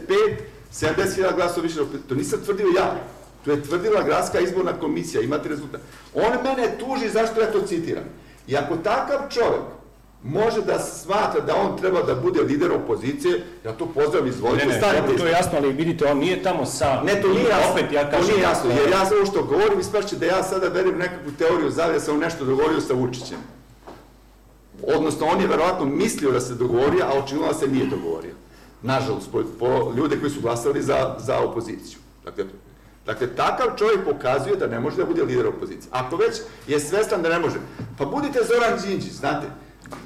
70.000 0.72 1.34
glasova 1.34 1.62
više, 1.62 1.80
to 2.08 2.14
nisam 2.14 2.40
tvrdio 2.44 2.66
ja, 2.76 3.00
to 3.44 3.50
je 3.50 3.62
tvrdila 3.62 4.02
gradska 4.02 4.40
izborna 4.40 4.72
komisija, 4.72 5.22
imate 5.22 5.48
rezultat. 5.48 5.80
On 6.14 6.32
mene 6.44 6.78
tuži 6.78 7.08
zašto 7.08 7.40
ja 7.40 7.52
to 7.52 7.66
citiram. 7.66 8.04
I 8.46 8.56
ako 8.56 8.76
takav 8.76 9.18
čovjek 9.30 9.62
može 10.24 10.62
da 10.62 10.78
smatra 10.78 11.40
da 11.40 11.56
on 11.56 11.76
treba 11.78 12.02
da 12.02 12.14
bude 12.14 12.42
lider 12.42 12.72
opozicije, 12.72 13.44
ja 13.64 13.72
to 13.72 13.86
pozdravim, 13.86 14.24
Ne, 14.28 14.30
izvolite, 14.30 14.66
ne, 14.66 14.78
stanite. 14.78 15.00
dobro, 15.00 15.18
to 15.18 15.26
je 15.26 15.32
jasno, 15.32 15.52
ali 15.58 15.72
vidite, 15.72 16.06
on 16.06 16.18
nije 16.18 16.42
tamo 16.42 16.66
sam. 16.66 17.06
Ne, 17.06 17.22
to 17.22 17.28
nije 17.28 17.48
jasno. 17.48 17.72
Opet 17.72 17.92
ja 17.92 18.10
kažem... 18.10 18.26
to 18.26 18.32
nije 18.32 18.42
jasno, 18.42 18.70
jer 18.70 18.90
ja 18.90 19.02
ovo 19.16 19.26
što 19.26 19.42
govorim 19.42 19.80
ispašće 19.80 20.16
da 20.16 20.26
ja 20.26 20.42
sada 20.42 20.68
verujem 20.68 20.98
nekakvu 20.98 21.32
teoriju 21.38 21.70
zavlja 21.70 22.00
sam 22.00 22.18
nešto 22.18 22.44
dogovorio 22.44 22.80
sa 22.80 22.94
Vučićem. 22.94 23.38
Odnosno, 24.96 25.26
on 25.26 25.40
je 25.40 25.46
verovatno 25.46 25.84
mislio 25.84 26.30
da 26.30 26.40
se 26.40 26.54
dogovorio, 26.54 27.04
a 27.04 27.18
očigledno 27.18 27.52
da 27.52 27.58
se 27.58 27.68
nije 27.68 27.86
dogovorio. 27.86 28.34
Nažalost, 28.82 29.30
po, 29.32 29.42
po 29.58 29.92
ljude 29.96 30.20
koji 30.20 30.30
su 30.30 30.40
glasali 30.40 30.82
za, 30.82 31.16
za 31.18 31.38
opoziciju. 31.38 31.98
Dakle, 32.24 32.44
Dakle, 33.06 33.26
takav 33.36 33.66
čovjek 33.78 34.04
pokazuje 34.04 34.56
da 34.56 34.66
ne 34.66 34.80
može 34.80 34.96
da 34.96 35.04
bude 35.04 35.22
lider 35.22 35.46
opozicije. 35.46 35.88
Ako 35.90 36.16
već 36.16 36.40
je 36.66 36.80
svestan 36.80 37.22
da 37.22 37.28
ne 37.28 37.38
može, 37.38 37.56
pa 37.98 38.04
budite 38.04 38.38
Zoran 38.44 38.78
Đinđić, 38.82 39.12
znate. 39.12 39.46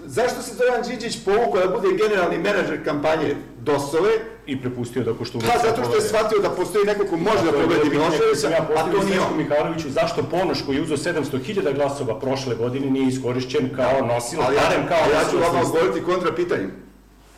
Zašto 0.07 0.43
se 0.43 0.55
Zoran 0.55 0.83
Đinđić 0.83 1.25
povukao 1.25 1.67
da 1.67 1.69
bude 1.69 1.89
generalni 2.03 2.39
menadžer 2.39 2.85
kampanje 2.85 3.37
DOS-ove? 3.61 4.11
I 4.47 4.61
prepustio 4.61 5.05
da 5.05 5.13
Koštunica... 5.15 5.53
Pa 5.53 5.69
zato 5.69 5.85
što 5.85 5.95
je 5.95 6.01
shvatio 6.01 6.39
da 6.39 6.51
postoji 6.51 6.85
neko 6.87 7.05
ko 7.05 7.17
može 7.17 7.45
da 7.45 7.53
pobedi 7.53 7.91
Miloševića, 7.91 8.49
ja 8.51 8.67
a 8.77 8.91
to 8.93 9.05
nije 9.05 9.21
on. 9.21 9.37
Mihajloviću, 9.37 9.91
zašto 9.91 10.23
Ponoš 10.23 10.63
koji 10.67 10.77
je 10.77 10.83
uzeo 10.83 10.97
700.000 10.97 11.75
glasova 11.75 12.21
prošle 12.21 12.55
godine 12.55 12.91
nije 12.91 13.09
iskorišćen 13.09 13.71
kao 13.77 14.07
nosilac, 14.07 14.47
Ali 14.47 14.57
ja, 14.57 14.63
barem 14.63 14.89
kao 14.89 14.99
a 14.99 15.17
ja 15.17 15.21
ću 15.31 15.37
nosilac 15.37 15.55
liste? 15.55 15.67
odgovoriti 15.67 16.05
kontra 16.05 16.35
pitanjem. 16.35 16.88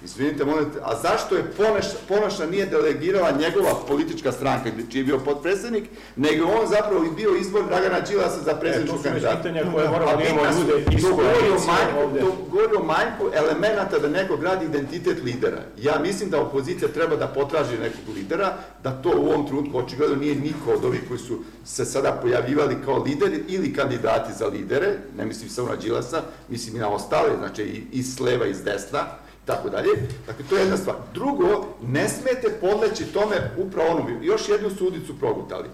Izvinite, 0.04 0.44
molim 0.44 0.66
a 0.82 0.96
zašto 0.98 1.36
je 1.36 1.44
Poneš, 1.52 1.84
Ponoša 2.08 2.46
nije 2.46 2.66
delegirala 2.66 3.30
njegova 3.32 3.74
politička 3.88 4.32
stranka, 4.32 4.70
čiji 4.90 5.00
je 5.00 5.04
bio 5.04 5.18
potpredsednik, 5.18 5.84
nego 6.16 6.44
on 6.46 6.66
zapravo 6.68 7.04
i 7.04 7.14
bio 7.16 7.36
izbor 7.36 7.64
Dragana 7.64 8.00
Đilasa 8.00 8.40
za 8.40 8.50
E, 8.50 8.54
to 8.54 8.60
predsjedničku 8.60 8.96
su 8.96 9.02
već 9.04 9.12
kandidata. 9.12 9.36
pitanja 9.36 9.72
koje 9.72 9.88
moramo 9.88 10.16
da 10.16 10.22
imamo 10.24 10.52
su- 10.52 10.60
ljude 10.60 10.84
iz 10.90 11.04
koalicije 11.04 12.20
to 12.20 12.36
govori 12.50 12.76
o 12.76 12.84
manjku 12.84 13.24
elemenata 13.34 13.98
da 13.98 14.08
neko 14.08 14.36
gradi 14.36 14.64
identitet 14.64 15.22
lidera. 15.24 15.60
Ja 15.78 15.98
mislim 15.98 16.30
da 16.30 16.40
opozicija 16.40 16.88
treba 16.88 17.16
da 17.16 17.26
potraži 17.28 17.78
nekog 17.78 18.14
lidera, 18.14 18.52
da 18.82 18.92
to 18.92 19.10
u 19.10 19.26
ovom 19.26 19.46
trenutku 19.46 19.78
očigledno 19.78 20.16
nije 20.16 20.34
niko 20.34 20.72
od 20.72 20.84
ovih 20.84 21.00
koji 21.08 21.18
su 21.20 21.34
se 21.64 21.84
sada 21.84 22.12
pojavljivali 22.12 22.76
kao 22.84 22.98
lideri 22.98 23.44
ili 23.48 23.72
kandidati 23.72 24.32
za 24.32 24.46
lidere, 24.46 24.86
ne 25.16 25.24
mislim 25.24 25.50
samo 25.50 25.68
na 25.68 25.76
Đilasa, 25.76 26.20
mislim 26.48 26.76
i 26.76 26.80
na 26.80 26.88
ostale, 26.88 27.30
znači 27.38 27.62
i, 27.62 27.82
i 27.92 28.02
s 28.02 28.20
leva 28.20 28.46
i 28.46 28.54
s 28.54 28.62
desna, 28.62 28.98
tako 29.50 29.68
dalje. 29.68 29.88
Dakle, 30.26 30.44
to 30.48 30.56
je 30.56 30.60
jedna 30.60 30.76
stvar. 30.76 30.96
Drugo, 31.14 31.66
ne 31.86 32.08
smete 32.08 32.48
podleći 32.60 33.04
tome 33.04 33.50
upravo 33.56 33.90
ono, 33.90 34.04
još 34.22 34.48
jednu 34.48 34.70
sudicu 34.70 35.18
progutali. 35.18 35.68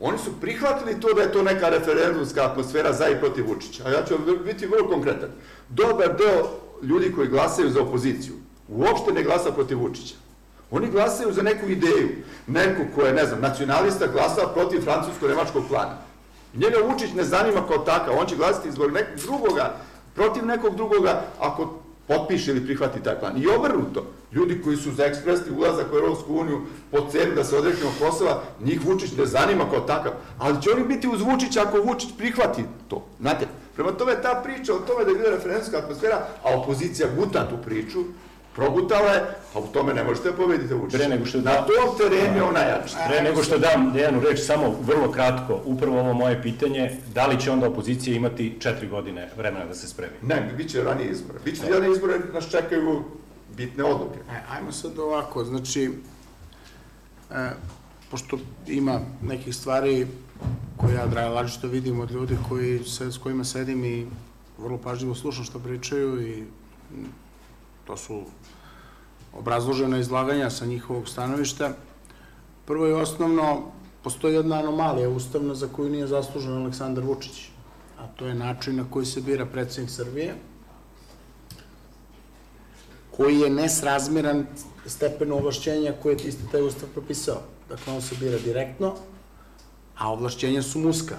Oni 0.00 0.18
su 0.18 0.40
prihvatili 0.40 1.00
to 1.00 1.14
da 1.14 1.22
je 1.22 1.32
to 1.32 1.42
neka 1.42 1.68
referendumska 1.68 2.44
atmosfera 2.44 2.92
za 2.92 3.08
i 3.08 3.20
protiv 3.20 3.46
Vučića. 3.48 3.82
A 3.86 3.90
ja 3.90 4.04
ću 4.04 4.14
biti 4.44 4.66
vrlo 4.66 4.88
konkretan. 4.88 5.28
Dobar 5.68 6.16
deo 6.16 6.48
ljudi 6.82 7.12
koji 7.12 7.28
glasaju 7.28 7.70
za 7.70 7.82
opoziciju 7.82 8.34
uopšte 8.68 9.12
ne 9.12 9.22
glasa 9.22 9.52
protiv 9.52 9.78
Vučića. 9.78 10.14
Oni 10.70 10.90
glasaju 10.90 11.32
za 11.32 11.42
neku 11.42 11.68
ideju. 11.68 12.08
Neko 12.46 12.82
ko 12.94 13.02
je, 13.02 13.12
ne 13.12 13.26
znam, 13.26 13.40
nacionalista 13.40 14.06
glasa 14.06 14.46
protiv 14.54 14.80
francusko-nemačkog 14.80 15.64
plana. 15.68 15.96
Njega 16.54 16.78
Vučić 16.88 17.10
ne 17.14 17.24
zanima 17.24 17.66
kao 17.68 17.78
takav, 17.78 18.18
on 18.18 18.26
će 18.26 18.36
glasiti 18.36 18.72
zbog 18.72 18.92
nekog 18.92 19.16
drugoga, 19.16 19.74
protiv 20.14 20.46
nekog 20.46 20.76
drugoga, 20.76 21.22
ako 21.40 21.80
potpiše 22.10 22.50
ili 22.50 22.64
prihvati 22.64 23.02
taj 23.02 23.20
plan. 23.20 23.42
I 23.42 23.46
obrnuto, 23.46 24.06
ljudi 24.32 24.60
koji 24.64 24.76
su 24.76 24.92
za 24.92 25.04
ekspresni 25.04 25.52
ulazak 25.56 25.92
u 25.92 25.96
Europsku 25.96 26.34
uniju 26.34 26.60
po 26.90 27.06
cenu 27.10 27.34
da 27.34 27.44
se 27.44 27.56
odreknemo 27.56 27.92
Kosova, 28.00 28.42
njih 28.64 28.84
Vučić 28.84 29.12
ne 29.18 29.26
zanima 29.26 29.70
kao 29.70 29.80
takav, 29.80 30.12
ali 30.38 30.62
će 30.62 30.70
oni 30.70 30.84
biti 30.84 31.08
uz 31.08 31.20
Vučića 31.20 31.62
ako 31.62 31.82
Vučić 31.82 32.10
prihvati 32.18 32.64
to. 32.88 33.04
Znate, 33.20 33.46
prema 33.74 33.92
tome 33.92 34.22
ta 34.22 34.42
priča 34.44 34.74
o 34.74 34.78
tome 34.78 35.04
da 35.04 35.10
je 35.10 35.16
bila 35.16 35.30
referendumska 35.30 35.78
atmosfera, 35.78 36.26
a 36.44 36.58
opozicija 36.58 37.08
guta 37.16 37.48
tu 37.48 37.56
priču, 37.64 38.00
progutala 38.54 39.10
je, 39.12 39.20
a 39.54 39.58
u 39.58 39.66
tome 39.66 39.94
ne 39.94 40.04
možete 40.04 40.30
da 40.30 40.36
pobedite 40.36 40.74
Vučića. 40.74 40.98
Pre 40.98 41.08
nego 41.08 41.26
što 41.26 41.40
Na 41.40 41.56
tom 41.56 41.98
terenu 41.98 42.36
je 42.36 42.42
on 42.42 42.54
najjači. 42.54 42.94
Pre 43.08 43.22
nego 43.22 43.42
što 43.42 43.58
dam 43.58 43.92
Dejanu 43.92 44.20
reč, 44.20 44.40
samo 44.40 44.76
vrlo 44.80 45.12
kratko, 45.12 45.60
upravo 45.64 46.00
ovo 46.00 46.12
moje 46.12 46.42
pitanje, 46.42 46.96
da 47.14 47.26
li 47.26 47.40
će 47.40 47.50
onda 47.50 47.66
opozicija 47.66 48.16
imati 48.16 48.56
četiri 48.60 48.88
godine 48.88 49.28
vremena 49.36 49.64
da 49.64 49.74
se 49.74 49.88
spremi? 49.88 50.12
Ne, 50.22 50.54
bit 50.56 50.70
će 50.70 50.82
ranije 50.82 51.10
izbora. 51.10 51.38
Biće 51.44 51.62
ranije 51.70 51.92
izbora, 51.92 52.12
jer 52.12 52.34
nas 52.34 52.50
čekaju 52.50 53.02
bitne 53.56 53.84
odluke. 53.84 54.18
E, 54.18 54.40
ajmo 54.50 54.72
sad 54.72 54.98
ovako, 54.98 55.44
znači, 55.44 55.90
e, 57.30 57.50
pošto 58.10 58.38
ima 58.66 59.00
nekih 59.22 59.54
stvari 59.54 60.06
koje 60.76 60.94
ja 60.94 61.06
drago 61.06 61.48
što 61.48 61.68
vidim 61.68 62.00
od 62.00 62.10
ljudi 62.10 62.36
koji 62.48 62.84
se, 62.84 63.12
s 63.12 63.18
kojima 63.18 63.44
sedim 63.44 63.84
i 63.84 64.06
vrlo 64.58 64.78
pažljivo 64.78 65.14
slušam 65.14 65.44
što 65.44 65.58
pričaju 65.58 66.28
i 66.28 66.44
to 67.90 67.96
su 67.96 68.22
obrazložena 69.32 69.98
izlaganja 69.98 70.50
sa 70.50 70.66
njihovog 70.66 71.08
stanovišta. 71.08 71.72
Prvo 72.66 72.86
i 72.86 72.92
osnovno, 72.92 73.62
postoji 74.02 74.34
jedna 74.34 74.58
anomalija 74.58 75.08
ustavna 75.08 75.54
za 75.54 75.66
koju 75.66 75.90
nije 75.90 76.06
zaslužen 76.06 76.52
Aleksandar 76.52 77.04
Vučić, 77.04 77.48
a 77.98 78.06
to 78.06 78.26
je 78.26 78.34
način 78.34 78.76
na 78.76 78.84
koji 78.90 79.06
se 79.06 79.20
bira 79.20 79.46
predsednik 79.46 79.90
Srbije, 79.90 80.34
koji 83.10 83.40
je 83.40 83.50
nesrazmeran 83.50 84.46
stepenu 84.86 85.34
ovlašćenja 85.34 85.92
koje 86.02 86.12
je 86.12 86.28
isti 86.28 86.50
taj 86.52 86.62
ustav 86.62 86.88
propisao. 86.94 87.42
Dakle, 87.68 87.94
on 87.94 88.02
se 88.02 88.14
bira 88.20 88.38
direktno, 88.38 88.94
a 89.98 90.12
ovlašćenja 90.12 90.62
su 90.62 90.78
muska. 90.78 91.18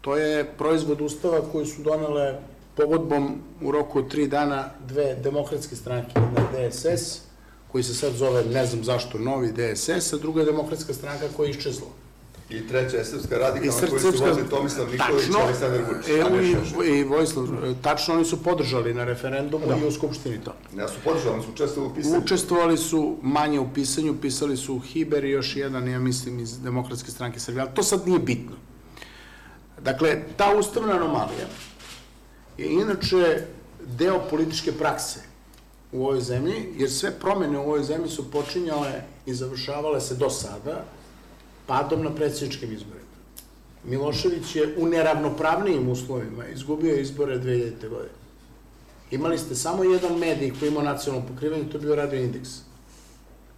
To 0.00 0.16
je 0.16 0.44
proizvod 0.58 1.00
ustava 1.00 1.40
koji 1.52 1.66
su 1.66 1.82
donele 1.82 2.38
pogodbom 2.76 3.30
u 3.60 3.70
roku 3.70 3.98
od 3.98 4.10
tri 4.10 4.26
dana 4.28 4.70
dve 4.88 5.14
demokratske 5.14 5.76
stranke, 5.76 6.12
jedna 6.16 6.58
je 6.58 6.68
DSS, 6.70 7.18
koji 7.68 7.84
se 7.84 7.94
sad 7.94 8.12
zove, 8.12 8.44
ne 8.44 8.66
znam 8.66 8.84
zašto, 8.84 9.18
novi 9.18 9.52
DSS, 9.52 10.12
a 10.12 10.16
druga 10.16 10.40
je 10.40 10.46
demokratska 10.46 10.94
stranka 10.94 11.24
koja 11.36 11.46
je 11.46 11.50
iščezla. 11.50 11.86
I 12.50 12.68
treća 12.68 12.96
je 12.96 13.04
Srpska 13.04 13.38
radikalna 13.38 13.72
Srp- 13.72 13.88
koju 13.90 14.00
su 14.00 14.06
Srpska- 14.08 14.28
vodili 14.28 14.48
Tomislav 14.48 14.86
Nikolić 14.92 15.26
i 15.26 15.32
Aleksandar 15.42 15.80
Vučić. 15.82 16.10
e, 16.84 16.88
i, 16.88 16.98
i 16.98 17.04
Vojislav, 17.04 17.46
tačno 17.82 18.14
oni 18.14 18.24
su 18.24 18.42
podržali 18.42 18.94
na 18.94 19.04
referendumu 19.04 19.64
i 19.82 19.86
u 19.86 19.92
Skupštini 19.92 20.38
to. 20.44 20.54
Ja 20.76 20.88
su 20.88 20.94
podržali, 21.04 21.34
oni 21.34 21.42
su 21.42 21.50
učestvovali 21.50 21.92
u 21.92 21.94
pisanju. 21.94 22.18
Učestvovali 22.18 22.76
su 22.78 23.16
manje 23.22 23.60
u 23.60 23.68
pisanju, 23.74 24.14
pisali 24.22 24.56
su 24.56 24.78
Hiber 24.78 25.24
i 25.24 25.30
još 25.30 25.56
jedan, 25.56 25.88
ja 25.88 25.98
mislim, 25.98 26.40
iz 26.40 26.60
Demokratske 26.60 27.10
stranke 27.10 27.40
Srbije, 27.40 27.60
ali 27.62 27.70
to 27.74 27.82
sad 27.82 28.08
nije 28.08 28.18
bitno. 28.18 28.56
Dakle, 29.82 30.22
ta 30.36 30.54
ustavna 30.58 30.92
anomalija 30.92 31.46
je 32.58 32.72
inače 32.72 33.46
deo 33.98 34.20
političke 34.30 34.72
prakse 34.72 35.20
u 35.92 36.04
ovoj 36.06 36.20
zemlji, 36.20 36.72
jer 36.76 36.90
sve 36.90 37.10
promene 37.20 37.58
u 37.58 37.62
ovoj 37.62 37.82
zemlji 37.82 38.08
su 38.08 38.30
počinjale 38.30 39.02
i 39.26 39.34
završavale 39.34 40.00
se 40.00 40.14
do 40.14 40.30
sada 40.30 40.84
padom 41.66 42.02
na 42.02 42.14
predsjedničkim 42.14 42.72
izborima. 42.72 43.06
Milošević 43.84 44.56
je 44.56 44.74
u 44.78 44.86
neravnopravnijim 44.86 45.88
uslovima 45.88 46.46
izgubio 46.46 46.96
izbore 46.96 47.38
2000. 47.38 47.88
godine. 47.88 48.14
Imali 49.10 49.38
ste 49.38 49.54
samo 49.54 49.84
jedan 49.84 50.18
medij 50.18 50.52
koji 50.58 50.68
imao 50.68 50.82
nacionalno 50.82 51.28
pokrivanje, 51.28 51.64
to 51.64 51.76
je 51.78 51.82
bio 51.82 51.94
Radio 51.94 52.20
Indeks, 52.20 52.50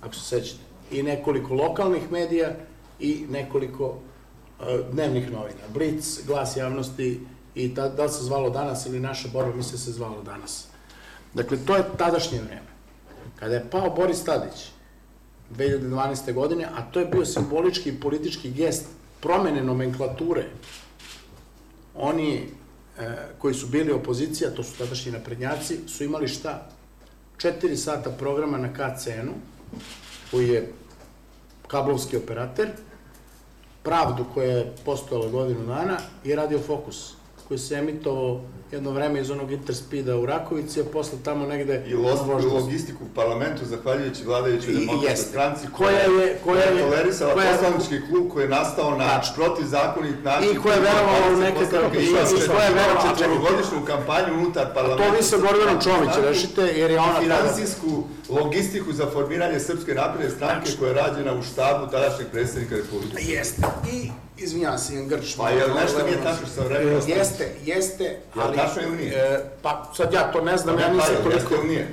ako 0.00 0.14
se 0.14 0.20
sećate. 0.20 0.61
I 0.90 1.02
nekoliko 1.02 1.54
lokalnih 1.54 2.12
medija 2.12 2.56
i 3.00 3.26
nekoliko 3.30 3.87
uh, 3.88 4.66
dnevnih 4.92 5.32
novina. 5.32 5.68
Blic, 5.74 6.20
Glas 6.26 6.56
javnosti 6.56 7.20
i 7.59 7.75
ta, 7.75 7.88
da 7.88 8.05
li 8.05 8.12
se 8.12 8.25
zvalo 8.25 8.51
danas 8.51 8.87
ili 8.87 9.01
naša 9.01 9.29
borba, 9.29 9.57
misle 9.57 9.73
da 9.73 9.79
se 9.79 9.92
zvalo 9.92 10.23
danas. 10.23 10.66
Dakle, 11.35 11.59
to 11.66 11.77
je 11.77 11.85
tadašnje 11.99 12.40
vreme. 12.40 12.68
Kada 13.38 13.55
je 13.55 13.71
pao 13.71 13.90
Boris 13.90 14.25
Tadić 14.25 14.71
2012. 15.57 16.33
godine, 16.33 16.64
a 16.64 16.83
to 16.92 17.01
je 17.01 17.07
bio 17.07 17.25
simbolički 17.25 17.88
i 17.88 18.01
politički 18.01 18.51
gest 18.51 18.87
promene 19.21 19.64
nomenklature, 19.64 20.44
oni 21.94 22.35
e, 22.99 23.14
koji 23.38 23.55
su 23.55 23.66
bili 23.66 23.92
opozicija, 23.92 24.51
to 24.51 24.62
su 24.62 24.79
tadašnji 24.79 25.12
naprednjaci, 25.12 25.79
su 25.88 26.05
imali 26.05 26.29
šta? 26.29 26.68
Četiri 27.38 27.77
sata 27.77 28.11
programa 28.11 28.59
na 28.59 28.73
KCN-u, 28.73 29.35
koji 30.31 30.49
je 30.49 30.73
kablovski 31.66 32.16
operater, 32.16 32.68
Pravdu 33.83 34.25
koja 34.35 34.51
je 34.53 34.73
postojala 34.85 35.29
godinu 35.29 35.66
dana 35.66 35.97
i 36.25 36.35
Radio 36.35 36.59
Fokus, 36.59 37.14
koji 37.48 37.58
se 37.58 37.74
emitovao 37.74 38.40
jedno 38.72 38.90
vreme 38.90 39.20
iz 39.20 39.30
onog 39.30 39.52
Interspeeda 39.52 40.16
u 40.16 40.26
Rakovici, 40.26 40.80
a 40.80 40.84
posle 40.84 41.18
tamo 41.24 41.46
negde... 41.46 41.84
I 41.88 41.94
Voždovcu. 41.94 42.54
logistiku 42.54 43.04
u 43.04 43.14
parlamentu, 43.14 43.64
zahvaljujući 43.64 44.24
vladajućoj 44.24 44.72
demokratskoj 44.74 45.16
stranci, 45.16 45.66
Koja 45.72 45.98
je- 45.98 46.38
koja 46.44 46.62
je- 46.62 46.82
tolerisala 46.82 47.32
koja 47.34 47.52
poslanički 47.52 48.11
klub 48.11 48.28
koji 48.30 48.44
je 48.44 48.48
nastao 48.50 48.90
na 48.92 49.08
Tačno. 49.08 49.34
protivzakonit 49.37 50.24
način. 50.24 50.50
I 50.52 50.56
koja 50.56 50.74
je 50.74 50.80
verovala 50.80 51.26
u 51.28 51.37
nekakav- 51.38 51.94
i- 51.94 52.04
i 52.04 52.11
koja 52.46 52.64
je 52.64 52.74
verovala- 52.74 53.18
četvorogodišnju 53.18 53.80
kampanju 53.87 54.34
unutar 54.34 54.66
parlamenta. 54.74 55.04
To 55.04 55.16
vi 55.16 55.22
sa 55.22 55.37
Gordanom 55.37 55.80
Čomić 55.82 56.11
Stranke 56.11 56.28
rešite, 56.28 56.62
jer 56.62 56.90
je 56.90 57.00
ona 57.00 57.20
Finansijsku 57.20 57.90
logistiku 58.30 58.92
za 58.92 59.07
formiranje 59.07 59.61
Srpske 59.61 59.94
napredne 59.94 60.30
stranke 60.30 60.64
Tačno. 60.64 60.78
koja 60.78 60.88
je 60.88 60.94
rađena 60.96 61.34
u 61.34 61.42
štabu 61.42 61.90
tadašnjeg 61.90 62.28
predsjednika 62.28 62.74
Republike. 62.76 63.16
Jeste. 63.24 63.62
I, 63.92 64.11
izvinjavam 64.39 64.78
se, 64.78 64.95
jedan 64.95 65.09
grč. 65.09 65.36
Pa 65.36 65.51
jel 65.51 65.68
nešto 65.82 66.05
nije 66.05 66.22
tačno 66.22 66.47
sa 66.55 66.62
vremenom? 66.62 67.03
Jeste, 67.07 67.55
jeste, 67.64 68.16
ali... 68.34 68.57
tačno 68.57 68.82
ili 68.82 68.97
nije? 68.97 69.12
E, 69.12 69.45
pa 69.62 69.91
sad 69.97 70.12
ja 70.12 70.32
to 70.32 70.41
ne 70.41 70.57
znam, 70.57 70.78
ja 70.78 70.86
Pa, 70.86 70.93
nisam 70.93 71.12
jel 71.14 71.22
toliko... 71.22 71.39
jeste 71.41 71.55
ili 71.55 71.68
nije? 71.68 71.89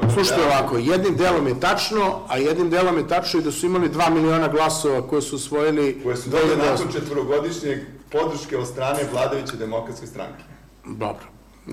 Da- 0.00 0.10
Slušajte 0.14 0.42
ovako, 0.44 0.78
jednim 0.78 1.16
delom 1.16 1.46
je 1.46 1.60
tačno, 1.60 2.20
a 2.28 2.36
jednim 2.38 2.70
delom 2.70 2.98
je 2.98 3.08
tačno 3.08 3.40
i 3.40 3.42
da 3.42 3.52
su 3.52 3.66
imali 3.66 3.88
2 3.88 4.10
miliona 4.10 4.48
glasova 4.48 5.08
koje 5.08 5.22
su 5.22 5.36
osvojili... 5.36 6.00
koje 6.02 6.16
su 6.16 6.30
dobili 6.30 6.56
2008. 6.56 6.70
nakon 6.70 6.92
četvorogodišnjeg 6.92 7.78
podrške 8.12 8.58
od 8.58 8.66
strane 8.66 8.98
vladajuće 9.12 9.56
demokratske 9.56 10.06
stranke. 10.06 10.42
Dobro. 10.84 11.24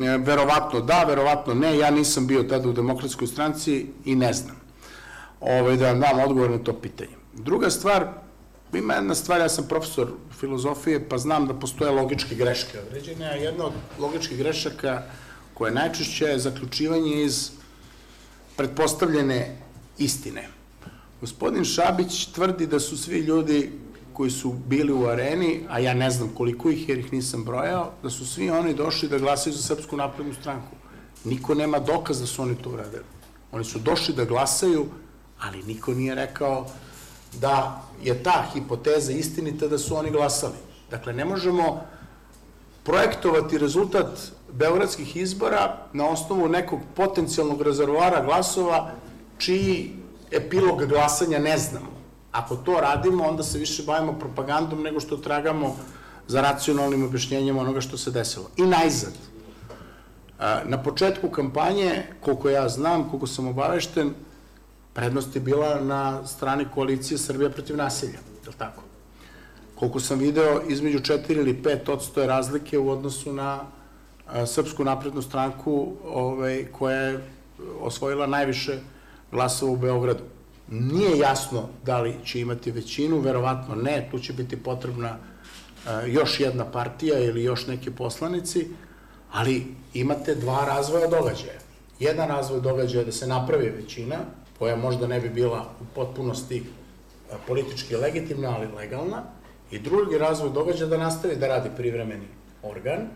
E, 0.02 0.18
verovatno 0.18 0.80
da, 0.80 1.04
verovatno 1.08 1.54
ne, 1.54 1.78
ja 1.78 1.92
nisam 1.92 2.28
bio 2.28 2.44
tada 2.44 2.70
u 2.70 2.74
demokratskoj 2.74 3.28
stranci 3.28 3.88
i 4.06 4.16
ne 4.16 4.34
znam. 4.34 4.56
Ove, 5.40 5.78
da 5.78 5.88
vam 5.88 6.00
dam 6.00 6.20
odgovor 6.20 6.50
na 6.50 6.58
to 6.58 6.74
pitanje. 6.74 7.16
Druga 7.34 7.70
stvar, 7.70 8.08
ima 8.74 8.94
jedna 8.94 9.16
stvar, 9.16 9.40
ja 9.40 9.50
sam 9.50 9.68
profesor 9.68 10.08
filozofije, 10.40 11.10
pa 11.10 11.18
znam 11.18 11.48
da 11.48 11.54
postoje 11.54 11.92
logičke 11.92 12.36
greške 12.36 12.80
određene, 12.80 13.26
a 13.26 13.36
jedna 13.36 13.66
od 13.66 13.74
logičkih 14.00 14.38
grešaka 14.38 15.04
koja 15.54 15.74
najčešće 15.74 16.26
je 16.26 16.40
zaključivanje 16.40 17.24
iz 17.24 17.52
pretpostavljene 18.58 19.58
istine. 19.98 20.48
Gospodin 21.22 21.66
Šabić 21.66 22.26
tvrdi 22.26 22.68
da 22.68 22.80
su 22.80 22.98
svi 22.98 23.20
ljudi 23.20 23.72
koji 24.14 24.32
su 24.32 24.54
bili 24.68 24.94
u 24.94 25.06
areni, 25.06 25.66
a 25.70 25.80
ja 25.80 25.94
ne 25.94 26.10
znam 26.12 26.30
koliko 26.30 26.70
ih 26.70 26.90
jer 26.90 27.00
ih 27.00 27.14
nisam 27.14 27.44
brojao, 27.44 27.92
da 28.04 28.10
su 28.10 28.28
svi 28.28 28.50
oni 28.50 28.74
došli 28.74 29.10
da 29.10 29.20
glasaju 29.20 29.54
za 29.56 29.62
Srpsku 29.62 29.98
naprednu 29.98 30.34
stranku. 30.34 30.76
Niko 31.24 31.56
nema 31.56 31.80
dokaz 31.80 32.20
da 32.20 32.26
su 32.26 32.42
oni 32.42 32.56
to 32.56 32.70
uradili. 32.70 33.04
Oni 33.52 33.64
su 33.64 33.80
došli 33.80 34.16
da 34.16 34.26
glasaju, 34.26 34.86
ali 35.40 35.64
niko 35.64 35.94
nije 35.94 36.16
rekao 36.16 36.68
da 37.40 37.84
je 38.04 38.24
ta 38.24 38.46
hipoteza 38.54 39.12
istinita 39.12 39.68
da 39.68 39.78
su 39.78 39.96
oni 39.96 40.12
glasali. 40.12 40.56
Dakle, 40.90 41.14
ne 41.14 41.26
možemo 41.26 41.82
projektovati 42.84 43.58
rezultat 43.58 44.08
beogradskih 44.52 45.16
izbora 45.16 45.78
na 45.94 46.10
osnovu 46.10 46.50
nekog 46.50 46.80
potencijalnog 46.96 47.62
rezervoara 47.62 48.26
glasova 48.26 48.92
čiji 49.38 49.94
epilog 50.32 50.86
glasanja 50.86 51.40
ne 51.40 51.58
znamo. 51.58 51.92
Ako 52.32 52.56
to 52.56 52.80
radimo, 52.82 53.24
onda 53.28 53.44
se 53.44 53.58
više 53.58 53.84
bavimo 53.84 54.20
propagandom 54.20 54.82
nego 54.82 55.00
što 55.00 55.18
tragamo 55.18 55.76
za 56.28 56.42
racionalnim 56.42 57.04
objašnjenjem 57.06 57.58
onoga 57.58 57.82
što 57.82 57.98
se 57.98 58.12
desilo. 58.12 58.50
I 58.58 58.62
najzad, 58.62 59.14
na 60.66 60.84
početku 60.84 61.30
kampanje, 61.30 62.04
koliko 62.22 62.50
ja 62.50 62.70
znam, 62.70 63.10
koliko 63.10 63.28
sam 63.28 63.48
obavešten, 63.48 64.14
prednost 64.94 65.36
je 65.36 65.42
bila 65.42 65.82
na 65.82 66.28
strani 66.28 66.66
koalicije 66.74 67.18
Srbija 67.18 67.50
protiv 67.50 67.78
nasilja, 67.78 68.20
je 68.44 68.50
li 68.50 68.56
tako? 68.58 68.84
Koliko 69.76 70.00
sam 70.00 70.20
video, 70.20 70.62
između 70.68 71.00
4 71.00 71.38
ili 71.38 71.62
5 71.64 71.92
odstoje 71.92 72.28
razlike 72.28 72.78
u 72.78 72.90
odnosu 72.90 73.34
na 73.34 73.60
Srpsku 74.46 74.84
naprednu 74.84 75.22
stranku 75.22 75.94
ovaj, 76.06 76.66
koja 76.72 76.98
je 76.98 77.24
osvojila 77.80 78.28
najviše 78.28 78.80
glasova 79.32 79.72
u 79.72 79.78
Beogradu. 79.78 80.24
Nije 80.70 81.18
jasno 81.18 81.70
da 81.86 82.02
li 82.02 82.16
će 82.26 82.40
imati 82.40 82.72
većinu, 82.72 83.20
verovatno 83.20 83.76
ne, 83.76 84.08
tu 84.12 84.20
će 84.20 84.34
biti 84.34 84.64
potrebna 84.64 85.18
još 86.08 86.40
jedna 86.40 86.66
partija 86.66 87.20
ili 87.20 87.44
još 87.44 87.68
neki 87.68 87.92
poslanici, 87.92 88.68
ali 89.32 89.68
imate 89.94 90.36
dva 90.36 90.66
razvoja 90.66 91.08
događaja. 91.08 91.60
Jedan 92.00 92.30
razvoj 92.30 92.62
događaja 92.62 93.00
je 93.00 93.06
da 93.06 93.12
se 93.12 93.28
napravi 93.28 93.70
većina, 93.70 94.16
koja 94.62 94.76
možda 94.76 95.08
ne 95.08 95.20
bi 95.20 95.30
bila 95.30 95.70
u 95.82 95.84
potpunosti 95.96 96.64
politički 97.48 97.96
legitimna, 97.96 98.50
ali 98.58 98.68
legalna, 98.78 99.24
i 99.72 99.80
drugi 99.80 100.18
razvoj 100.18 100.52
događaja 100.54 100.90
da 100.90 100.98
nastavi 100.98 101.36
da 101.36 101.48
radi 101.48 101.70
privremeni 101.78 102.28
organ 102.64 103.08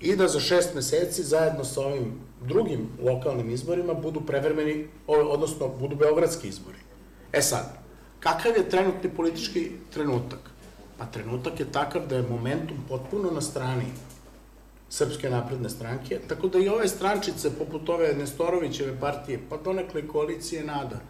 i 0.00 0.16
da 0.16 0.28
za 0.28 0.40
šest 0.40 0.74
meseci 0.74 1.22
zajedno 1.22 1.64
sa 1.64 1.80
ovim 1.80 2.14
drugim 2.40 2.88
lokalnim 3.04 3.50
izborima 3.50 3.94
budu 3.94 4.20
prevremeni, 4.20 4.86
odnosno 5.06 5.68
budu 5.68 5.96
beogradski 5.96 6.48
izbori. 6.48 6.78
E 7.32 7.42
sad, 7.42 7.76
kakav 8.20 8.56
je 8.56 8.68
trenutni 8.70 9.10
politički 9.10 9.70
trenutak? 9.92 10.50
Pa 10.98 11.06
trenutak 11.06 11.60
je 11.60 11.72
takav 11.72 12.06
da 12.06 12.16
je 12.16 12.30
momentum 12.30 12.84
potpuno 12.88 13.30
na 13.30 13.40
strani 13.40 13.92
Srpske 14.90 15.30
napredne 15.30 15.68
stranke, 15.68 16.20
tako 16.28 16.48
da 16.48 16.58
i 16.58 16.68
ove 16.68 16.88
strančice, 16.88 17.50
poput 17.58 17.88
ove 17.88 18.14
Nestorovićeve 18.14 19.00
partije, 19.00 19.40
pa 19.50 19.56
donekle 19.56 20.08
koalicije 20.08 20.64
NADA, 20.64 21.00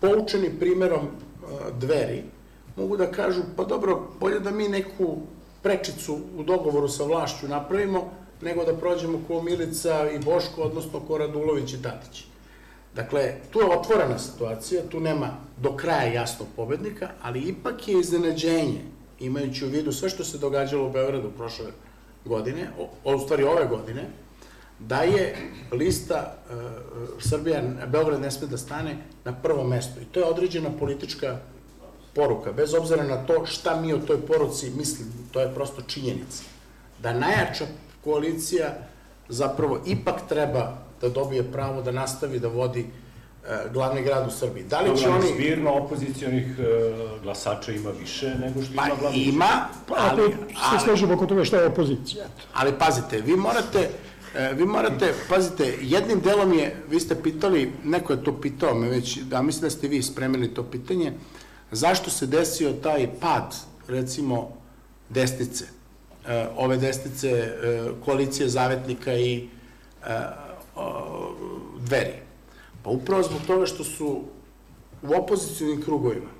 poučeni 0.00 0.50
primerom 0.60 1.08
dveri, 1.78 2.22
mogu 2.76 2.96
da 2.96 3.10
kažu, 3.10 3.42
pa 3.56 3.64
dobro, 3.64 4.00
bolje 4.20 4.40
da 4.40 4.50
mi 4.50 4.68
neku 4.68 5.16
prečicu 5.62 6.18
u 6.36 6.42
dogovoru 6.42 6.88
sa 6.88 7.04
vlašću 7.04 7.48
napravimo, 7.48 8.10
nego 8.42 8.64
da 8.64 8.76
prođemo 8.76 9.20
ko 9.28 9.42
Milica 9.42 10.10
i 10.10 10.18
Boško, 10.18 10.62
odnosno 10.62 11.00
ko 11.00 11.18
Radulović 11.18 11.72
i 11.72 11.82
Tatić. 11.82 12.24
Dakle, 12.94 13.34
tu 13.50 13.60
je 13.60 13.78
otvorena 13.78 14.18
situacija, 14.18 14.82
tu 14.88 15.00
nema 15.00 15.36
do 15.56 15.76
kraja 15.76 16.12
jasnog 16.12 16.48
pobednika, 16.56 17.10
ali 17.22 17.40
ipak 17.40 17.88
je 17.88 18.00
iznenađenje, 18.00 18.84
imajući 19.20 19.66
u 19.66 19.68
vidu 19.68 19.92
sve 19.92 20.08
što 20.08 20.24
se 20.24 20.38
događalo 20.38 20.86
u 20.86 20.92
Beogradu 20.92 21.30
prošle 21.36 21.66
godine, 22.24 22.68
o, 23.04 23.14
u 23.14 23.18
stvari 23.18 23.44
ove 23.44 23.66
godine, 23.66 24.02
da 24.78 25.02
je 25.02 25.36
lista 25.72 26.34
uh, 26.50 26.56
Srbija, 27.18 27.62
Beograd 27.86 28.20
ne 28.20 28.30
sme 28.30 28.46
da 28.46 28.56
stane 28.56 28.96
na 29.24 29.32
prvo 29.32 29.64
mesto. 29.64 30.00
I 30.00 30.04
to 30.04 30.20
je 30.20 30.26
određena 30.26 30.70
politička 30.78 31.38
poruka, 32.14 32.52
bez 32.52 32.74
obzira 32.74 33.04
na 33.04 33.26
to 33.26 33.46
šta 33.46 33.80
mi 33.80 33.92
o 33.92 33.98
toj 33.98 34.26
poruci 34.26 34.70
mislimo, 34.70 35.10
to 35.32 35.40
je 35.40 35.54
prosto 35.54 35.82
činjenica. 35.82 36.42
Da 37.02 37.12
najjača 37.12 37.66
koalicija 38.04 38.74
zapravo 39.28 39.80
ipak 39.86 40.28
treba 40.28 40.78
da 41.00 41.08
dobije 41.08 41.52
pravo 41.52 41.82
da 41.82 41.90
nastavi 41.90 42.38
da 42.38 42.48
vodi 42.48 42.86
glavni 43.72 44.02
grad 44.02 44.28
u 44.28 44.30
Srbiji. 44.30 44.64
Da 44.64 44.80
li 44.80 44.98
će 44.98 45.08
oni... 45.08 45.26
Zbirno 45.34 45.72
opozicijonih 45.72 46.46
e, 46.58 46.62
glasača 47.22 47.72
ima 47.72 47.90
više 47.90 48.34
nego 48.34 48.62
što 48.62 48.72
ima 48.72 48.82
Pa 48.82 48.94
glavni 49.00 49.18
ima, 49.22 49.68
Pa 49.88 49.94
ali, 49.98 50.22
ako 50.56 50.78
se 50.78 50.84
složimo 50.84 51.14
oko 51.14 51.26
toga 51.26 51.44
šta 51.44 51.56
je 51.56 51.66
opozicija. 51.66 52.24
ali 52.54 52.72
pazite, 52.78 53.20
vi 53.20 53.36
morate, 53.36 53.90
e, 54.34 54.52
vi 54.54 54.66
morate, 54.66 55.14
pazite, 55.28 55.78
jednim 55.80 56.20
delom 56.20 56.52
je, 56.52 56.76
vi 56.90 57.00
ste 57.00 57.22
pitali, 57.22 57.72
neko 57.84 58.12
je 58.12 58.24
to 58.24 58.40
pitao 58.40 58.74
me 58.74 58.88
već, 58.88 59.18
da 59.18 59.42
mislim 59.42 59.62
da 59.62 59.70
ste 59.70 59.88
vi 59.88 60.02
spremili 60.02 60.54
to 60.54 60.62
pitanje, 60.62 61.12
zašto 61.70 62.10
se 62.10 62.26
desio 62.26 62.72
taj 62.72 63.08
pad, 63.20 63.54
recimo, 63.88 64.50
desnice, 65.08 65.64
e, 66.28 66.46
ove 66.56 66.76
desnice 66.76 67.30
e, 67.30 67.54
koalicije 68.04 68.48
zavetnika 68.48 69.14
i 69.14 69.48
e, 70.06 70.18
dveri? 71.78 72.31
Pa 72.82 72.90
upravo 72.90 73.22
zbog 73.22 73.40
toga 73.46 73.66
što 73.66 73.84
su 73.84 74.20
u 75.02 75.14
opozicijnim 75.14 75.82
krugovima 75.82 76.30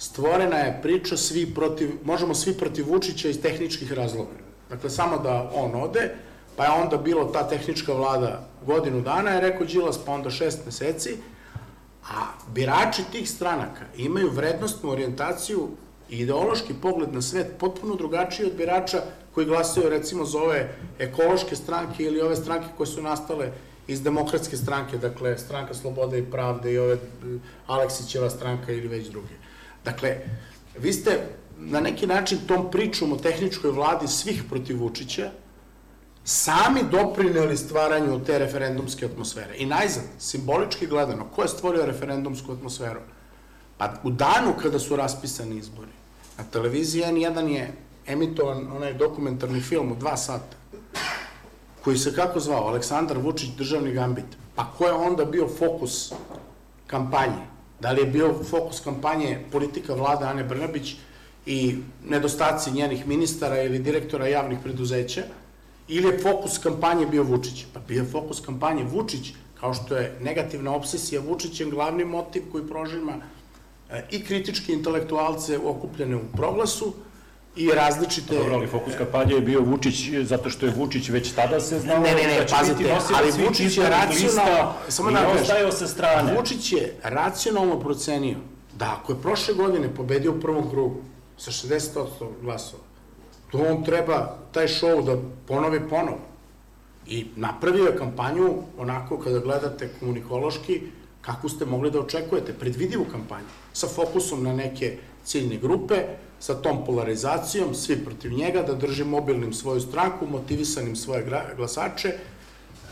stvorena 0.00 0.56
je 0.56 0.78
priča 0.82 1.16
svi 1.16 1.54
protiv, 1.54 1.90
možemo 2.04 2.34
svi 2.34 2.54
protiv 2.54 2.88
Vučića 2.88 3.28
iz 3.28 3.40
tehničkih 3.42 3.92
razloga. 3.92 4.30
Dakle, 4.68 4.90
samo 4.90 5.18
da 5.18 5.50
on 5.54 5.82
ode, 5.82 6.14
pa 6.56 6.64
je 6.64 6.70
onda 6.70 6.96
bilo 6.96 7.24
ta 7.24 7.48
tehnička 7.48 7.92
vlada 7.92 8.48
godinu 8.66 9.00
dana, 9.00 9.30
je 9.30 9.40
rekao 9.40 9.66
Đilas, 9.66 9.98
pa 10.06 10.12
onda 10.12 10.30
šest 10.30 10.66
meseci, 10.66 11.16
a 12.08 12.32
birači 12.54 13.02
tih 13.12 13.30
stranaka 13.30 13.84
imaju 13.96 14.30
vrednostnu 14.30 14.90
orijentaciju 14.90 15.68
i 16.10 16.18
ideološki 16.18 16.74
pogled 16.82 17.14
na 17.14 17.22
svet 17.22 17.46
potpuno 17.58 17.94
drugačiji 17.94 18.46
od 18.46 18.56
birača 18.56 19.02
koji 19.34 19.46
glasaju 19.46 19.88
recimo 19.88 20.24
za 20.24 20.38
ove 20.38 20.74
ekološke 20.98 21.56
stranke 21.56 22.04
ili 22.04 22.20
ove 22.20 22.36
stranke 22.36 22.66
koje 22.76 22.86
su 22.86 23.02
nastale 23.02 23.52
iz 23.86 24.02
demokratske 24.02 24.56
stranke, 24.56 24.98
dakle 24.98 25.38
stranka 25.38 25.74
Slobode 25.74 26.18
i 26.18 26.30
Pravde 26.30 26.72
i 26.72 26.78
ove 26.78 26.98
Aleksićeva 27.66 28.30
stranka 28.30 28.72
ili 28.72 28.88
već 28.88 29.08
druge. 29.08 29.34
Dakle, 29.84 30.16
vi 30.78 30.92
ste 30.92 31.20
na 31.58 31.80
neki 31.80 32.06
način 32.06 32.38
tom 32.46 32.70
pričom 32.70 33.12
o 33.12 33.16
tehničkoj 33.16 33.70
vladi 33.70 34.08
svih 34.08 34.44
protiv 34.48 34.78
Vučića 34.80 35.30
sami 36.24 36.80
doprineli 36.90 37.56
stvaranju 37.56 38.24
te 38.24 38.38
referendumske 38.38 39.06
atmosfere. 39.06 39.56
I 39.56 39.66
najzad, 39.66 40.04
simbolički 40.18 40.86
gledano, 40.86 41.24
ko 41.24 41.42
je 41.42 41.48
stvorio 41.48 41.86
referendumsku 41.86 42.52
atmosferu? 42.52 43.00
Pa 43.78 43.94
u 44.02 44.10
danu 44.10 44.54
kada 44.62 44.78
su 44.78 44.96
raspisani 44.96 45.56
izbori, 45.56 45.92
na 46.38 46.44
televiziji 46.44 47.04
N1 47.04 47.48
je 47.48 47.72
emitovan 48.06 48.72
onaj 48.76 48.94
dokumentarni 48.94 49.60
film 49.60 49.92
u 49.92 49.94
dva 49.94 50.16
sata, 50.16 50.56
koji 51.84 51.98
se 51.98 52.14
kako 52.14 52.40
zvao, 52.40 52.68
Aleksandar 52.68 53.18
Vučić, 53.18 53.50
državni 53.58 53.92
gambit. 53.92 54.24
Pa 54.54 54.64
ko 54.78 54.86
je 54.86 54.92
onda 54.92 55.24
bio 55.24 55.48
fokus 55.48 56.12
kampanje? 56.86 57.46
Da 57.80 57.92
li 57.92 58.00
je 58.00 58.06
bio 58.06 58.34
fokus 58.50 58.80
kampanje 58.80 59.38
politika 59.52 59.94
vlade 59.94 60.24
Ane 60.24 60.44
Brnabić 60.44 60.94
i 61.46 61.76
nedostaci 62.04 62.70
njenih 62.70 63.06
ministara 63.06 63.62
ili 63.62 63.78
direktora 63.78 64.28
javnih 64.28 64.58
preduzeća, 64.62 65.22
ili 65.88 66.08
je 66.08 66.18
fokus 66.18 66.58
kampanje 66.58 67.06
bio 67.06 67.22
Vučić? 67.22 67.64
Pa 67.74 67.80
bio 67.80 68.02
je 68.02 68.10
fokus 68.10 68.40
kampanje 68.40 68.84
Vučić, 68.84 69.32
kao 69.60 69.74
što 69.74 69.96
je 69.96 70.18
negativna 70.20 70.74
obsesija 70.74 71.20
Vučićem 71.20 71.70
glavni 71.70 72.04
motiv 72.04 72.42
koji 72.52 72.68
prožima 72.68 73.12
e, 73.90 74.06
i 74.10 74.24
kritički 74.24 74.72
intelektualce 74.72 75.58
okupljene 75.58 76.16
u 76.16 76.36
proglasu, 76.36 76.92
i 77.56 77.68
različite... 77.70 78.36
Dobro, 78.36 78.54
ali 78.54 78.66
fokus 78.66 78.92
kampanje 78.98 79.34
je 79.34 79.40
bio 79.40 79.60
Vučić, 79.60 80.10
zato 80.22 80.50
što 80.50 80.66
je 80.66 80.72
Vučić 80.76 81.08
već 81.08 81.32
tada 81.32 81.60
se 81.60 81.78
znao 81.78 82.00
Ne, 82.02 82.14
ne, 82.14 82.22
ne, 82.22 82.38
da 82.38 82.44
će 82.44 82.54
pazite, 82.54 82.76
biti 82.78 82.90
nosilac 82.90 83.22
ali 83.22 83.44
Vučić 83.46 83.76
je 83.76 83.84
racionalno- 83.90 84.72
samo 84.88 85.10
da 85.10 85.72
sa 85.72 85.86
strane. 85.86 86.34
Vučić 86.34 86.72
je 86.72 86.96
racionalno 87.02 87.80
procenio 87.80 88.36
da 88.78 88.98
ako 89.00 89.12
je 89.12 89.22
prošle 89.22 89.54
godine 89.54 89.94
pobedio 89.94 90.32
u 90.32 90.40
prvom 90.40 90.70
krugu 90.70 90.96
sa 91.36 91.50
60% 91.50 92.06
glasova, 92.42 92.82
to 93.50 93.58
on 93.58 93.84
treba 93.84 94.36
taj 94.52 94.68
šou 94.68 95.02
da 95.02 95.16
ponovi 95.46 95.88
ponovo. 95.88 96.18
I 97.06 97.26
napravio 97.36 97.84
je 97.84 97.96
kampanju 97.96 98.54
onako 98.78 99.18
kada 99.18 99.38
gledate 99.38 99.88
komunikološki, 100.00 100.80
kako 101.20 101.48
ste 101.48 101.64
mogli 101.64 101.90
da 101.90 102.00
očekujete, 102.00 102.52
predvidivu 102.52 103.04
kampanju, 103.04 103.46
sa 103.72 103.86
fokusom 103.86 104.44
na 104.44 104.52
neke 104.52 104.96
ciljne 105.24 105.56
grupe, 105.56 105.94
sa 106.40 106.54
tom 106.54 106.84
polarizacijom, 106.84 107.74
svi 107.74 108.04
protiv 108.04 108.32
njega, 108.32 108.62
da 108.62 108.74
drži 108.74 109.04
mobilnim 109.04 109.52
svoju 109.52 109.80
stranku, 109.80 110.26
motivisanim 110.26 110.96
svoje 110.96 111.26
glasače, 111.56 112.12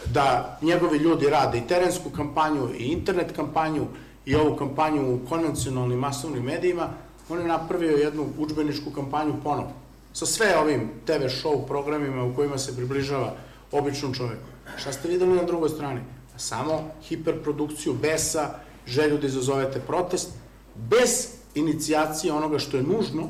da 0.07 0.59
njegovi 0.63 0.99
ljudi 0.99 1.31
rade 1.31 1.59
i 1.59 1.67
terensku 1.67 2.11
kampanju 2.11 2.69
i 2.79 2.85
internet 2.85 3.33
kampanju 3.37 3.87
i 4.27 4.35
ovu 4.35 4.57
kampanju 4.57 5.15
u 5.15 5.29
konvencionalnim 5.29 5.99
masovnim 5.99 6.45
medijima, 6.45 6.89
on 7.29 7.41
je 7.41 7.47
napravio 7.47 7.97
jednu 7.97 8.27
učbeničku 8.39 8.91
kampanju 8.91 9.35
ponovo. 9.45 9.73
Sa 10.13 10.27
sve 10.27 10.59
ovim 10.59 10.91
TV 11.07 11.29
show 11.29 11.67
programima 11.67 12.25
u 12.25 12.35
kojima 12.35 12.59
se 12.59 12.77
približava 12.77 13.35
običnom 13.73 14.15
čoveku. 14.15 14.49
Šta 14.77 14.93
ste 14.93 15.09
videli 15.09 15.37
na 15.37 15.43
drugoj 15.43 15.69
strani? 15.69 16.01
Samo 16.37 16.91
hiperprodukciju 17.03 17.95
besa, 17.95 18.51
želju 18.87 19.19
da 19.19 19.27
izazovete 19.27 19.81
protest, 19.81 20.31
bez 20.75 21.38
inicijacije 21.55 22.33
onoga 22.33 22.59
što 22.59 22.77
je 22.77 22.83
nužno, 22.83 23.29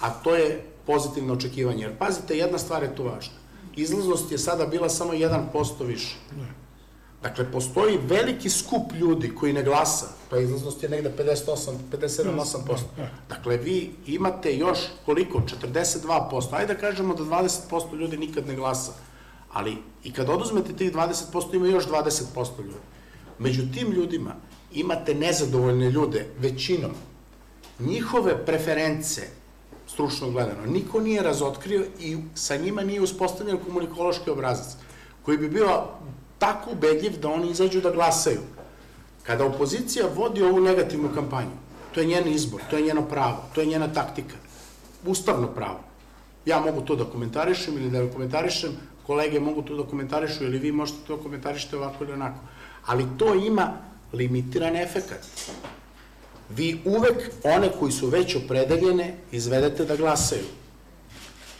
a 0.00 0.10
to 0.10 0.34
je 0.34 0.64
pozitivno 0.86 1.34
očekivanje. 1.34 1.82
Jer 1.82 1.98
pazite, 1.98 2.36
jedna 2.36 2.58
stvar 2.58 2.82
je 2.82 2.96
tu 2.96 3.04
važna. 3.04 3.34
Izlaznost 3.76 4.32
je 4.32 4.38
sada 4.38 4.66
bila 4.66 4.88
samo 4.88 5.12
1% 5.12 5.86
više. 5.86 6.16
Dakle, 7.22 7.52
postoji 7.52 7.98
veliki 8.02 8.50
skup 8.50 8.92
ljudi 8.94 9.34
koji 9.34 9.52
ne 9.52 9.62
glasa, 9.62 10.06
pa 10.30 10.38
izlaznost 10.38 10.82
je 10.82 10.88
negde 10.88 11.12
58, 11.18 11.72
57-8%. 11.92 12.78
Dakle, 13.28 13.56
vi 13.56 13.90
imate 14.06 14.56
još 14.56 14.78
koliko? 15.04 15.42
42%. 15.62 16.46
Ajde 16.50 16.74
da 16.74 16.80
kažemo 16.80 17.14
da 17.14 17.22
20% 17.22 17.96
ljudi 17.96 18.16
nikad 18.16 18.46
ne 18.46 18.54
glasa. 18.54 18.92
Ali 19.52 19.76
i 20.04 20.12
kad 20.12 20.28
oduzmete 20.28 20.72
tih 20.72 20.92
20%, 20.92 21.54
ima 21.54 21.66
još 21.66 21.86
20% 21.88 22.58
ljudi. 22.58 22.86
Među 23.38 23.62
tim 23.74 23.92
ljudima 23.92 24.34
imate 24.72 25.14
nezadovoljne 25.14 25.90
ljude, 25.90 26.26
većinom. 26.38 26.90
Njihove 27.86 28.44
preference, 28.46 29.22
stručno 29.86 30.30
gledano, 30.30 30.66
niko 30.66 31.00
nije 31.00 31.22
razotkrio 31.22 31.84
i 32.00 32.16
sa 32.34 32.56
njima 32.56 32.82
nije 32.82 33.00
uspostavljen 33.00 33.58
komunikološki 33.58 34.30
obrazac, 34.30 34.76
koji 35.22 35.38
bi 35.38 35.48
bio 35.48 35.82
tako 36.38 36.70
ubedljiv 36.72 37.20
da 37.20 37.28
oni 37.28 37.50
izađu 37.50 37.80
da 37.80 37.90
glasaju. 37.90 38.40
Kada 39.22 39.44
opozicija 39.44 40.06
vodi 40.14 40.42
ovu 40.42 40.60
negativnu 40.60 41.08
kampanju, 41.14 41.56
to 41.94 42.00
je 42.00 42.06
njen 42.06 42.28
izbor, 42.28 42.60
to 42.70 42.76
je 42.76 42.82
njeno 42.82 43.02
pravo, 43.02 43.44
to 43.54 43.60
je 43.60 43.66
njena 43.66 43.92
taktika, 43.92 44.34
ustavno 45.06 45.46
pravo. 45.46 45.80
Ja 46.46 46.60
mogu 46.60 46.80
to 46.80 46.96
da 46.96 47.04
komentarišem 47.04 47.74
ili 47.74 47.90
da 47.90 48.02
ne 48.02 48.12
komentarišem, 48.12 48.72
kolege 49.06 49.40
mogu 49.40 49.62
to 49.62 49.76
da 49.76 49.82
komentarišu 49.82 50.44
ili 50.44 50.58
vi 50.58 50.72
možete 50.72 50.98
to 51.06 51.16
komentarišete 51.16 51.76
ovako 51.76 52.04
ili 52.04 52.12
onako. 52.12 52.40
Ali 52.86 53.06
to 53.18 53.34
ima 53.34 53.72
limitiran 54.12 54.76
efekat. 54.76 55.26
Vi 56.56 56.80
uvek 56.84 57.30
one 57.44 57.70
koji 57.78 57.92
su 57.92 58.06
već 58.06 58.36
opredeljene 58.36 59.14
izvedete 59.32 59.84
da 59.84 59.96
glasaju. 59.96 60.44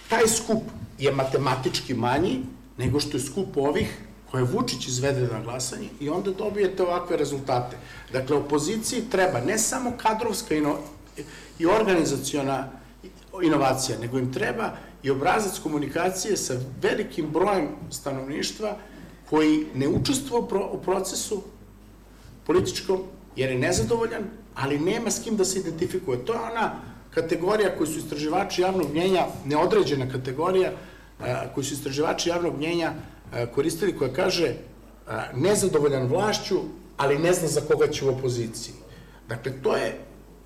Taj 0.09 0.29
skup 0.29 0.63
je 0.99 1.13
matematički 1.13 1.95
manji 1.95 2.39
nego 2.79 3.01
što 3.01 3.17
je 3.17 3.23
skup 3.23 3.57
ovih 3.57 3.99
koje 4.31 4.45
Vučić 4.45 4.87
izvede 4.87 5.29
na 5.33 5.41
glasanje 5.41 5.89
i 6.01 6.09
onda 6.09 6.31
dobijete 6.31 6.83
ovakve 6.83 7.17
rezultate. 7.17 7.77
Dakle, 8.13 8.37
opoziciji 8.37 9.03
treba 9.11 9.41
ne 9.41 9.59
samo 9.59 9.93
kadrovska 9.97 10.55
ino, 10.55 10.79
i 11.59 11.67
organizaciona 11.67 12.69
inovacija, 13.43 13.99
nego 13.99 14.19
im 14.19 14.33
treba 14.33 14.71
i 15.03 15.11
obrazac 15.11 15.59
komunikacije 15.59 16.37
sa 16.37 16.55
velikim 16.83 17.31
brojem 17.31 17.69
stanovništva 17.91 18.77
koji 19.31 19.67
ne 19.75 19.89
učestvuje 19.89 20.43
u 20.43 20.49
pro- 20.49 20.71
u 20.73 20.83
procesu 20.83 21.43
političkom, 22.47 23.03
jer 23.37 23.51
je 23.51 23.59
nezadovoljan, 23.59 24.23
ali 24.55 24.79
nema 24.79 25.11
s 25.11 25.23
kim 25.25 25.37
da 25.37 25.45
se 25.45 25.59
identifikuje. 25.59 26.25
To 26.25 26.33
je 26.33 26.41
ona 26.41 26.73
kategorija 27.15 27.77
koju 27.77 27.87
su 27.87 27.99
istraživači 27.99 28.63
javnog 28.63 28.91
mnjenja, 28.91 29.27
neodređena 29.45 30.09
kategorija, 30.13 30.73
a, 31.21 31.49
koju 31.55 31.65
su 31.65 31.75
istraživači 31.75 32.29
javnog 32.29 32.57
mnjenja 32.57 32.93
a, 33.33 33.47
koristili, 33.47 33.97
koja 33.97 34.13
kaže 34.13 34.55
a, 35.07 35.23
nezadovoljan 35.35 36.07
vlašću, 36.07 36.61
ali 36.97 37.19
ne 37.19 37.33
zna 37.33 37.49
za 37.49 37.61
koga 37.61 37.89
će 37.89 38.05
u 38.05 38.09
opoziciji. 38.09 38.75
Dakle, 39.29 39.53
to 39.63 39.77
je 39.77 39.99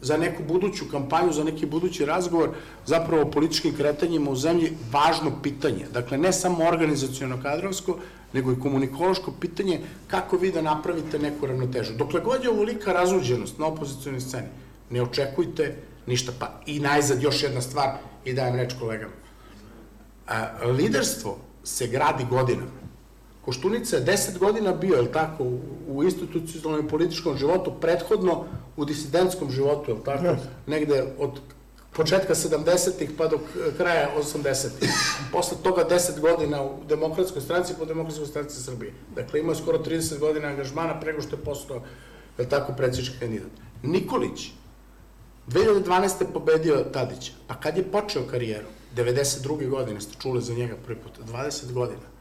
za 0.07 0.17
neku 0.17 0.43
buduću 0.49 0.85
kampanju, 0.91 1.33
za 1.33 1.45
neki 1.45 1.67
budući 1.67 2.05
razgovor, 2.07 2.51
zapravo 2.87 3.23
o 3.23 3.31
političkim 3.31 3.75
kretanjima 3.77 4.31
u 4.31 4.37
zemlji, 4.37 4.73
važno 4.93 5.33
pitanje. 5.43 5.87
Dakle, 5.93 6.19
ne 6.19 6.33
samo 6.33 6.65
organizacijono 6.65 7.41
kadrovsko, 7.43 7.99
nego 8.33 8.53
i 8.53 8.61
komunikološko 8.61 9.33
pitanje 9.41 9.81
kako 10.07 10.37
vi 10.37 10.53
da 10.53 10.63
napravite 10.63 11.19
neku 11.19 11.47
ravnotežu. 11.47 11.95
Dokle 11.99 12.21
god 12.21 12.45
je 12.45 12.51
ovolika 12.51 12.93
razuđenost 12.93 13.59
na 13.59 13.67
opozicijalnoj 13.67 14.21
sceni, 14.21 14.49
ne 14.91 15.03
očekujte 15.03 15.75
ništa. 16.07 16.33
Pa 16.39 16.61
i 16.67 16.81
najzad 16.81 17.23
još 17.23 17.43
jedna 17.43 17.61
stvar 17.61 17.99
i 18.25 18.35
dajem 18.35 18.57
reč 18.57 18.75
kolegama. 18.81 19.13
A, 20.27 20.49
liderstvo 20.65 21.39
se 21.65 21.87
gradi 21.87 22.27
godinama. 22.31 22.86
Koštunica 23.47 23.97
je 23.97 24.05
10 24.05 24.39
godina 24.39 24.73
bio, 24.73 24.95
je 24.95 25.03
li 25.03 25.13
tako, 25.13 25.45
u, 25.45 25.61
u 25.89 26.05
institucionalnom 26.05 26.87
i 26.87 26.89
političkom 26.89 27.37
životu, 27.37 27.73
prethodno 27.81 28.45
u 28.77 28.85
disidentskom 28.85 29.51
životu, 29.51 29.91
je 29.91 29.95
li 29.95 30.05
tako, 30.05 30.25
Yes. 30.25 30.39
negde 30.67 31.05
od 31.19 31.41
početka 31.93 32.35
70-ih 32.35 33.11
pa 33.19 33.27
do 33.27 33.39
kraja 33.77 34.11
80-ih. 34.19 34.91
Posle 35.33 35.57
toga 35.63 35.87
10 35.91 36.21
godina 36.21 36.63
u 36.63 36.85
demokratskoj 36.89 37.43
stranci 37.43 37.75
po 37.79 37.85
demokratskoj 37.85 38.27
stranci 38.27 38.63
Srbije. 38.63 38.93
Dakle, 39.15 39.41
imao 39.41 39.53
je 39.53 39.63
skoro 39.63 39.79
30 39.79 40.19
godina 40.19 40.49
angažmana 40.49 41.01
prego 41.01 41.23
što 41.23 41.37
je 41.37 41.43
postao, 41.43 41.83
je 42.39 42.49
tako, 42.49 42.73
predsjednički 42.73 43.19
kandidat. 43.19 43.51
Nikolić, 43.83 44.51
2012. 45.49 46.25
pobedio 46.33 46.85
Tadića. 46.93 47.33
Pa 47.47 47.55
kad 47.55 47.77
je 47.77 47.85
počeo 47.93 48.27
karijeru? 48.31 48.67
92. 48.97 49.69
godine 49.69 50.01
ste 50.01 50.15
čuli 50.23 50.43
za 50.43 50.55
njega 50.55 50.75
prvi 50.87 50.99
put. 50.99 51.13
20 51.33 51.73
godina. 51.73 52.16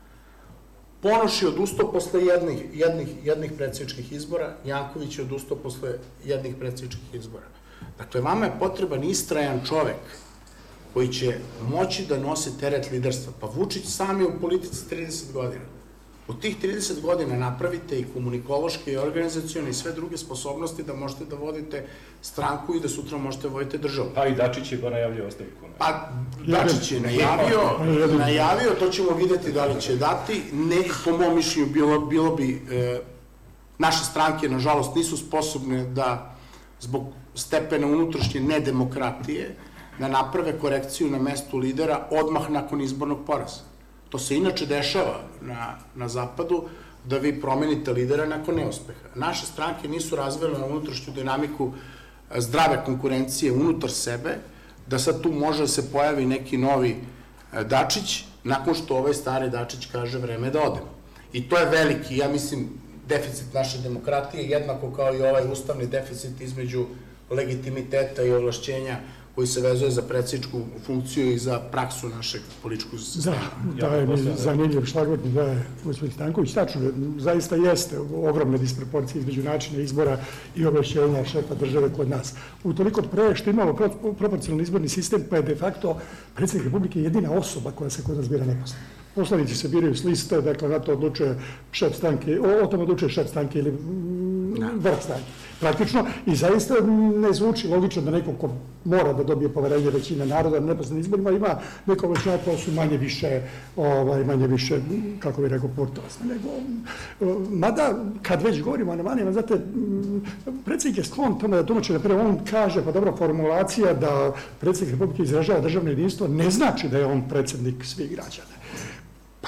Ponoš 1.06 1.41
je 1.41 1.47
odustao 1.47 1.91
posle 1.91 2.26
jednih, 2.26 2.62
jednih, 2.74 3.08
jednih 3.24 3.51
predsjedničkih 3.58 4.12
izbora, 4.12 4.56
Janković 4.66 5.18
je 5.18 5.24
odustao 5.24 5.58
posle 5.58 5.99
jednih 6.26 6.56
predsjedničkih 6.56 7.14
izbora. 7.14 7.45
Dakle, 7.97 8.22
vama 8.22 8.45
je 8.45 8.56
potreban 8.60 9.03
istrajan 9.03 9.60
čovek 9.68 10.01
koji 10.93 11.08
će 11.08 11.38
moći 11.70 12.06
da 12.06 12.18
nosi 12.18 12.58
teret 12.60 12.91
liderstva. 12.91 13.34
Pa 13.39 13.47
Vučić 13.47 13.86
sam 13.86 14.22
je 14.22 14.28
u 14.28 14.39
politici 14.41 14.95
30 14.95 15.34
godina. 15.34 15.66
U 16.28 16.34
tih 16.34 16.58
30 16.62 17.02
godina 17.02 17.36
napravite 17.36 18.00
i 18.00 18.06
komunikološke 18.14 18.94
i 18.94 18.98
organizacione 18.98 19.70
i 19.70 19.74
sve 19.74 19.92
druge 19.92 20.18
sposobnosti 20.18 20.84
da 20.84 20.94
možete 20.94 21.26
da 21.26 21.36
vodite 21.36 21.86
stranku 22.22 22.76
i 22.76 22.80
da 22.80 22.90
sutra 22.90 23.18
možete 23.18 23.48
vodite 23.48 23.78
državu. 23.78 24.10
Pa 24.16 24.26
i 24.26 24.36
Dačić 24.36 24.72
je 24.72 24.78
ba 24.78 24.90
najavljio 24.90 25.28
ostavku. 25.28 25.68
ne? 25.68 25.74
Pa, 25.78 26.10
Dačić 26.48 26.92
je 26.92 27.00
najavio, 27.00 27.62
najavio, 28.18 28.76
to 28.80 28.90
ćemo 28.90 29.12
videti 29.12 29.52
da 29.52 29.66
li 29.66 29.82
će 29.82 29.96
dati. 29.96 30.42
Ne, 30.54 30.82
po 31.06 31.18
mom 31.18 31.36
mišljenju, 31.36 31.70
bilo, 31.74 32.00
bilo 32.00 32.36
bi, 32.36 32.62
e, 32.72 33.00
naše 33.78 34.06
stranke, 34.06 34.50
nažalost, 34.50 34.96
nisu 34.96 35.18
sposobne 35.18 35.84
da, 35.84 36.36
zbog 36.80 37.04
stepena 37.36 37.88
unutrašnje 37.88 38.42
nedemokratije, 38.42 39.56
da 40.00 40.08
naprave 40.08 40.60
korekciju 40.60 41.10
na 41.10 41.20
mestu 41.20 41.58
lidera 41.58 42.08
odmah 42.12 42.50
nakon 42.50 42.82
izbornog 42.82 43.26
poraza. 43.26 43.75
To 44.10 44.20
se 44.20 44.36
inače 44.36 44.66
dešava 44.66 45.20
na, 45.41 45.78
na 45.95 46.08
zapadu, 46.08 46.64
da 47.06 47.18
vi 47.18 47.41
promenite 47.41 47.93
lidera 47.93 48.26
nakon 48.26 48.56
neuspeha. 48.56 49.10
Naše 49.16 49.45
stranke 49.45 49.88
nisu 49.88 50.16
razvele 50.16 50.60
na 50.60 50.66
unutrašnju 50.66 51.14
dinamiku 51.14 51.72
e, 51.74 52.41
zdrave 52.41 52.82
konkurencije 52.86 53.51
unutar 53.51 53.91
sebe, 53.91 54.38
da 54.88 54.99
sad 54.99 55.22
tu 55.22 55.32
može 55.32 55.62
da 55.62 55.68
se 55.68 55.91
pojavi 55.91 56.26
neki 56.26 56.58
novi 56.58 56.95
e, 57.53 57.64
Dačić, 57.64 58.24
nakon 58.43 58.74
što 58.74 58.97
ovaj 58.97 59.14
stari 59.14 59.49
Dačić 59.49 59.86
kaže 59.91 60.18
vreme 60.18 60.49
da 60.49 60.62
odemo. 60.62 60.95
I 61.34 61.49
to 61.49 61.58
je 61.58 61.66
veliki, 61.66 62.18
ja 62.18 62.30
mislim, 62.30 62.70
deficit 63.08 63.53
naše 63.53 63.78
demokratije, 63.78 64.49
jednako 64.49 64.91
kao 64.91 65.16
i 65.16 65.22
ovaj 65.22 65.51
ustavni 65.51 65.88
deficit 65.88 66.41
između 66.41 66.86
legitimiteta 67.30 68.24
i 68.24 68.32
ovlašćenja 68.32 68.97
koji 69.36 69.48
se 69.48 69.62
vezuje 69.62 69.92
za 69.92 70.02
predsjedničku 70.02 70.58
funkciju 70.80 71.32
i 71.32 71.38
za 71.38 71.60
praksu 71.62 72.10
našeg 72.10 72.42
političkog 72.64 72.94
Da, 72.94 73.00
sistema. 73.02 73.36
taj 73.80 74.02
mi 74.02 74.08
postavljam. 74.08 74.38
zanimljiv 74.38 74.86
šlagvort 74.86 75.22
da 75.24 75.42
je 75.42 75.56
gospodin 75.84 76.14
Stanković. 76.14 76.54
Tačno, 76.54 76.82
zaista 77.18 77.56
jeste 77.58 77.96
ogromne 78.00 78.58
disproporcije 78.58 79.20
između 79.20 79.44
načina 79.44 79.80
izbora 79.80 80.20
i 80.56 80.66
oblašćenja 80.66 81.26
šefa 81.26 81.56
države 81.56 81.90
kod 81.90 82.10
nas. 82.10 82.34
U 82.64 82.74
toliko 82.74 83.02
pre 83.02 83.36
što 83.36 83.50
imamo 83.50 83.74
pro- 83.74 84.14
proporcionalni 84.14 84.64
izborni 84.64 84.90
sistem, 84.90 85.24
pa 85.30 85.36
je 85.36 85.42
de 85.44 85.56
facto 85.56 85.98
predsjednik 86.36 86.66
Republike 86.66 87.02
jedina 87.02 87.32
osoba 87.32 87.72
koja 87.72 87.90
se 87.90 88.04
kod 88.04 88.18
nas 88.18 88.30
bira 88.30 88.46
neposredno. 88.46 88.86
Poslanici 89.16 89.56
se 89.56 89.68
biraju 89.68 89.96
s 89.96 90.04
liste, 90.04 90.42
dakle 90.42 90.70
na 90.70 90.80
to 90.80 90.94
odlučuje 90.94 91.40
šef 91.72 91.96
stranke, 91.96 92.40
o, 92.40 92.64
o 92.64 92.68
tom 92.68 92.82
odlučuje 92.82 93.10
šef 93.10 93.30
stranke 93.30 93.60
ili 93.60 93.72
mm, 93.72 94.54
vrh 94.76 94.98
stranke. 95.02 95.26
Praktično 95.60 96.06
i 96.26 96.36
zaista 96.36 96.74
ne 97.16 97.34
zvuči 97.34 97.68
logično 97.68 98.01
da 98.01 98.12
neko 98.12 98.32
ko 98.34 98.49
mora 98.86 99.14
da 99.14 99.24
dobije 99.24 99.49
poverenje 99.49 99.89
većine 99.89 100.26
naroda 100.26 100.60
na 100.60 100.66
neposrednim 100.66 101.01
izborima 101.01 101.32
ima 101.32 101.56
neko 101.86 102.08
većina 102.08 102.38
koja 102.45 102.58
su 102.58 102.72
manje 102.72 102.97
više, 102.97 103.41
ovaj, 103.76 104.24
manje 104.24 104.47
više, 104.47 104.80
kako 105.20 105.41
bih 105.41 105.51
rekao, 105.51 105.70
portosne. 105.76 106.26
Nego, 106.26 106.49
uh, 107.20 107.49
mada, 107.51 108.03
kad 108.22 108.41
već 108.41 108.62
govorimo 108.62 108.91
o 108.91 108.93
anemanijama, 108.93 109.32
znate, 109.32 109.53
m, 109.53 110.22
predsjednik 110.66 110.97
je 110.97 111.03
sklon 111.03 111.39
tome 111.39 111.58
da 111.58 111.66
tumače, 111.66 111.93
na 111.93 111.99
prvo 111.99 112.22
on 112.22 112.39
kaže, 112.49 112.84
pa 112.86 112.91
dobro, 112.91 113.16
formulacija 113.18 113.93
da 113.93 114.34
predsjednik 114.60 114.93
Republike 114.93 115.24
izražava 115.24 115.60
državno 115.60 115.89
jedinstvo 115.89 116.28
ne 116.28 116.51
znači 116.51 116.89
da 116.89 116.97
je 116.97 117.06
on 117.06 117.30
predsjednik 117.30 117.86
svih 117.86 118.12
građana. 118.12 118.56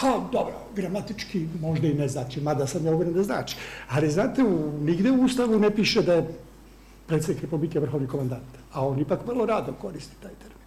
Pa, 0.01 0.19
dobro, 0.31 0.53
gramatički 0.75 1.47
možda 1.61 1.87
i 1.87 1.93
ne 1.93 2.07
znači, 2.07 2.41
mada 2.41 2.67
sam 2.67 2.85
ja 2.85 2.95
uveren 2.95 3.13
da 3.13 3.23
znači. 3.23 3.55
Ali, 3.89 4.11
znate, 4.11 4.43
u, 4.43 4.71
nigde 4.81 5.11
u 5.11 5.23
Ustavu 5.23 5.59
ne 5.59 5.75
piše 5.75 6.01
da 6.01 6.13
je 6.13 6.27
predsjednik 7.07 7.43
Republike 7.43 7.79
vrhovni 7.79 8.07
komandant, 8.07 8.57
a 8.73 8.87
on 8.87 8.99
ipak 8.99 9.19
vrlo 9.27 9.45
rado 9.45 9.73
koristi 9.81 10.15
taj 10.21 10.31
termin. 10.31 10.57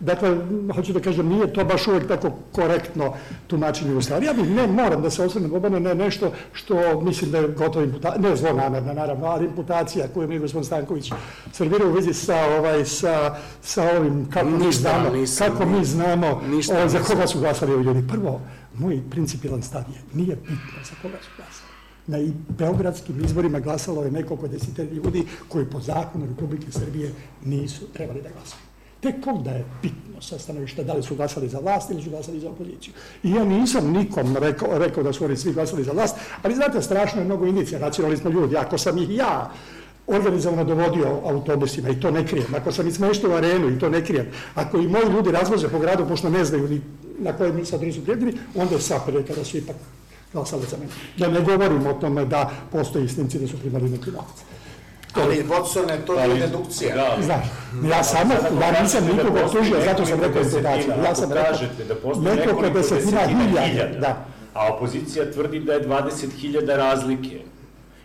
Dakle, 0.00 0.36
hoću 0.74 0.92
da 0.92 1.00
kažem, 1.00 1.28
nije 1.28 1.52
to 1.52 1.64
baš 1.64 1.86
uvek 1.86 2.08
tako 2.08 2.30
korektno 2.52 3.14
tumačenje 3.46 3.94
Ustava. 3.94 4.24
Ja 4.24 4.32
bih, 4.32 4.50
ne, 4.50 4.66
moram 4.66 5.02
da 5.02 5.10
se 5.10 5.24
osvrnem 5.24 5.54
obane 5.54 5.80
na 5.80 5.94
nešto 5.94 6.32
što 6.52 7.00
mislim 7.00 7.30
da 7.30 7.38
je 7.38 7.48
gotovo 7.48 7.84
imputacija, 7.84 8.28
ne 8.28 8.36
zlonamerna 8.36 8.92
naravno, 8.92 9.26
ali 9.26 9.46
imputacija 9.46 10.08
koju 10.14 10.28
mi 10.28 10.38
gospodin 10.38 10.64
Stanković 10.64 11.12
servirao 11.52 11.88
u 11.88 11.92
vezi 11.92 12.14
sa, 12.14 12.44
ovaj, 12.58 12.84
sa, 12.84 13.36
sa 13.62 13.90
ovim, 13.98 14.30
kako 14.30 14.50
mi 14.50 14.66
Ništa 14.66 14.80
znamo, 14.80 15.16
nisam, 15.16 15.46
kako 15.48 15.66
mi 15.66 15.84
znamo 15.84 16.42
ništa 16.50 16.84
o, 16.84 16.88
za 16.88 16.98
nisam. 16.98 17.16
koga 17.16 17.26
su 17.26 17.40
glasali 17.40 17.74
ovi 17.74 17.84
ljudi. 17.84 18.08
Prvo, 18.08 18.40
moj 18.78 19.02
principijelan 19.10 19.62
stav 19.62 19.84
je, 19.94 20.02
nije 20.14 20.36
bitno 20.36 20.78
za 20.84 20.94
koga 21.02 21.16
su 21.22 21.30
glasali. 21.36 21.66
Na 22.06 22.18
i 22.18 22.32
beogradskim 22.48 23.24
izborima 23.24 23.60
glasalo 23.60 24.04
je 24.04 24.10
nekoliko 24.10 24.48
desetelja 24.48 24.92
ljudi 24.92 25.26
koji 25.48 25.66
po 25.66 25.80
zakonu 25.80 26.26
Republike 26.26 26.72
Srbije 26.72 27.12
nisu 27.44 27.86
trebali 27.92 28.22
da 28.22 28.28
glasaju. 28.28 28.62
Tek 29.00 29.26
onda 29.26 29.50
je 29.50 29.64
bitno 29.82 30.20
sa 30.20 30.38
stanovišta 30.38 30.82
da 30.82 30.94
li 30.94 31.02
su 31.02 31.16
glasali 31.16 31.48
za 31.48 31.58
vlast 31.58 31.90
ili 31.90 32.02
su 32.02 32.10
glasali 32.10 32.40
za 32.40 32.50
opoziciju. 32.50 32.94
I 33.22 33.30
ja 33.30 33.44
nisam 33.44 33.92
nikom 33.92 34.36
rekao, 34.36 34.78
rekao 34.78 35.02
da 35.02 35.12
su 35.12 35.24
oni 35.24 35.36
svi 35.36 35.52
glasali 35.52 35.84
za 35.84 35.92
vlast, 35.92 36.16
ali 36.42 36.54
znate, 36.54 36.82
strašno 36.82 37.20
je 37.20 37.24
mnogo 37.24 37.46
indicija, 37.46 37.78
racionalni 37.78 38.16
smo 38.16 38.30
ljudi. 38.30 38.56
Ako 38.56 38.78
sam 38.78 38.98
ih 38.98 39.10
ja 39.10 39.50
organizovano 40.06 40.64
dovodio 40.64 41.20
autobusima 41.24 41.88
i 41.88 42.00
to 42.00 42.10
ne 42.10 42.26
krijem, 42.26 42.54
ako 42.54 42.72
sam 42.72 42.88
ih 42.88 42.94
smeštio 42.94 43.30
u 43.30 43.34
arenu 43.34 43.70
i 43.70 43.78
to 43.78 43.88
ne 43.88 44.04
krijem, 44.04 44.26
ako 44.54 44.78
i 44.78 44.88
moji 44.88 45.10
ljudi 45.10 45.30
razvoze 45.30 45.68
po 45.68 45.78
gradu 45.78 46.06
pošto 46.08 46.30
ne 46.30 46.44
znaju 46.44 46.68
ni 46.68 46.80
na 47.18 47.32
koje 47.32 47.52
mi 47.52 47.64
sad 47.64 47.82
nisu 47.82 48.02
prijatelji, 48.02 48.38
onda 48.54 48.74
je 48.74 48.80
sapere 48.80 49.22
kada 49.26 49.44
su 49.44 49.56
ipak 49.56 49.76
glasali 50.32 50.62
za 50.70 50.76
mene. 50.76 50.90
Da 51.16 51.28
ne 51.28 51.40
govorim 51.40 51.86
o 51.86 51.92
tome 51.92 52.24
da 52.24 52.50
postoji 52.72 53.08
snimci 53.08 53.38
da 53.38 53.48
su 53.48 53.58
primali 53.58 53.90
neki 53.90 54.10
novac. 54.10 54.36
Ali, 55.14 55.44
Watsone, 55.48 55.96
to 56.06 56.20
je 56.20 56.34
dedukcija. 56.38 56.96
Da, 56.96 57.22
Znaš, 57.22 57.46
ja 57.90 58.04
samo, 58.04 58.34
ja 58.60 58.82
nisam 58.82 59.04
nikoga 59.04 59.44
optužio, 59.44 59.76
zato 59.84 60.06
sam 60.06 60.20
rekao 60.20 60.42
imputaciju. 60.42 60.92
Ja 61.04 61.14
sam 61.14 61.32
rekao, 61.32 61.52
da 61.88 61.94
postoji 61.94 62.36
nekoliko 62.36 62.70
desetina 62.70 63.20
hiljada, 63.26 63.98
da. 64.00 64.26
a 64.54 64.74
opozicija 64.74 65.32
tvrdi 65.32 65.60
da 65.60 65.72
je 65.72 65.88
20.000 65.88 66.76
razlike. 66.76 67.40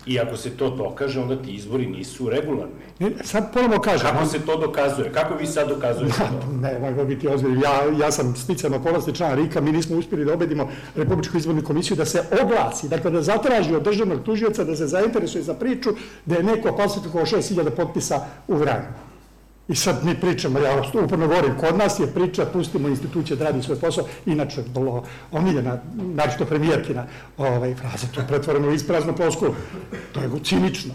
I 0.05 0.19
ako 0.19 0.37
se 0.37 0.49
to 0.49 0.69
dokaže, 0.69 1.19
onda 1.19 1.35
ti 1.35 1.51
izbori 1.51 1.85
nisu 1.87 2.29
regularni. 2.29 2.73
Ne, 2.99 3.11
Sad 3.23 3.53
ponovo 3.53 3.79
kažem, 3.79 4.07
Kako 4.07 4.19
on- 4.19 4.29
se 4.29 4.39
to 4.39 4.57
dokazuje? 4.57 5.11
Kako 5.11 5.35
vi 5.35 5.47
sad 5.47 5.69
dokazujete 5.69 6.17
to? 6.17 6.51
Ne, 6.53 6.79
mogu 6.81 7.05
biti 7.05 7.27
ozbiljno. 7.27 7.61
Ja, 7.61 7.71
ja 7.99 8.11
sam 8.11 8.35
sticajem 8.35 8.73
okolnosti 8.73 9.13
član 9.13 9.35
RIKA, 9.35 9.61
mi 9.61 9.71
nismo 9.71 9.97
uspjeli 9.97 10.25
da 10.25 10.33
obedimo 10.33 10.65
Republičku 10.95 11.37
izbornu 11.37 11.63
komisiju 11.63 11.97
da 11.97 12.05
se 12.05 12.23
oglasi, 12.43 12.89
dakle 12.89 13.11
da 13.11 13.21
zatraži 13.21 13.75
od 13.75 13.83
državnog 13.83 14.23
tužioca 14.23 14.63
da 14.63 14.75
se 14.75 14.87
zainteresuje 14.87 15.43
za 15.43 15.53
priču 15.53 15.89
da 16.25 16.35
je 16.35 16.43
neko 16.43 16.77
falsifikovao 16.77 17.25
6000 17.25 17.69
potpisa 17.69 18.15
u 18.47 18.55
Vranju. 18.55 19.10
I 19.67 19.75
sad 19.75 20.05
mi 20.05 20.15
pričamo, 20.15 20.59
ja 20.59 20.81
uporno 21.03 21.27
govorim, 21.27 21.57
kod 21.57 21.77
nas 21.77 21.99
je 21.99 22.07
priča, 22.07 22.45
pustimo 22.45 22.87
institucije 22.87 23.37
da 23.37 23.43
radi 23.43 23.63
svoj 23.63 23.79
posao, 23.79 24.05
inače 24.25 24.63
vrlo 24.73 25.03
omiljena, 25.31 25.77
naročito 25.93 26.45
premijerkina 26.45 27.05
ovaj, 27.37 27.75
fraza, 27.75 28.07
to 28.13 28.21
je 28.21 28.27
pretvoreno 28.27 28.67
u 28.67 28.73
ispraznu 28.73 29.15
plosku, 29.15 29.45
to 30.11 30.19
je 30.21 30.29
cinično. 30.43 30.93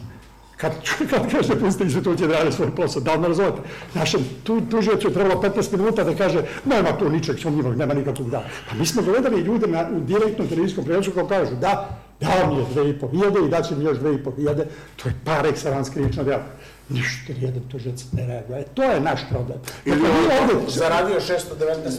Kad, 0.57 0.73
kad 1.11 1.31
kaže 1.31 1.61
pusti 1.61 1.85
institucije 1.85 2.29
da 2.29 2.39
rade 2.39 2.53
svoj 2.53 2.75
posao, 2.77 3.03
da 3.03 3.15
li 3.15 3.21
me 3.21 3.29
razumete? 3.29 3.61
Našem 3.95 4.21
tu, 4.45 4.61
tužiocu 4.71 5.09
je 5.09 5.15
trebalo 5.15 5.43
15 5.43 5.77
minuta 5.77 6.05
da 6.05 6.15
kaže 6.15 6.43
nema 6.65 6.99
tu 6.99 7.11
ničeg 7.11 7.39
sumnjivog, 7.39 7.77
nema 7.77 7.95
nikakvog 7.95 8.31
da. 8.31 8.45
Pa 8.71 8.77
mi 8.77 8.87
smo 8.87 9.03
gledali 9.03 9.41
ljude 9.41 9.67
na, 9.67 9.89
u 9.97 10.01
direktnom 10.01 10.49
televizijskom 10.49 10.85
prenosu 10.85 11.11
kao 11.11 11.27
kažu 11.27 11.55
da, 11.55 11.99
dao 12.21 12.55
mi 12.55 12.59
je 12.59 12.67
dve 12.73 12.91
i 12.91 12.99
po 12.99 13.09
hiljade 13.09 13.39
i 13.47 13.49
daće 13.49 13.77
mi 13.77 13.85
još 13.85 13.99
dve 13.99 14.15
i 14.15 14.25
po 14.25 14.31
hiljade, 14.31 14.67
to 14.97 15.09
je 15.09 15.15
par 15.25 15.47
excellence 15.47 15.93
krivično 15.93 16.25
djelo. 16.25 16.43
Ništa, 16.89 17.33
jedan 17.39 17.61
tužilac 17.63 18.05
ne 18.13 18.27
reaguje. 18.27 18.61
E, 18.61 18.65
to 18.67 18.83
je 18.85 19.01
naš 19.01 19.21
problem. 19.31 19.59
Ili 19.85 19.97
Dakle, 19.97 20.11
on 20.39 20.51
ovde- 20.51 20.71
zaradio 20.71 21.17
619 21.17 21.41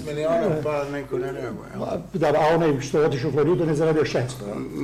miliona, 0.06 0.56
pa 0.64 0.84
neko 0.86 1.18
ne 1.18 1.32
reaguje. 1.32 1.70
jel? 1.74 1.84
A, 1.84 1.98
Da, 2.14 2.28
a 2.30 2.56
onaj 2.56 2.82
što 2.82 3.00
je 3.00 3.06
otišao 3.06 3.30
u 3.30 3.34
Floridu 3.34 3.66
ne 3.66 3.76
zaradio 3.76 4.04
600. 4.04 4.22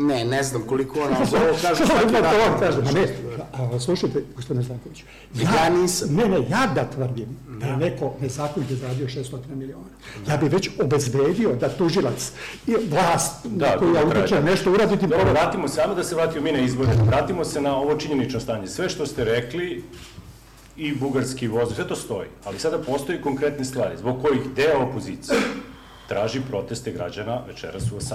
Ne, 0.07 0.25
ne 0.25 0.43
znam 0.43 0.61
koliko 0.63 0.99
on, 0.99 1.13
ali 1.13 1.25
za 1.25 1.37
ovo 1.37 1.57
kaže 1.61 1.75
Što 1.75 1.85
svaki 1.87 2.05
da 2.07 2.21
to 2.21 2.37
dan. 2.39 2.59
kažem, 2.59 2.87
a 2.87 2.91
ne, 2.91 3.07
a, 3.53 3.79
slušajte, 3.79 4.23
gospodine 4.35 4.65
Stanković, 4.65 5.03
Ja 5.35 5.69
nisam. 5.71 6.09
Ne, 6.11 6.25
ne, 6.25 6.37
ja 6.39 6.67
da 6.67 6.85
tvrdim 6.85 7.27
da 7.49 7.65
je 7.65 7.77
neko 7.77 8.13
nezakonito 8.21 8.75
zaradio 8.75 9.07
600 9.07 9.23
miliona. 9.49 9.85
Ja 10.29 10.37
bi 10.37 10.47
već 10.47 10.69
obezbedio 10.79 11.49
da 11.51 11.69
tužilac 11.69 12.31
i 12.67 12.75
vlast 12.89 13.45
Da, 13.45 13.65
na 13.65 13.77
koju 13.77 13.93
ja 13.95 14.01
to 14.01 14.07
utičem 14.09 14.45
nešto 14.45 14.71
uraditi 14.71 15.07
Dobro, 15.07 15.31
vratimo 15.31 15.67
se, 15.67 15.75
samo 15.75 15.95
da 15.95 16.03
se 16.03 16.15
vratimo 16.15 16.43
mi 16.43 16.51
na 16.51 16.59
izbore. 16.59 16.89
Vratimo 17.03 17.45
se 17.45 17.61
na 17.61 17.75
ovo 17.75 17.95
činjenično 17.95 18.39
stanje. 18.39 18.67
Sve 18.67 18.89
što 18.89 19.05
ste 19.05 19.23
rekli 19.25 19.83
i 20.77 20.95
bugarski 20.95 21.47
voz, 21.47 21.75
sve 21.75 21.87
to 21.87 21.95
stoji. 21.95 22.29
Ali 22.45 22.59
sada 22.59 22.77
postoji 22.81 23.21
konkretne 23.21 23.65
stvari, 23.65 23.97
zbog 23.97 24.21
kojih 24.21 24.41
deo 24.55 24.83
opozicije 24.89 25.39
traži 26.07 26.41
proteste 26.49 26.91
građana 26.91 27.41
večeras 27.47 27.91
u 27.91 27.95
18. 27.95 28.13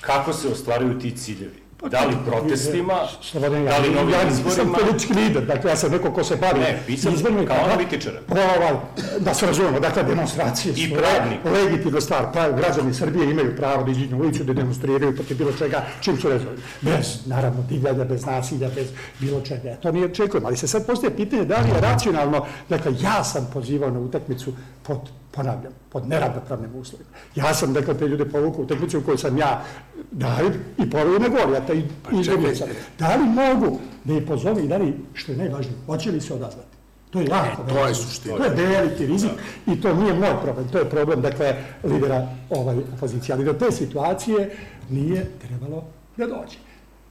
Kako 0.00 0.32
se 0.32 0.48
ostvaruju 0.48 0.98
ti 0.98 1.16
ciljevi? 1.16 1.67
Da 1.82 2.00
li 2.00 2.14
protestima, 2.26 2.94
Slobodan, 3.22 3.64
da 3.64 3.78
li 3.78 3.90
novim 3.90 4.10
ja 4.10 4.22
izborima? 4.24 4.72
politički 4.74 5.14
lider, 5.14 5.44
dakle 5.44 5.70
ja 5.70 5.76
sam 5.76 5.90
neko 5.90 6.12
ko 6.12 6.24
se 6.24 6.36
bavi 6.36 6.60
Ne, 6.60 6.82
pisam 6.86 7.14
izborima 7.14 7.38
kao 7.40 7.56
tako- 7.56 7.64
analitičar. 7.66 8.12
Ovaj, 8.28 8.72
da 9.18 9.34
se 9.34 9.46
razumemo, 9.46 9.80
dakle 9.80 10.02
demonstracije 10.04 10.74
I 10.74 10.88
su 10.88 10.94
pravnik. 10.94 11.44
le- 11.44 11.50
legitimna 11.52 12.00
stvar, 12.00 12.26
pa 12.34 12.50
građani 12.50 12.94
Srbije 12.94 13.30
imaju 13.30 13.56
pravo 13.56 13.82
da 13.84 13.90
iđu 13.90 14.06
na 14.06 14.16
ulicu 14.16 14.44
da 14.44 14.52
demonstriraju 14.52 15.14
protiv 15.14 15.36
bilo 15.36 15.52
čega, 15.52 15.84
čim 16.00 16.16
su 16.16 16.28
rezovali. 16.28 16.58
Bez, 16.80 17.26
naravno, 17.26 17.62
divljanja, 17.62 18.04
bez 18.04 18.26
nasilja, 18.26 18.68
bez 18.68 18.86
bilo 19.20 19.40
čega. 19.40 19.76
To 19.76 19.92
nije 19.92 20.06
očekujem, 20.06 20.46
ali 20.46 20.56
se 20.56 20.68
sad 20.68 20.86
postoje 20.86 21.16
pitanje 21.16 21.44
da 21.44 21.56
li 21.56 21.68
je 21.68 21.80
racionalno, 21.82 22.46
dakle 22.68 22.92
ja 23.00 23.24
sam 23.24 23.50
pozivao 23.52 23.90
na 23.90 24.00
utakmicu 24.00 24.52
pod 24.82 24.98
ponavljam, 25.30 25.72
pod 25.88 26.08
neravnopravnim 26.08 26.74
uslovima. 26.74 27.10
Ja 27.34 27.54
sam, 27.54 27.72
dakle, 27.72 27.98
te 27.98 28.08
ljude 28.08 28.24
povukao 28.24 28.60
u 28.60 28.64
utakmicu 28.64 28.98
u 28.98 29.02
kojoj 29.02 29.18
sam 29.18 29.38
ja, 29.38 29.64
da 30.10 30.40
li, 30.40 30.52
i 30.78 30.90
poruju 30.90 31.18
ne 31.18 31.28
govori, 31.28 31.52
ja 31.52 31.66
taj 31.66 31.82
izgubio 32.20 32.56
sam. 32.56 32.68
Da 32.98 33.16
li 33.16 33.24
mogu 33.24 33.78
da 34.04 34.14
ih 34.14 34.22
pozove 34.26 34.64
i 34.64 34.68
da 34.68 34.76
li, 34.76 34.94
što 35.14 35.32
je 35.32 35.38
najvažnije, 35.38 35.78
hoće 35.86 36.10
li 36.10 36.20
se 36.20 36.34
odazvati? 36.34 36.78
To 37.10 37.20
je 37.20 37.26
jako 37.26 37.62
to 37.62 37.86
je 37.86 37.94
suština. 37.94 38.36
To 38.36 38.44
je 38.44 38.50
veliki 38.50 39.06
rizik 39.06 39.30
i 39.66 39.80
to 39.80 39.94
nije 39.94 40.14
moj 40.14 40.34
problem, 40.42 40.68
to 40.68 40.78
je 40.78 40.90
problem, 40.90 41.20
dakle, 41.20 41.56
lidera 41.84 42.26
ovaj, 42.50 42.76
opozicije. 42.96 43.34
Ali 43.34 43.44
do 43.44 43.52
te 43.52 43.72
situacije 43.72 44.50
nije 44.90 45.30
trebalo 45.38 45.84
da 46.16 46.26
dođe. 46.26 46.58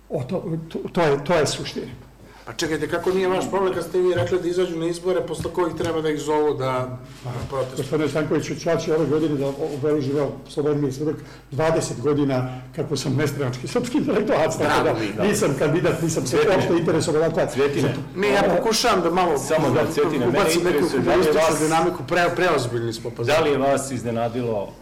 O 0.10 0.24
to, 0.24 0.58
to, 0.70 0.80
to, 0.92 1.02
je, 1.02 1.24
to 1.24 1.34
je 1.34 1.48
suština. 1.48 1.88
Pa 2.48 2.54
čekajte, 2.54 2.88
kako 2.88 3.12
nije 3.12 3.28
vaš 3.28 3.50
problem 3.50 3.74
kad 3.74 3.84
ste 3.84 4.00
vi 4.00 4.14
rekli 4.14 4.40
da 4.42 4.48
izađu 4.48 4.80
na 4.80 4.88
izbore, 4.88 5.22
posle 5.28 5.52
kojih 5.52 5.76
treba 5.76 6.02
da 6.02 6.10
ih 6.10 6.20
zovu 6.20 6.54
da 6.54 7.00
da 7.24 7.32
protestuju? 7.50 7.78
Gospodine 7.78 8.10
Stankoviću, 8.10 8.54
ja 8.66 8.78
ću 8.78 8.94
ove 8.94 9.06
godine 9.06 9.36
da 9.36 9.48
obeleživao 9.78 10.32
slobodan 10.50 10.82
mi 10.82 10.92
svedok 10.92 11.16
20 11.52 12.02
godina 12.02 12.62
kako 12.76 12.98
sam 12.98 13.16
nestranački 13.16 13.68
srpski 13.68 13.98
intelektualac, 13.98 14.58
tako 14.58 14.84
da 14.84 14.96
da. 15.18 15.24
nisam 15.24 15.56
kandidat, 15.60 16.02
nisam 16.02 16.28
se 16.28 16.38
uopšte 16.38 16.74
interesovao. 16.74 17.22
Dakle, 17.22 17.48
Cvjetine. 17.54 17.96
Ne, 18.16 18.30
ja 18.30 18.44
pokušavam 18.58 19.02
da 19.02 19.10
malo 19.12 19.38
Samo 19.38 19.70
da 19.70 19.92
Cvjetine, 19.94 20.26
mene 20.26 20.40
ubacim 20.40 20.64
neku 20.64 20.78
interesuje 20.78 21.02
da 21.04 21.16
li 21.16 21.26
je 21.26 21.32
vas- 21.34 21.60
dinamiku, 21.60 22.04
pre, 22.08 22.30
preozbiljni 22.36 22.94
smo 22.94 23.12
pa 23.18 23.24
Da 23.24 23.40
li 23.40 23.50
je 23.50 23.58
vas 23.58 23.92
iznenadilo 23.92 24.74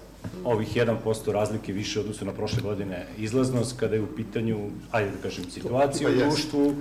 ovih 0.46 0.76
1% 0.76 1.32
razlike 1.32 1.74
više 1.74 2.00
odnosu 2.00 2.26
na 2.26 2.32
prošle 2.32 2.62
godine 2.62 3.08
izlaznost 3.18 3.80
kada 3.80 3.96
je 3.96 4.02
u 4.02 4.16
pitanju, 4.16 4.70
ajde 4.92 5.12
da 5.12 5.18
kažem, 5.18 5.44
situacija 5.52 6.10
u 6.10 6.14
Pa 6.14 6.26
društvu 6.26 6.76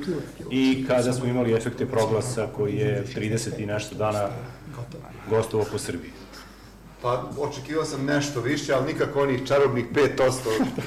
i 0.50 0.84
kada 0.88 1.12
smo 1.12 1.26
imali 1.26 1.52
efekte 1.52 1.86
proglasa 1.86 2.46
koji 2.56 2.76
je 2.76 3.04
30 3.16 3.62
i 3.62 3.66
nešto 3.66 3.94
dana 3.94 4.28
gostovao 5.30 5.66
po 5.72 5.78
Srbiji? 5.78 6.10
Pa 7.02 7.30
očekivao 7.38 7.84
sam 7.84 8.04
nešto 8.04 8.40
više, 8.40 8.72
ali 8.72 8.92
nikako 8.92 9.22
onih 9.22 9.46
čarobnih 9.46 9.84
5% 10.18 10.28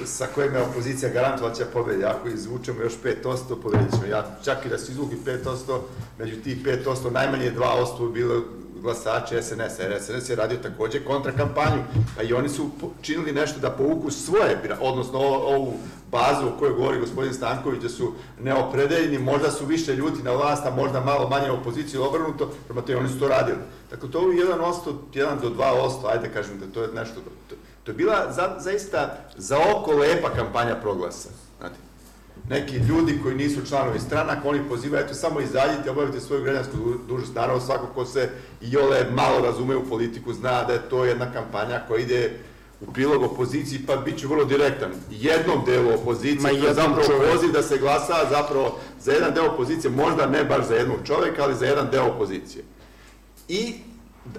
sa 0.06 0.28
kojima 0.36 0.58
je 0.58 0.64
opozicija 0.64 1.14
garantovala 1.14 1.56
će 1.56 1.66
pobedi. 1.66 2.06
Ako 2.06 2.28
izvučemo 2.28 2.82
još 2.82 2.94
5%, 3.24 3.62
pobedit 3.64 3.92
ćemo. 3.92 4.06
Ja, 4.06 4.38
čak 4.44 4.66
i 4.66 4.70
da 4.70 4.78
se 4.78 4.92
izvuki 4.92 5.16
5%, 5.26 5.80
među 6.20 6.36
tih 6.36 6.66
5% 6.66 7.12
najmanje 7.12 7.52
2% 7.52 8.08
bi 8.08 8.20
bilo 8.20 8.44
glasači 8.82 9.42
SNS-a, 9.42 9.84
jer 9.84 10.02
SNS 10.02 10.30
je 10.30 10.36
radio 10.36 10.58
takođe 10.58 11.06
kontrakampanju, 11.06 11.84
pa 12.16 12.24
i 12.24 12.34
oni 12.34 12.50
su 12.50 12.70
činili 13.02 13.32
nešto 13.32 13.60
da 13.60 13.70
povuku 13.70 14.12
svoje, 14.12 14.78
odnosno 14.82 15.20
ovu 15.20 15.74
bazu 16.12 16.48
o 16.48 16.60
kojoj 16.60 16.74
govori 16.74 17.00
gospodin 17.00 17.34
Stanković, 17.34 17.82
da 17.82 17.90
su 17.90 18.14
neopredeljeni, 18.40 19.20
možda 19.20 19.52
su 19.52 19.66
više 19.66 19.96
ljudi 19.96 20.24
na 20.24 20.32
vlast, 20.32 20.66
a 20.66 20.76
možda 20.76 21.00
malo 21.02 21.30
manje 21.30 21.52
opoziciju 21.52 22.04
obrnuto, 22.04 22.52
prema 22.68 22.82
to 22.82 22.98
oni 22.98 23.10
su 23.10 23.20
to 23.20 23.28
radili. 23.28 23.58
Dakle, 23.90 24.12
to 24.12 24.32
je 24.32 24.46
1%, 24.46 24.94
1 25.14 25.42
do 25.42 25.50
2%, 25.50 26.12
ajde 26.12 26.30
kažem 26.34 26.60
da 26.60 26.66
to 26.74 26.82
je 26.82 26.88
nešto, 26.94 27.16
to, 27.50 27.56
to 27.84 27.92
je 27.92 27.96
bila 27.96 28.32
za, 28.32 28.56
zaista 28.60 29.18
za 29.38 29.58
oko 29.76 29.92
lepa 29.92 30.30
kampanja 30.30 30.76
proglasa, 30.76 31.30
neki 32.50 32.76
ljudi 32.78 33.20
koji 33.24 33.36
nisu 33.36 33.66
članovi 33.68 34.00
stranaka, 34.00 34.50
oni 34.50 34.60
pozivaju, 34.70 35.06
eto, 35.06 35.14
samo 35.14 35.40
izađite, 35.40 35.92
obavite 35.92 36.20
svoju 36.20 36.44
građansku 36.44 36.78
du- 36.78 37.00
dužnost. 37.08 37.36
Naravno, 37.36 37.62
svako 37.62 37.88
ko 37.96 38.06
se 38.06 38.30
i 38.62 38.78
ole 38.78 39.06
malo 39.12 39.40
razume 39.46 39.76
u 39.76 39.86
politiku 39.90 40.34
zna 40.34 40.64
da 40.64 40.74
je 40.74 40.90
to 40.90 41.06
jedna 41.06 41.34
kampanja 41.34 41.82
koja 41.88 42.00
ide 42.02 42.32
u 42.82 42.94
prilog 42.94 43.24
opoziciji, 43.24 43.80
pa 43.88 43.96
bit 43.96 44.20
ću 44.20 44.28
vrlo 44.28 44.46
direktan. 44.46 44.92
Jednom 45.12 45.66
delu 45.66 45.94
opozicije, 45.94 46.42
Ma 46.42 46.50
to 46.50 46.56
je 46.56 46.62
jednom 46.64 46.76
zapravo 46.76 47.22
poziv 47.34 47.52
da 47.52 47.64
se 47.64 47.78
glasa 47.78 48.16
zapravo 48.30 48.80
za 49.02 49.12
jedan 49.12 49.34
deo 49.34 49.46
opozicije, 49.54 49.92
možda 49.92 50.26
ne 50.26 50.44
baš 50.44 50.68
za 50.68 50.76
jednog 50.76 50.98
čoveka, 51.04 51.44
ali 51.44 51.56
za 51.56 51.66
jedan 51.66 51.88
deo 51.92 52.06
opozicije. 52.06 52.64
I 53.48 53.74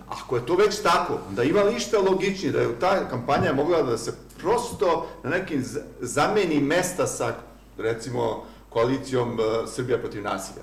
ako 0.09 0.37
je 0.37 0.47
to 0.47 0.57
već 0.57 0.83
tako, 0.83 1.19
da 1.31 1.43
ima 1.43 1.63
li 1.63 1.77
išta 1.77 1.99
logičnije, 1.99 2.53
da 2.53 2.61
je 2.61 2.79
ta 2.81 3.09
kampanja 3.09 3.53
mogla 3.53 3.83
da 3.83 3.99
se 3.99 4.13
prosto 4.39 5.07
na 5.25 5.31
nekim 5.31 5.65
zameni 6.01 6.61
mesta 6.61 7.07
sa, 7.07 7.35
recimo, 7.79 8.45
koalicijom 8.69 9.33
uh, 9.33 9.45
Srbija 9.69 9.99
protiv 9.99 10.23
nasilja. 10.23 10.63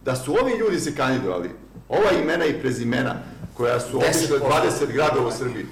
Da 0.00 0.16
su 0.16 0.36
ovi 0.42 0.52
ljudi 0.52 0.80
se 0.80 0.96
kandidovali, 0.96 1.50
ova 1.88 2.10
imena 2.22 2.44
i 2.44 2.60
prezimena, 2.60 3.14
koja 3.56 3.80
su 3.80 3.98
10% 3.98 4.04
obišle 4.04 4.38
20 4.38 4.92
gradova 4.92 5.28
u 5.28 5.32
Srbiji, 5.32 5.66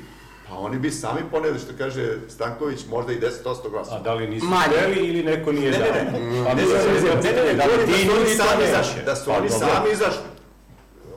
pa 0.49 0.59
oni 0.59 0.79
bi 0.79 0.91
sami 0.91 1.21
poneli, 1.31 1.59
što 1.59 1.73
kaže 1.79 2.19
Stanković, 2.29 2.81
možda 2.91 3.13
i 3.13 3.21
10% 3.21 3.71
glasova. 3.71 3.97
A 3.97 4.03
da 4.03 4.15
li 4.15 4.29
nisu 4.29 4.47
Manje. 4.47 4.63
hteli 4.77 5.07
ili 5.07 5.23
neko 5.23 5.53
nije 5.53 5.71
Ne, 5.71 5.79
dao? 5.79 5.87
ne, 5.89 6.21
ne. 6.21 6.45
Pa 6.45 6.55
Ne, 6.55 6.63
mislim, 6.63 6.79
ne, 6.85 7.01
ne, 7.23 7.33
ne, 7.33 7.33
ne, 7.33 7.45
ne, 7.45 7.55
da 7.55 7.65
li 7.65 7.71
govorim 7.71 7.87
ti 7.87 7.93
da 7.93 8.05
su 8.05 8.11
oni 8.11 8.21
ljudi 8.21 8.35
sami 8.35 8.65
izašli, 8.65 9.03
da 9.05 9.17
su 9.17 9.25
Pa 9.27 9.37
oni 9.37 9.51
sami 9.51 9.91
izašli. 9.93 10.23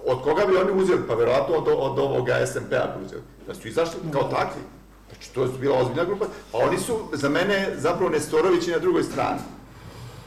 Od 0.05 0.23
koga 0.23 0.45
bi 0.45 0.57
oni 0.57 0.81
uzeli? 0.81 1.01
Pa 1.07 1.13
verovatno 1.13 1.55
od, 1.55 1.67
od 1.67 1.99
ovoga 1.99 2.45
SMP-a 2.45 2.87
bi 2.97 3.05
uzeli. 3.05 3.21
Da 3.47 3.55
su 3.55 3.67
izašli 3.67 3.99
kao 4.11 4.23
takvi. 4.23 4.61
Znači, 5.09 5.33
to 5.33 5.43
je 5.43 5.49
bila 5.59 5.77
ozbiljna 5.77 6.03
grupa. 6.05 6.25
Pa 6.51 6.57
oni 6.57 6.77
su, 6.77 6.99
za 7.13 7.29
mene, 7.29 7.73
zapravo 7.77 8.09
Nestorovići 8.09 8.71
na 8.71 8.77
drugoj 8.79 9.03
strani. 9.03 9.39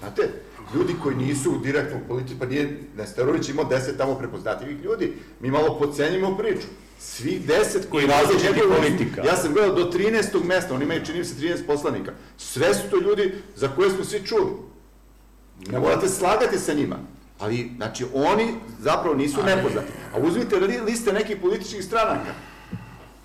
Znate, 0.00 0.28
ljudi 0.74 0.94
koji 1.02 1.16
nisu 1.16 1.50
u 1.52 1.60
politici, 2.08 2.34
pa 2.38 2.46
nije, 2.46 2.80
Nestorović 2.96 3.48
imao 3.48 3.64
deset 3.64 3.98
tamo 3.98 4.14
prepoznatljivih 4.14 4.84
ljudi, 4.84 5.12
mi 5.40 5.50
malo 5.50 5.78
pocenjimo 5.78 6.36
priču. 6.36 6.66
Svih 6.98 7.46
deset 7.46 7.90
koji 7.90 8.04
I 8.04 8.06
različitih 8.06 8.48
raze 8.48 8.60
njegovu- 8.60 8.76
politika. 8.76 9.22
Ja 9.22 9.36
sam 9.36 9.52
gledao 9.52 9.74
do 9.74 9.90
13. 9.90 10.12
mesta, 10.44 10.74
oni 10.74 10.84
imaju, 10.84 11.04
čini 11.06 11.24
se, 11.24 11.34
13 11.36 11.66
poslanika. 11.66 12.12
Sve 12.38 12.74
su 12.74 12.90
to 12.90 12.96
ljudi 12.98 13.34
za 13.56 13.68
koje 13.68 13.90
smo 13.90 14.04
svi 14.04 14.20
čuli. 14.20 14.52
Ne 15.66 15.78
morate 15.78 16.08
slagati 16.08 16.58
sa 16.58 16.72
njima. 16.74 16.96
Ali, 17.38 17.70
znači, 17.76 18.04
oni 18.14 18.46
zapravo 18.80 19.16
nisu 19.16 19.42
nepoznati. 19.44 19.86
A 20.14 20.18
uzmite 20.18 20.56
li- 20.56 20.80
liste 20.80 21.12
nekih 21.12 21.36
političkih 21.36 21.84
stranaka. 21.84 22.32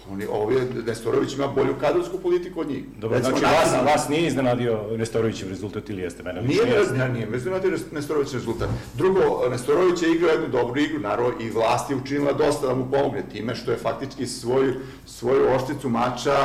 Oni, 0.09 0.25
ovi, 0.31 0.55
Nestorović 0.87 1.33
ima 1.33 1.47
bolju 1.47 1.75
kadrovsku 1.79 2.17
politiku 2.17 2.59
od 2.59 2.67
njih. 2.67 2.83
Dobro, 2.97 3.17
Recimo, 3.17 3.37
znači 3.37 3.55
vas, 3.55 3.65
nacionalna- 3.65 3.85
vas 3.85 4.09
nije 4.09 4.27
iznenadio 4.27 4.79
Nestorovićev 4.97 5.49
rezultat 5.49 5.89
ili 5.89 6.01
jeste 6.01 6.23
mene? 6.23 6.41
Nije 6.41 6.61
jeste. 6.67 6.93
ne, 6.93 7.09
nije 7.09 7.25
me 7.25 7.37
iznenadio 7.37 7.71
Nestorović 7.91 8.33
rezultat. 8.33 8.69
Drugo, 8.93 9.19
Nestorović 9.49 10.01
je 10.01 10.11
igrao 10.11 10.31
jednu 10.31 10.47
dobru 10.47 10.79
igru, 10.81 10.99
naravno 10.99 11.31
i 11.39 11.49
vlast 11.49 11.89
je 11.89 11.95
učinila 11.95 12.33
dosta 12.33 12.67
da 12.67 12.75
mu 12.75 12.91
pomogne 12.91 13.23
time 13.31 13.55
što 13.55 13.71
je 13.71 13.77
faktički 13.77 14.27
svoju, 14.27 14.73
svoju 15.05 15.47
ošticu 15.49 15.89
mača 15.89 16.35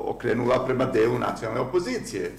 okrenula 0.00 0.64
prema 0.66 0.84
delu 0.84 1.18
nacionalne 1.18 1.60
opozicije. 1.60 2.32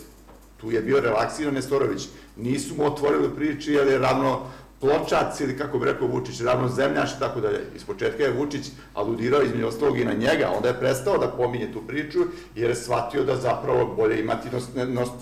Tu 0.57 0.71
je 0.71 0.81
bio 0.81 0.99
relaksiran 0.99 1.53
Nestorović. 1.53 2.07
Nisu 2.37 2.75
mu 2.75 2.85
otvorili 2.85 3.35
priči 3.35 3.71
jer 3.73 3.87
je 3.87 3.99
ravno 3.99 4.39
pločac 4.79 5.39
ili 5.39 5.57
kako 5.57 5.79
bi 5.79 5.85
rekao 5.85 6.07
Vučić, 6.07 6.41
ravno 6.41 6.69
zemljaš 6.69 7.11
i 7.11 7.19
tako 7.19 7.41
dalje. 7.41 7.59
Iz 7.75 7.83
početka 7.83 8.23
je 8.23 8.31
Vučić 8.31 8.65
aludirao 8.93 9.41
između 9.41 9.67
ostalog 9.67 9.99
i 9.99 10.05
na 10.05 10.13
njega, 10.13 10.51
onda 10.55 10.67
je 10.67 10.79
prestao 10.79 11.17
da 11.17 11.27
pominje 11.27 11.73
tu 11.73 11.81
priču 11.87 12.19
jer 12.55 12.69
je 12.69 12.75
shvatio 12.75 13.23
da 13.23 13.35
zapravo 13.35 13.85
bolje 13.95 14.19
imati 14.19 14.49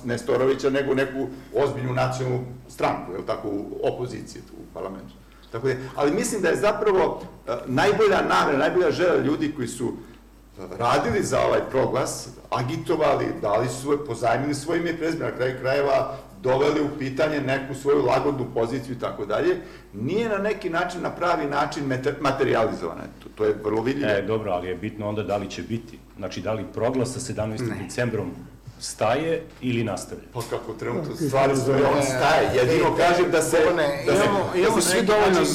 Nestorovića 0.03 0.69
nego 0.69 0.93
neku 0.93 1.27
ozbiljnu 1.55 1.93
nacionalnu 1.93 2.43
stranku, 2.69 3.11
je 3.11 3.25
tako, 3.25 3.47
u 3.47 3.79
opoziciji 3.83 4.41
u 4.41 4.73
parlamentu. 4.73 5.13
Tako 5.51 5.67
da, 5.67 5.73
ali 5.95 6.11
mislim 6.11 6.41
da 6.41 6.49
je 6.49 6.55
zapravo 6.55 7.21
e, 7.47 7.51
najbolja 7.65 8.21
namera, 8.29 8.57
najbolja 8.57 8.91
želja 8.91 9.17
ljudi 9.17 9.53
koji 9.55 9.67
su 9.67 9.87
e, 9.87 10.61
radili 10.79 11.23
za 11.23 11.41
ovaj 11.41 11.59
proglas, 11.69 12.27
agitovali, 12.49 13.25
dali 13.41 13.69
su 13.69 14.05
pozajmili 14.07 14.55
svoje 14.55 14.79
ime 14.79 14.89
i 14.89 15.59
krajeva 15.59 16.17
doveli 16.43 16.81
u 16.81 16.97
pitanje 16.99 17.41
neku 17.41 17.73
svoju 17.73 18.05
lagodnu 18.05 18.45
poziciju 18.53 18.95
i 18.95 18.99
tako 18.99 19.25
dalje, 19.25 19.57
nije 19.93 20.29
na 20.29 20.37
neki 20.37 20.69
način, 20.69 21.01
na 21.01 21.09
pravi 21.09 21.45
način 21.45 21.83
materializovana. 22.21 23.01
To, 23.23 23.29
to 23.35 23.45
je 23.45 23.55
vrlo 23.63 23.81
vidljivo. 23.81 24.11
E, 24.11 24.21
dobro, 24.21 24.51
ali 24.51 24.67
je 24.67 24.75
bitno 24.75 25.09
onda 25.09 25.23
da 25.23 25.37
li 25.37 25.49
će 25.49 25.61
biti. 25.61 25.99
Znači, 26.17 26.41
da 26.41 26.53
li 26.53 26.65
proglas 26.73 27.13
sa 27.13 27.33
17. 27.33 27.83
decembrom 27.83 28.31
staje 28.79 29.41
ili 29.61 29.83
nastavlja? 29.83 30.23
Pa 30.33 30.41
kako 30.49 30.73
trenutno 30.73 31.15
stvari 31.15 31.55
stoje, 31.55 31.85
on 31.85 32.03
staje. 32.03 32.49
Jedino 32.55 32.95
kažem 32.95 33.31
da 33.31 33.41
se... 33.41 33.57
Ne, 33.75 34.03
da 34.05 34.15
se, 34.15 34.23
imamo, 34.25 34.49
da 34.53 34.59
imamo 34.59 34.81
svi 34.81 35.01
dovoljno, 35.01 35.45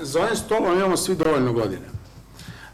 za, 0.00 0.20
ovim 0.20 0.36
stolom 0.36 0.78
imamo 0.78 0.96
svi 0.96 1.14
dovoljno 1.14 1.52
godina. 1.52 1.86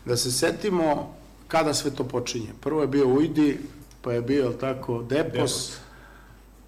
Da 0.04 0.16
se 0.16 0.32
setimo 0.32 1.14
kada 1.48 1.74
sve 1.74 1.90
to 1.90 2.04
počinje. 2.04 2.48
Prvo 2.60 2.80
je 2.80 2.86
bio 2.86 3.08
Ujdi, 3.08 3.58
pa 4.02 4.12
je 4.12 4.22
bio, 4.22 4.50
tako, 4.50 5.02
Depos, 5.02 5.32
Depos. 5.32 5.85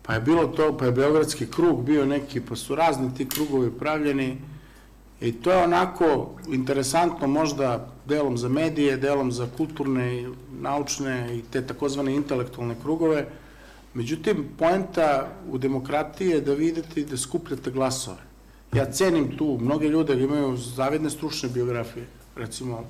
Pa 0.08 0.14
je 0.14 0.20
bilo 0.20 0.46
to, 0.46 0.72
pa 0.76 0.84
je 0.84 0.92
Beogradski 0.92 1.46
krug 1.46 1.82
bio 1.84 2.06
neki, 2.06 2.40
pa 2.40 2.56
su 2.56 2.74
razni 2.74 3.14
ti 3.14 3.28
krugovi 3.28 3.70
pravljeni 3.70 4.38
i 5.20 5.32
to 5.32 5.52
je 5.52 5.64
onako 5.64 6.30
interesantno 6.48 7.26
možda 7.26 7.92
delom 8.06 8.38
za 8.38 8.48
medije, 8.48 8.96
delom 8.96 9.32
za 9.32 9.48
kulturne, 9.56 10.22
i 10.22 10.26
naučne 10.60 11.36
i 11.36 11.42
te 11.52 11.66
takozvane 11.66 12.14
intelektualne 12.14 12.74
krugove, 12.82 13.26
Međutim, 13.94 14.44
poenta 14.58 15.28
u 15.50 15.58
demokratiji 15.58 16.28
je 16.28 16.40
da 16.40 16.54
vidite 16.54 17.00
i 17.00 17.04
da 17.04 17.16
skupljate 17.16 17.70
glasove. 17.70 18.22
Ja 18.72 18.84
cenim 18.92 19.36
tu 19.36 19.58
mnoge 19.60 19.88
ljude 19.88 20.14
imaju 20.22 20.56
zavidne 20.56 21.10
stručne 21.10 21.48
biografije. 21.48 22.06
Recimo, 22.36 22.84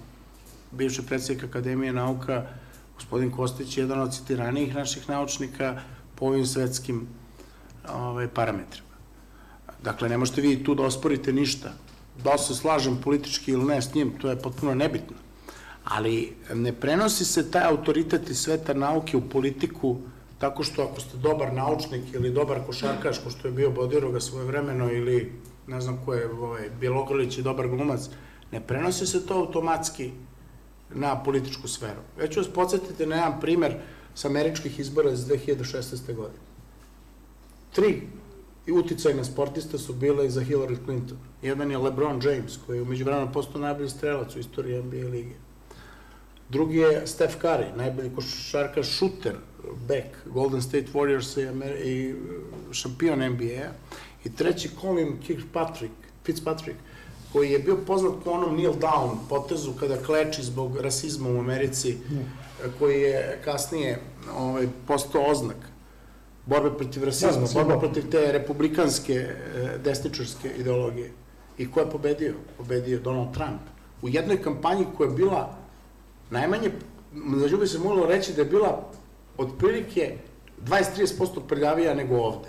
bivši 0.73 1.07
predsjednik 1.07 1.45
Akademije 1.45 1.93
nauka, 1.93 2.43
gospodin 2.97 3.31
Kostić 3.31 3.77
je 3.77 3.83
jedan 3.83 4.01
od 4.01 4.15
citiranijih 4.15 4.75
naših 4.75 5.09
naučnika 5.09 5.81
po 6.19 6.27
ovim 6.27 6.47
svetskim 6.47 7.07
ovaj, 7.95 8.29
parametrima. 8.29 8.89
Dakle, 9.83 10.09
ne 10.09 10.19
možete 10.19 10.41
vi 10.41 10.65
tu 10.65 10.75
da 10.75 10.83
osporite 10.83 11.33
ništa. 11.33 11.73
Da 12.25 12.33
li 12.33 12.39
se 12.39 12.55
slažem 12.55 13.01
politički 13.05 13.53
ili 13.53 13.65
ne 13.65 13.83
s 13.83 13.95
njim, 13.95 14.19
to 14.19 14.31
je 14.31 14.39
potpuno 14.39 14.75
nebitno. 14.75 15.17
Ali 15.85 16.37
ne 16.55 16.73
prenosi 16.73 17.25
se 17.25 17.51
taj 17.51 17.65
autoritet 17.65 18.31
iz 18.31 18.39
sveta 18.39 18.75
nauke 18.75 19.17
u 19.17 19.29
politiku 19.29 19.97
tako 20.39 20.63
što 20.63 20.83
ako 20.83 21.01
ste 21.01 21.17
dobar 21.17 21.53
naučnik 21.53 22.15
ili 22.15 22.31
dobar 22.31 22.59
košarkaš, 22.67 23.19
ko 23.19 23.31
što 23.31 23.49
je 23.49 23.53
bio 23.53 23.71
Bodiroga 23.71 24.21
svoje 24.21 24.47
vremeno 24.47 24.93
ili 24.93 25.33
ne 25.67 25.81
znam 25.81 25.99
ko 26.05 26.15
je 26.15 26.31
ovaj, 26.31 26.71
Bjelogrlić 26.81 27.39
i 27.39 27.43
dobar 27.43 27.69
glumac, 27.69 28.09
ne 28.53 28.61
prenosi 28.61 29.07
se 29.07 29.27
to 29.27 29.35
automatski 29.35 30.11
na 30.95 31.23
političku 31.23 31.69
sferu. 31.69 32.01
Ja 32.21 32.29
ću 32.29 32.41
vas 32.41 32.49
podsjetiti 32.49 33.07
na 33.07 33.17
jedan 33.17 33.41
primer 33.41 33.75
sa 34.19 34.29
američkih 34.29 34.81
izbora 34.81 35.13
iz 35.13 35.21
2016. 35.27 36.15
godine. 36.15 36.43
Tri 37.73 38.03
uticajna 38.73 39.25
sportista 39.25 39.79
su 39.79 39.93
bile 39.93 40.27
i 40.27 40.31
za 40.31 40.41
Hillary 40.41 40.77
Clinton. 40.85 41.19
Jedan 41.43 41.71
je 41.71 41.79
LeBron 41.79 42.21
James, 42.25 42.59
koji 42.67 42.77
je 42.77 42.83
umeđu 42.83 43.05
vremena 43.05 43.33
postao 43.33 43.61
najbolji 43.61 43.89
strelac 43.89 44.37
u 44.37 44.39
istoriji 44.39 44.83
NBA 44.83 45.09
lige. 45.09 45.35
Drugi 46.49 46.77
je 46.77 47.07
Steph 47.07 47.37
Curry, 47.43 47.77
najbolji 47.77 48.11
košarkaš 48.15 48.91
šuter, 48.99 49.37
back, 49.89 50.27
Golden 50.27 50.63
State 50.63 50.87
Warriors 50.95 51.41
i, 51.41 51.49
Amer 51.49 51.87
i 51.87 52.13
uh, 52.13 52.19
šampion 52.73 53.33
NBA-a. 53.33 53.71
I 54.25 54.35
treći 54.37 54.71
Colin 54.81 55.19
Kirkpatrick, 55.27 55.95
Fitzpatrick, 56.25 56.79
koji 57.33 57.51
je 57.51 57.59
bio 57.59 57.77
poznat 57.87 58.13
po 58.25 58.31
onom 58.31 58.55
kneel 58.57 58.73
down 58.73 59.17
potezu 59.29 59.73
kada 59.81 59.97
kleči 59.97 60.43
zbog 60.43 60.77
rasizma 60.77 61.31
u 61.31 61.39
Americi, 61.39 61.97
koji 62.79 63.01
je 63.01 63.41
kasnije 63.45 64.01
ovaj, 64.39 64.67
postao 64.87 65.23
oznak 65.31 65.57
borbe 66.47 66.71
protiv 66.79 67.05
rasizma, 67.05 67.33
Da, 67.33 67.41
da, 67.47 67.55
borba 67.55 67.75
da. 67.75 67.79
protiv 67.81 68.11
te 68.11 68.33
republikanske 68.33 69.13
e, 69.15 69.35
desničarske 69.85 70.51
ideologije. 70.59 71.11
I 71.59 71.71
ko 71.71 71.81
je 71.81 71.91
pobedio? 71.91 72.35
Pobedio 72.57 73.01
Donald 73.01 73.35
Trump. 73.35 73.61
U 74.03 74.09
jednoj 74.09 74.43
kampanji 74.43 74.87
koja 74.97 75.09
je 75.11 75.15
bila 75.17 75.57
najmanje, 76.31 76.71
među 77.13 77.59
bi 77.59 77.67
se 77.67 77.79
moglo 77.79 78.07
reći 78.07 78.33
da 78.33 78.41
je 78.43 78.49
bila 78.49 78.89
otprilike 79.39 80.17
20-30% 80.67 81.41
prljavija 81.49 81.95
nego 81.95 82.17
ovde. 82.17 82.49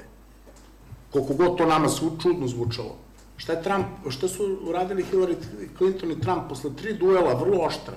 Koliko 1.11 1.34
god 1.34 1.57
to 1.57 1.65
nama 1.65 1.89
svu 1.89 2.11
čudno 2.21 2.47
zvučalo. 2.47 2.95
Šta 3.40 3.54
je 3.54 3.64
Trump, 3.64 3.86
šta 4.10 4.28
su 4.28 4.60
uradili 4.64 5.06
Hillary 5.12 5.36
Clinton 5.78 6.12
i 6.12 6.22
Trump 6.22 6.50
posle 6.50 6.76
tri 6.76 6.94
duela, 6.94 7.34
vrlo 7.34 7.66
oštra? 7.66 7.94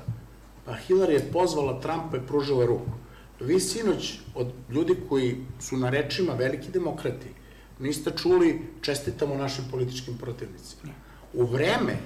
Pa 0.64 0.72
Hillary 0.88 1.11
je 1.11 1.32
pozvala 1.32 1.80
Trumpa 1.80 2.16
i 2.16 2.26
pružila 2.26 2.66
ruku. 2.66 2.90
Vi 3.40 3.61
sinoć 3.61 4.20
od 4.34 4.53
ljudi 4.70 4.97
koji 5.09 5.36
su 5.61 5.76
na 5.76 5.90
rečima 5.90 6.32
veliki 6.32 6.70
demokrati, 6.70 7.26
niste 7.78 8.11
čuli 8.22 8.61
čestitamo 8.80 9.34
našim 9.34 9.64
političkim 9.70 10.18
protivnicima. 10.18 10.93
U 11.32 11.47
vreme 11.47 11.97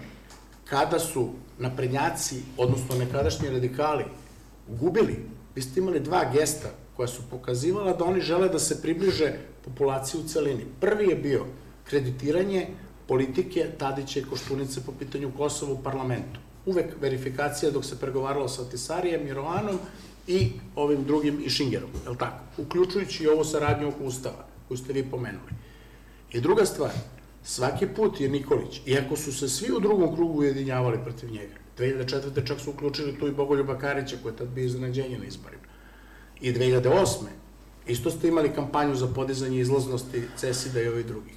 kada 0.64 0.98
su 0.98 1.28
naprednjaci, 1.58 2.42
odnosno 2.56 2.96
nekadašnji 2.98 3.50
radikali, 3.50 4.04
gubili, 4.68 5.16
vi 5.54 5.62
ste 5.62 5.80
imali 5.80 6.00
dva 6.00 6.24
gesta 6.32 6.68
koja 6.96 7.08
su 7.08 7.22
pokazivala 7.30 7.92
da 7.92 8.04
oni 8.04 8.20
žele 8.20 8.48
da 8.48 8.58
se 8.58 8.82
približe 8.82 9.34
populaciji 9.64 10.20
u 10.20 10.28
celini. 10.28 10.64
Prvi 10.80 11.08
je 11.08 11.16
bio 11.16 11.44
kreditiranje 11.84 12.68
politike 13.08 13.66
Tadića 13.78 14.20
i 14.20 14.24
Koštunice 14.24 14.80
po 14.86 14.92
pitanju 14.92 15.32
Kosova 15.36 15.72
u 15.72 15.82
parlamentu. 15.82 16.40
Uvek 16.66 16.86
verifikacija 17.00 17.70
dok 17.70 17.84
se 17.84 17.98
pregovaralo 17.98 18.48
sa 18.48 18.64
Tisarijem, 18.70 19.24
Mirovanom 19.24 19.78
i 20.26 20.50
ovim 20.74 21.04
drugim 21.04 21.42
i 21.44 21.50
Šingerom, 21.50 21.90
je 22.04 22.10
li 22.10 22.18
tako? 22.18 22.44
Uključujući 22.58 23.24
i 23.24 23.28
ovo 23.28 23.44
saradnju 23.44 23.88
oko 23.88 24.04
Ustava, 24.04 24.46
koju 24.68 24.78
ste 24.78 24.92
vi 24.92 25.10
pomenuli. 25.10 25.52
I 26.32 26.40
druga 26.40 26.66
stvar, 26.66 26.90
svaki 27.44 27.86
put 27.86 28.20
je 28.20 28.28
Nikolić, 28.28 28.80
iako 28.86 29.16
su 29.16 29.32
se 29.32 29.48
svi 29.48 29.72
u 29.72 29.80
drugom 29.80 30.16
krugu 30.16 30.38
ujedinjavali 30.38 30.98
protiv 31.04 31.30
njega, 31.30 31.54
2004. 31.78 32.46
čak 32.46 32.60
su 32.60 32.70
uključili 32.70 33.18
tu 33.18 33.28
i 33.28 33.32
Bogoljuba 33.32 33.78
Karića, 33.78 34.16
koji 34.22 34.32
je 34.32 34.36
tad 34.36 34.48
bio 34.48 34.64
iznenađenje 34.64 35.18
na 35.18 35.24
izborima. 35.24 35.62
I 36.40 36.52
2008. 36.52 37.06
isto 37.86 38.10
ste 38.10 38.28
imali 38.28 38.54
kampanju 38.54 38.94
za 38.94 39.06
podizanje 39.06 39.60
izlaznosti 39.60 40.22
Cesida 40.36 40.80
i 40.80 40.88
ovih 40.88 41.06
drugih. 41.06 41.34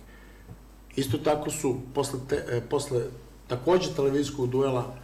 Isto 0.95 1.17
tako 1.17 1.49
su 1.49 1.75
posle, 1.93 2.19
te, 2.29 2.45
e, 2.49 2.61
posle 2.61 3.01
takođe 3.47 3.93
televizijskog 3.95 4.49
duela 4.49 4.95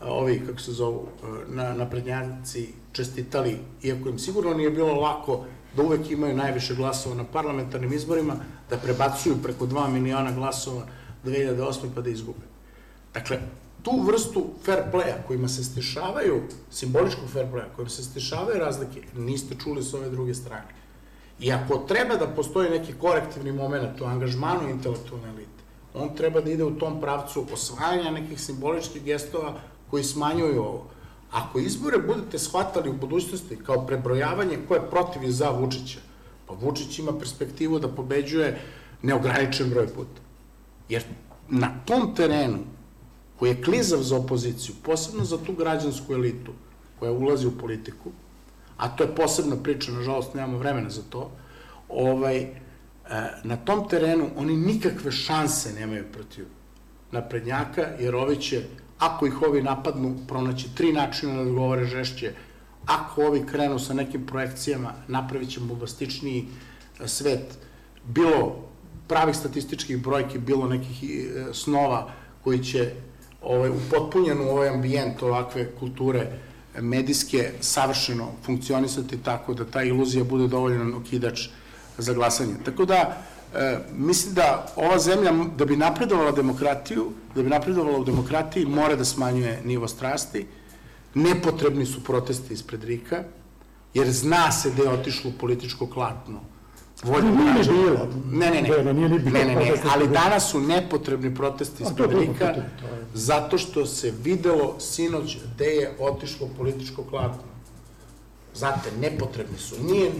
a, 0.00 0.12
ovi, 0.12 0.42
kako 0.46 0.60
se 0.60 0.72
zovu, 0.72 1.08
e, 1.22 1.54
na, 1.54 1.74
naprednjaci 1.74 2.68
čestitali, 2.92 3.58
iako 3.82 4.08
im 4.08 4.18
sigurno 4.18 4.54
nije 4.54 4.70
bilo 4.70 4.94
lako 4.94 5.44
da 5.76 5.82
uvek 5.82 6.10
imaju 6.10 6.36
najviše 6.36 6.74
glasova 6.74 7.14
na 7.14 7.24
parlamentarnim 7.24 7.92
izborima, 7.92 8.36
da 8.70 8.76
prebacuju 8.76 9.42
preko 9.42 9.66
2 9.66 9.88
miliona 9.88 10.32
glasova 10.32 10.86
2008. 11.24 11.88
pa 11.94 12.00
da 12.00 12.10
izgube. 12.10 12.46
Dakle, 13.14 13.38
tu 13.82 14.02
vrstu 14.06 14.46
fair 14.64 14.78
playa 14.92 15.16
kojima 15.26 15.48
se 15.48 15.64
stišavaju, 15.64 16.42
simboličkog 16.70 17.28
fair 17.32 17.46
playa 17.46 17.74
kojima 17.76 17.90
se 17.90 18.04
stišavaju 18.04 18.58
razlike, 18.58 19.02
niste 19.16 19.54
čuli 19.64 19.82
s 19.82 19.94
ove 19.94 20.10
druge 20.10 20.34
strane. 20.34 20.83
I 21.40 21.52
ako 21.52 21.78
treba 21.78 22.16
da 22.16 22.26
postoji 22.26 22.70
neki 22.70 22.92
korektivni 22.92 23.52
moment 23.52 24.00
u 24.00 24.04
angažmanu 24.04 24.70
intelektualne 24.70 25.28
elite, 25.28 25.62
on 25.94 26.14
treba 26.16 26.40
da 26.40 26.50
ide 26.50 26.64
u 26.64 26.78
tom 26.78 27.00
pravcu 27.00 27.46
osvajanja 27.52 28.10
nekih 28.10 28.40
simboličkih 28.40 29.02
gestova 29.04 29.54
koji 29.90 30.04
smanjuju 30.04 30.62
ovo. 30.62 30.86
Ako 31.32 31.58
izbore 31.58 31.98
budete 31.98 32.38
shvatali 32.38 32.90
u 32.90 32.92
budućnosti 32.92 33.58
kao 33.66 33.86
prebrojavanje 33.86 34.58
ko 34.68 34.74
je 34.74 34.90
protiv 34.90 35.22
i 35.22 35.32
za 35.32 35.50
Vučića, 35.50 35.98
pa 36.46 36.54
Vučić 36.54 36.98
ima 36.98 37.18
perspektivu 37.18 37.78
da 37.78 37.88
pobeđuje 37.88 38.60
neograničen 39.02 39.70
broj 39.70 39.86
puta. 39.86 40.20
Jer 40.88 41.02
na 41.48 41.70
tom 41.84 42.14
terenu, 42.14 42.58
koji 43.38 43.50
je 43.50 43.62
klizav 43.62 44.02
za 44.02 44.16
opoziciju, 44.16 44.74
posebno 44.82 45.24
za 45.24 45.38
tu 45.38 45.52
građansku 45.52 46.12
elitu 46.12 46.52
koja 46.98 47.12
ulazi 47.12 47.46
u 47.46 47.58
politiku, 47.58 48.10
a 48.76 48.88
to 48.88 49.04
je 49.04 49.14
posebna 49.14 49.56
priča, 49.56 49.92
nažalost 49.92 50.34
nemamo 50.34 50.58
vremena 50.58 50.90
za 50.90 51.02
to, 51.10 51.30
ovaj, 51.88 52.36
e, 52.38 52.50
na 53.44 53.56
tom 53.56 53.88
terenu 53.88 54.30
oni 54.36 54.56
nikakve 54.56 55.12
šanse 55.12 55.72
nemaju 55.72 56.04
protiv 56.12 56.46
naprednjaka, 57.12 57.82
jer 57.98 58.14
ovi 58.14 58.36
će, 58.36 58.62
ako 58.98 59.26
ih 59.26 59.42
ovi 59.42 59.62
napadnu, 59.62 60.16
pronaći 60.28 60.74
tri 60.74 60.92
načina 60.92 61.34
da 61.34 61.40
odgovore 61.40 61.84
žešće, 61.84 62.32
ako 62.86 63.22
ovi 63.26 63.46
krenu 63.46 63.78
sa 63.78 63.94
nekim 63.94 64.26
projekcijama, 64.26 64.92
napravit 65.08 65.50
će 65.50 65.60
bombastičniji 65.60 66.46
svet, 67.06 67.58
bilo 68.04 68.64
pravih 69.08 69.36
statističkih 69.36 70.02
brojki, 70.02 70.38
bilo 70.38 70.68
nekih 70.68 71.02
e, 71.02 71.44
snova 71.52 72.10
koji 72.44 72.64
će 72.64 72.90
ovaj, 73.42 73.70
upotpunjen 73.70 74.40
u 74.40 74.50
ovaj 74.50 74.68
ambijent 74.68 75.22
ovakve 75.22 75.70
kulture 75.78 76.38
medijske 76.80 77.52
savršeno 77.60 78.32
funkcionisati 78.46 79.18
tako 79.22 79.54
da 79.54 79.64
ta 79.64 79.82
iluzija 79.82 80.24
bude 80.24 80.48
dovoljan 80.48 80.94
okidač 80.94 81.48
za 81.98 82.12
glasanje. 82.12 82.54
Tako 82.64 82.84
da, 82.84 83.22
e, 83.54 83.78
mislim 83.96 84.34
da 84.34 84.72
ova 84.76 84.98
zemlja, 84.98 85.32
da 85.56 85.64
bi 85.64 85.76
napredovala 85.76 86.32
demokratiju, 86.32 87.10
da 87.34 87.42
bi 87.42 87.48
napredovala 87.48 87.98
u 87.98 88.04
demokratiji, 88.04 88.66
mora 88.66 88.96
da 88.96 89.04
smanjuje 89.04 89.60
nivo 89.64 89.88
strasti, 89.88 90.46
nepotrebni 91.14 91.86
su 91.86 92.04
protesti 92.04 92.54
ispred 92.54 92.84
Rika, 92.84 93.24
jer 93.94 94.10
zna 94.10 94.52
se 94.52 94.70
da 94.70 94.82
je 94.82 94.88
otišlo 94.88 95.32
političko 95.40 95.86
klatno. 95.86 96.40
Volju 97.02 97.36
nije 97.36 97.54
ni 97.54 97.60
bilo. 97.62 98.08
Ne, 98.30 98.50
ne, 98.50 98.62
ne. 98.62 98.68
Bojana, 98.68 98.92
nije 98.92 99.08
ni 99.08 99.18
bilo 99.18 99.38
ne, 99.38 99.44
ne, 99.44 99.54
ne, 99.54 99.60
protesta 99.60 99.88
ali 99.94 100.08
danas 100.08 100.50
su 100.50 100.60
nepotrebni 100.60 101.34
protesti 101.34 101.82
ispred 101.82 102.10
drugo 102.10 102.32
Rika, 102.32 102.54
zato 103.14 103.58
što 103.58 103.86
se 103.86 104.12
videlo 104.22 104.80
sinoć 104.80 105.38
gde 105.54 105.64
je 105.64 105.96
otišlo 106.00 106.48
političko 106.56 107.02
klatno. 107.02 107.42
Znate, 108.54 108.90
nepotrebni 109.00 109.58
su. 109.58 109.74
Nije, 109.84 110.12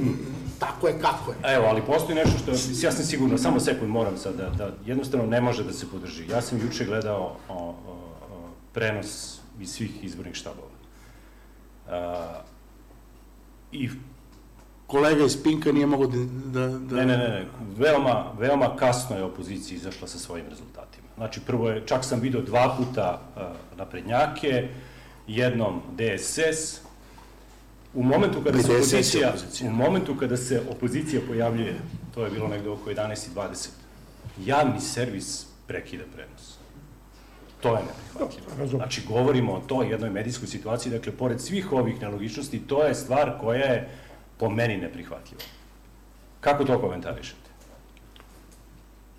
tako 0.59 0.89
je 0.89 1.01
kako 1.01 1.31
je. 1.31 1.55
Evo, 1.55 1.66
ali 1.66 1.83
postoji 1.83 2.16
nešto 2.16 2.39
što, 2.39 2.51
ja 2.87 2.93
sam 2.93 3.05
sigurno, 3.05 3.39
samo 3.39 3.61
sekund 3.61 3.91
moram 3.91 4.16
sad, 4.18 4.37
da, 4.37 4.51
da 4.51 4.70
jednostavno 4.87 5.27
ne 5.27 5.41
može 5.41 5.64
da 5.64 5.72
se 5.72 5.87
podrži. 5.91 6.29
Ja 6.31 6.41
sam 6.41 6.61
juče 6.61 6.85
gledao 6.85 7.37
o, 7.49 7.55
o, 7.55 7.68
o, 7.68 7.75
prenos 8.72 9.39
iz 9.61 9.70
svih 9.70 10.05
izbornih 10.05 10.35
štabova. 10.35 10.68
A, 11.89 12.41
I 13.72 13.91
Kolega 14.87 15.24
iz 15.24 15.43
Pinka 15.43 15.72
nije 15.72 15.87
mogao 15.87 16.07
da... 16.07 16.18
da, 16.26 16.78
da... 16.78 16.97
Ne, 16.97 17.07
ne, 17.07 17.16
ne, 17.16 17.28
ne, 17.28 17.47
veoma, 17.76 18.32
veoma 18.39 18.76
kasno 18.76 19.16
je 19.16 19.24
opozicija 19.24 19.76
izašla 19.76 20.09
sa 20.09 20.18
svojim 20.18 20.47
rezultatima. 20.51 21.09
Znači, 21.16 21.41
prvo 21.41 21.70
je, 21.70 21.82
čak 21.87 22.05
sam 22.05 22.20
video 22.20 22.43
dva 22.43 22.76
puta 22.78 23.20
uh, 23.37 23.43
naprednjake, 23.78 24.68
jednom 25.26 25.80
DSS, 25.97 26.80
u 27.95 28.03
momentu 28.03 28.43
kada 28.45 28.62
se 28.62 28.72
opozicija, 28.72 29.28
opozicija. 29.28 29.70
u 29.70 29.72
momentu 29.72 30.16
kada 30.16 30.37
se 30.37 30.62
opozicija 30.70 31.20
pojavljuje, 31.28 31.74
to 32.14 32.24
je 32.24 32.30
bilo 32.30 32.49
negde 32.49 32.68
oko 32.68 32.91
11.20, 32.91 33.68
javni 34.45 34.80
servis 34.80 35.47
prekida 35.66 36.05
prenos. 36.14 36.55
To 37.61 37.76
je 37.76 37.82
neprihvatljivo. 37.82 38.47
razumem. 38.59 38.80
Znači, 38.80 39.03
govorimo 39.09 39.53
o 39.53 39.61
toj 39.61 39.91
jednoj 39.91 40.11
medijskoj 40.11 40.49
situaciji, 40.49 40.93
dakle, 40.93 41.12
pored 41.12 41.41
svih 41.41 41.72
ovih 41.72 42.01
nelogičnosti, 42.01 42.59
to 42.59 42.85
je 42.85 42.95
stvar 42.95 43.32
koja 43.41 43.64
je 43.64 43.89
po 44.37 44.51
meni 44.51 44.76
neprihvatljiva. 44.76 45.43
Kako 46.41 46.64
to 46.64 46.80
komentarišete? 46.80 47.45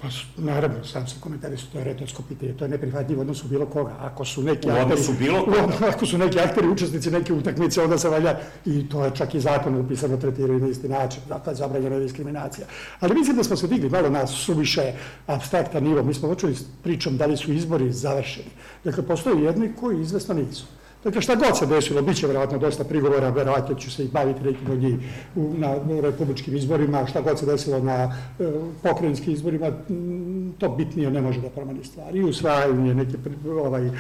Pa, 0.02 0.08
naravno, 0.38 0.84
sam 0.84 1.08
se 1.08 1.16
komentarisao, 1.20 1.68
to 1.72 1.78
je 1.80 1.84
retorsko 1.84 2.24
pitanje, 2.30 2.54
to 2.54 2.66
je 2.66 2.70
neprihvatljivo 2.70 3.20
u 3.20 3.22
odnosu 3.22 3.48
bilo 3.48 3.66
koga. 3.66 3.96
Ako 4.00 4.26
su 4.26 4.44
neki 4.44 4.68
U 4.68 4.72
odnosu 4.82 5.12
akteri- 5.12 5.18
bilo 5.18 5.46
koga. 5.46 5.88
Ako 5.96 6.06
su 6.06 6.18
neki 6.18 6.40
akteri 6.40 6.68
učesnici 6.68 7.12
neke 7.12 7.34
utakmice, 7.34 7.82
onda 7.82 7.98
se 7.98 8.10
valja, 8.10 8.40
i 8.66 8.90
to 8.90 9.06
je 9.06 9.12
čak 9.16 9.36
i 9.36 9.40
zakon 9.40 9.76
upisano, 9.76 10.18
tretiraju 10.18 10.60
na 10.60 10.68
isti 10.68 10.90
način, 10.90 11.22
zato 11.28 11.50
je 11.50 11.56
zabranjena 11.56 12.00
diskriminacija. 12.00 12.68
Ali 13.00 13.16
mislim 13.16 13.38
da 13.38 13.44
smo 13.44 13.56
se 13.56 13.68
digli 13.68 13.90
malo 13.90 14.10
na 14.10 14.28
suviše 14.28 14.94
abstraktan 15.28 15.84
nivo. 15.84 16.04
Mi 16.04 16.14
smo 16.14 16.30
počeli 16.30 16.56
s 16.56 16.64
pričom 16.84 17.18
da 17.18 17.26
li 17.26 17.38
su 17.38 17.54
izbori 17.54 17.92
završeni. 17.92 18.50
Dakle, 18.84 19.08
postoje 19.08 19.44
jedni 19.44 19.72
koji 19.80 20.02
izvesno 20.02 20.34
nisu. 20.34 20.66
Dakle, 21.06 21.22
šta 21.22 21.36
god 21.36 21.58
se 21.58 21.66
desilo, 21.66 22.02
bit 22.02 22.18
će 22.18 22.28
verovatno 22.28 22.58
dosta 22.58 22.84
prigovora, 22.84 23.30
verovatno 23.30 23.76
ću 23.76 23.92
se 23.92 24.06
i 24.06 24.08
baviti 24.08 24.44
nekim 24.44 24.72
od 24.72 24.80
njih 24.80 24.96
na 25.36 25.76
republičkim 26.02 26.56
izborima, 26.56 27.06
šta 27.06 27.22
god 27.22 27.40
se 27.40 27.46
desilo 27.46 27.80
na 27.80 28.18
e, 28.40 28.52
pokrajinskim 28.84 29.34
izborima, 29.34 29.68
m, 29.90 30.54
to 30.58 30.70
bitnije 30.70 31.12
ne 31.12 31.22
može 31.22 31.42
da 31.42 31.50
promeni 31.50 31.84
stvari. 31.84 32.20
I 32.20 32.24
usvajanje 32.24 32.94
neke 32.96 33.18
ovaj, 33.66 33.86
e, 33.88 33.92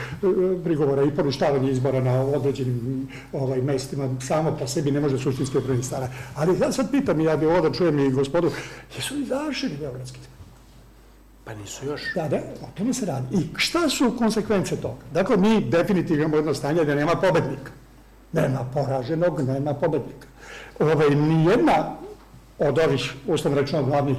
prigovora 0.63 1.03
i 1.03 1.11
poništavanje 1.11 1.71
izbora 1.71 2.01
na 2.01 2.21
određenim 2.21 3.07
ovaj, 3.33 3.61
mestima 3.61 4.09
samo 4.21 4.57
po 4.59 4.67
sebi 4.67 4.91
ne 4.91 4.99
može 4.99 5.19
suštinski 5.19 5.57
promeniti 5.57 5.87
stvari. 5.87 6.05
Ali 6.35 6.59
ja 6.59 6.71
sad 6.71 6.91
pitam, 6.91 7.19
ja 7.19 7.37
bih 7.37 7.49
ovo 7.49 7.61
da 7.61 7.71
čujem 7.71 7.99
i 7.99 8.11
gospodu, 8.11 8.51
jesu 8.95 9.15
li 9.15 9.25
završeni 9.25 9.77
beogradski 9.79 10.19
izbori? 10.19 10.34
Pa 11.45 11.53
nisu 11.53 11.85
još. 11.85 12.01
Da, 12.15 12.27
da, 12.27 12.37
o 12.37 12.67
tome 12.77 12.93
se 12.93 13.05
radi. 13.05 13.35
I 13.35 13.47
šta 13.57 13.89
su 13.89 14.15
konsekvence 14.17 14.75
toga? 14.75 15.01
Dakle, 15.13 15.37
mi 15.37 15.61
definitivno 15.69 16.23
imamo 16.23 16.37
jedno 16.37 16.53
stanje 16.53 16.85
da 16.85 16.95
nema 16.95 17.15
pobednika. 17.15 17.71
Nema 18.31 18.65
poraženog, 18.73 19.41
nema 19.41 19.73
pobednika. 19.73 20.27
Ovaj, 20.79 21.09
nijedna 21.09 21.95
od 22.59 22.79
ovih, 22.79 23.13
uslovno 23.27 23.61
rečeno, 23.61 23.83
glavnih 23.83 24.17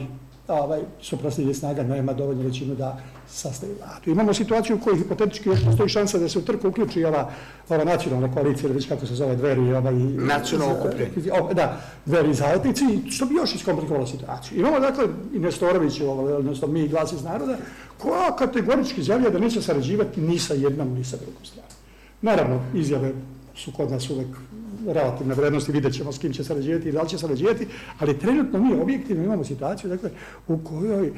ovaj, 0.49 0.81
suprotstavlje 1.01 1.55
snaga 1.55 1.83
nema 1.83 2.13
dovoljnu 2.13 2.43
većinu 2.43 2.75
da 2.75 2.97
sastavi 3.29 3.73
vladu. 3.79 4.11
Imamo 4.11 4.35
situaciju 4.35 4.77
u 4.77 4.79
kojoj 4.79 4.99
hipotetički 4.99 5.49
još 5.49 5.65
postoji 5.65 5.89
šansa 5.89 6.19
da 6.19 6.29
se 6.29 6.39
u 6.39 6.43
trku 6.43 6.69
uključi 6.69 7.05
ova, 7.05 7.31
ova 7.69 7.85
nacionalna 7.85 8.33
koalicija, 8.33 8.67
ili 8.67 8.75
već 8.75 8.89
kako 8.89 9.07
se 9.07 9.15
zove, 9.15 9.37
dveri, 9.37 9.73
ovaj, 9.73 9.95
Nacionalno 10.27 10.75
okupljenje. 10.75 11.13
da, 11.55 11.81
dveri 12.05 12.31
i 12.31 12.35
zavetnici, 12.35 12.85
što 13.11 13.27
bi 13.27 13.35
još 13.35 13.55
iskomplikovalo 13.55 14.07
situaciju. 14.07 14.59
Imamo 14.59 14.81
dakle 14.81 15.05
i 15.35 15.39
Nestorović, 15.39 16.01
ovaj, 16.01 16.33
odnosno 16.33 16.69
mi 16.69 16.81
i 16.81 16.89
glas 16.89 17.13
iz 17.13 17.25
naroda, 17.25 17.57
koja 17.99 18.37
kategorički 18.37 19.01
izjavlja 19.01 19.31
da 19.31 19.39
neće 19.39 19.63
sarađivati 19.63 20.21
ni 20.21 20.39
sa 20.39 20.55
jednom, 20.55 20.95
ni 20.95 21.05
sa 21.05 21.17
drugom 21.17 21.45
stranom. 21.45 21.71
Naravno, 22.23 22.61
izjave 22.75 23.13
su 23.55 23.73
kod 23.73 23.91
nas 23.91 24.11
uvek 24.11 24.29
relativne 24.87 25.35
vrednosti, 25.35 25.73
vidjet 25.73 25.95
ćemo 25.95 26.13
s 26.13 26.19
kim 26.19 26.33
će 26.33 26.45
sarađivati 26.45 26.89
i 26.89 26.93
da 26.93 27.03
li 27.03 27.09
će 27.09 27.19
sarađivati, 27.19 27.67
ali 27.99 28.19
trenutno 28.19 28.59
mi 28.59 28.81
objektivno 28.81 29.25
imamo 29.25 29.45
situaciju 29.45 29.91
dakle, 29.91 30.11
u 30.49 30.59
kojoj 30.59 31.13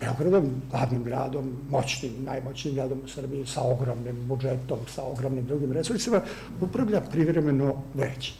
Beogradom, 0.00 0.50
glavnim 0.70 1.04
gradom, 1.04 1.52
moćnim, 1.70 2.12
najmoćnijim 2.24 2.74
gradom 2.74 2.98
u 3.04 3.08
Srbiji, 3.08 3.46
sa 3.46 3.62
ogromnim 3.62 4.26
budžetom, 4.28 4.78
sa 4.86 5.02
ogromnim 5.02 5.46
drugim 5.46 5.72
resursima, 5.72 6.20
upravlja 6.60 7.00
privremeno 7.00 7.82
veće. 7.94 8.32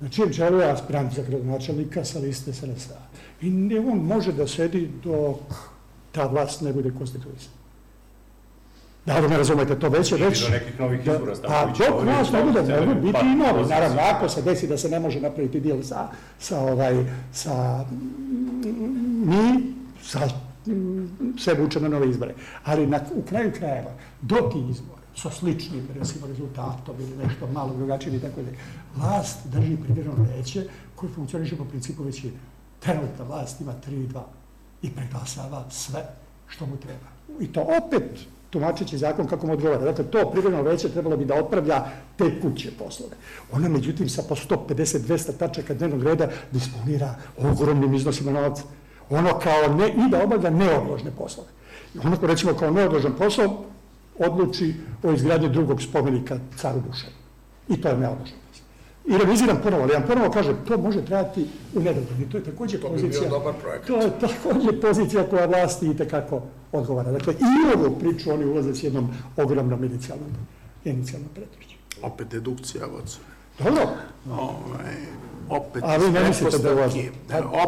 Na 0.00 0.08
čijem 0.08 0.32
čelu 0.32 0.60
je 0.60 0.70
aspirant 0.70 1.14
za 1.14 1.22
gradonačelnika 1.22 2.04
sa 2.04 2.18
liste 2.18 2.52
SNS-a. 2.52 2.96
I 3.42 3.78
on 3.78 3.98
može 3.98 4.32
da 4.32 4.46
sedi 4.46 4.90
dok 5.04 5.40
ta 6.12 6.26
vlast 6.26 6.60
ne 6.60 6.72
bude 6.72 6.92
konstituisana. 6.98 7.59
Da 9.06 9.18
li 9.18 9.28
me 9.28 9.36
razumete, 9.36 9.78
to 9.78 9.88
već 9.88 10.12
je 10.12 10.18
već... 10.18 10.44
do 10.44 10.48
nekih 10.50 10.80
novih 10.80 11.04
Da, 11.04 11.12
izbora, 11.12 11.32
Pa 11.32 11.36
Stanković 11.36 11.78
dok 11.78 12.00
o 12.00 12.04
ne 12.32 12.44
bude, 12.44 12.86
mogu 12.86 13.00
biti 13.00 13.12
pa, 13.12 13.20
i 13.20 13.34
novi. 13.34 13.68
Naravno, 13.68 14.00
ako 14.00 14.28
se 14.28 14.42
desi 14.42 14.66
da 14.66 14.78
se 14.78 14.88
ne 14.88 15.00
može 15.00 15.20
napraviti 15.20 15.60
deal 15.60 15.82
sa, 15.82 16.08
sa, 16.38 16.60
ovaj, 16.60 17.04
sa 17.32 17.84
mi, 19.24 19.74
sa 20.02 20.20
mm, 20.66 21.36
sve 21.38 21.54
vuče 21.54 21.80
na 21.80 21.88
nove 21.88 22.10
izbore. 22.10 22.34
Ali 22.64 22.86
na, 22.86 23.00
u 23.14 23.22
kraju 23.22 23.52
krajeva, 23.58 23.90
do 24.20 24.36
tih 24.36 24.70
izbora, 24.70 25.00
sa 25.16 25.30
sličnim, 25.30 25.88
recimo, 25.94 26.26
rezultatom 26.26 26.96
ili 26.98 27.16
nešto 27.24 27.46
malo 27.46 27.74
drugačije 27.76 28.16
i 28.16 28.20
tako 28.20 28.42
dalje, 28.42 28.56
vlast 28.96 29.38
drži 29.44 29.76
primjerno 29.76 30.12
veće 30.36 30.64
koje 30.94 31.12
funkcioniše 31.12 31.56
po 31.56 31.64
principu 31.64 32.02
većine. 32.02 32.32
Trenutna 32.80 33.24
vlast 33.24 33.60
ima 33.60 33.72
3-2 33.88 34.20
i 34.82 34.90
preglasava 34.90 35.64
sve 35.70 36.04
što 36.48 36.66
mu 36.66 36.76
treba. 36.76 37.06
I 37.40 37.52
to 37.52 37.60
opet 37.60 38.26
tumačeći 38.50 38.98
zakon 38.98 39.26
kako 39.26 39.46
mu 39.46 39.52
odgovara. 39.52 39.84
Dakle, 39.84 40.04
to 40.04 40.30
privremeno 40.30 40.62
veće 40.62 40.88
trebalo 40.88 41.16
bi 41.16 41.24
da 41.24 41.34
otpravlja 41.34 41.84
te 42.16 42.40
kuće 42.40 42.70
poslove. 42.78 43.16
Ona, 43.52 43.68
međutim, 43.68 44.08
sa 44.08 44.22
po 44.28 44.34
150-200 44.34 45.36
tačaka 45.38 45.74
dnevnog 45.74 46.02
reda 46.02 46.28
disponira 46.52 47.14
ogromnim 47.38 47.94
iznosima 47.94 48.32
novca. 48.32 48.62
Ono 49.10 49.38
kao 49.38 49.74
ne, 49.74 49.88
i 49.88 50.10
da 50.10 50.24
obavlja 50.24 50.50
neodložne 50.50 51.10
poslove. 51.18 51.48
I 51.94 51.98
ono 51.98 52.16
ko 52.16 52.26
recimo 52.26 52.54
kao 52.54 52.70
neodložan 52.70 53.12
posao 53.18 53.64
odluči 54.18 54.74
o 55.02 55.12
izgradnji 55.12 55.48
drugog 55.48 55.82
spomenika 55.82 56.38
caru 56.56 56.80
Dušanu. 56.80 57.14
I 57.68 57.80
to 57.80 57.88
je 57.88 57.96
neodložan 57.96 58.24
posao. 58.24 58.39
I 59.10 59.18
reviziram 59.18 59.60
ponovo, 59.62 59.82
ali 59.82 59.92
ja 59.92 59.98
vam 59.98 60.08
ponovo 60.08 60.30
kažem, 60.30 60.56
to 60.68 60.78
može 60.78 61.04
trajati 61.04 61.46
u 61.74 61.80
nedogled. 61.80 62.20
I 62.20 62.30
to 62.30 62.36
je 62.36 62.44
takođe 62.44 62.80
To 62.80 62.88
bi 62.88 62.96
bio 62.96 63.02
pozicija... 63.06 63.30
dobar 63.30 63.54
projekat. 63.54 63.86
To 63.86 63.96
je 63.96 64.10
takođe 64.20 64.80
pozicija 64.80 65.24
koja 65.24 65.46
vlasti 65.46 65.86
i 65.90 65.96
tekako 65.96 66.42
odgovara. 66.72 67.12
Dakle, 67.12 67.34
i 67.34 67.76
u 67.76 67.80
ovu 67.80 67.98
priču 67.98 68.30
oni 68.30 68.44
ulaze 68.44 68.74
s 68.74 68.82
jednom 68.82 69.10
ogromnom 69.36 69.84
inicijalnom, 69.84 70.28
inicijalnom 70.84 71.30
pretvrću. 71.34 71.76
Opet 72.02 72.28
dedukcija, 72.28 72.86
vocu. 72.86 73.18
Dobro, 73.58 73.88
Ovaj, 74.30 74.94
opet 75.48 75.82
a 75.86 75.96
vi 75.96 76.10
ne 76.10 76.28
mislite 76.28 76.58
da 76.58 76.70
ovo... 76.70 76.78
pretpostavki, 76.78 77.10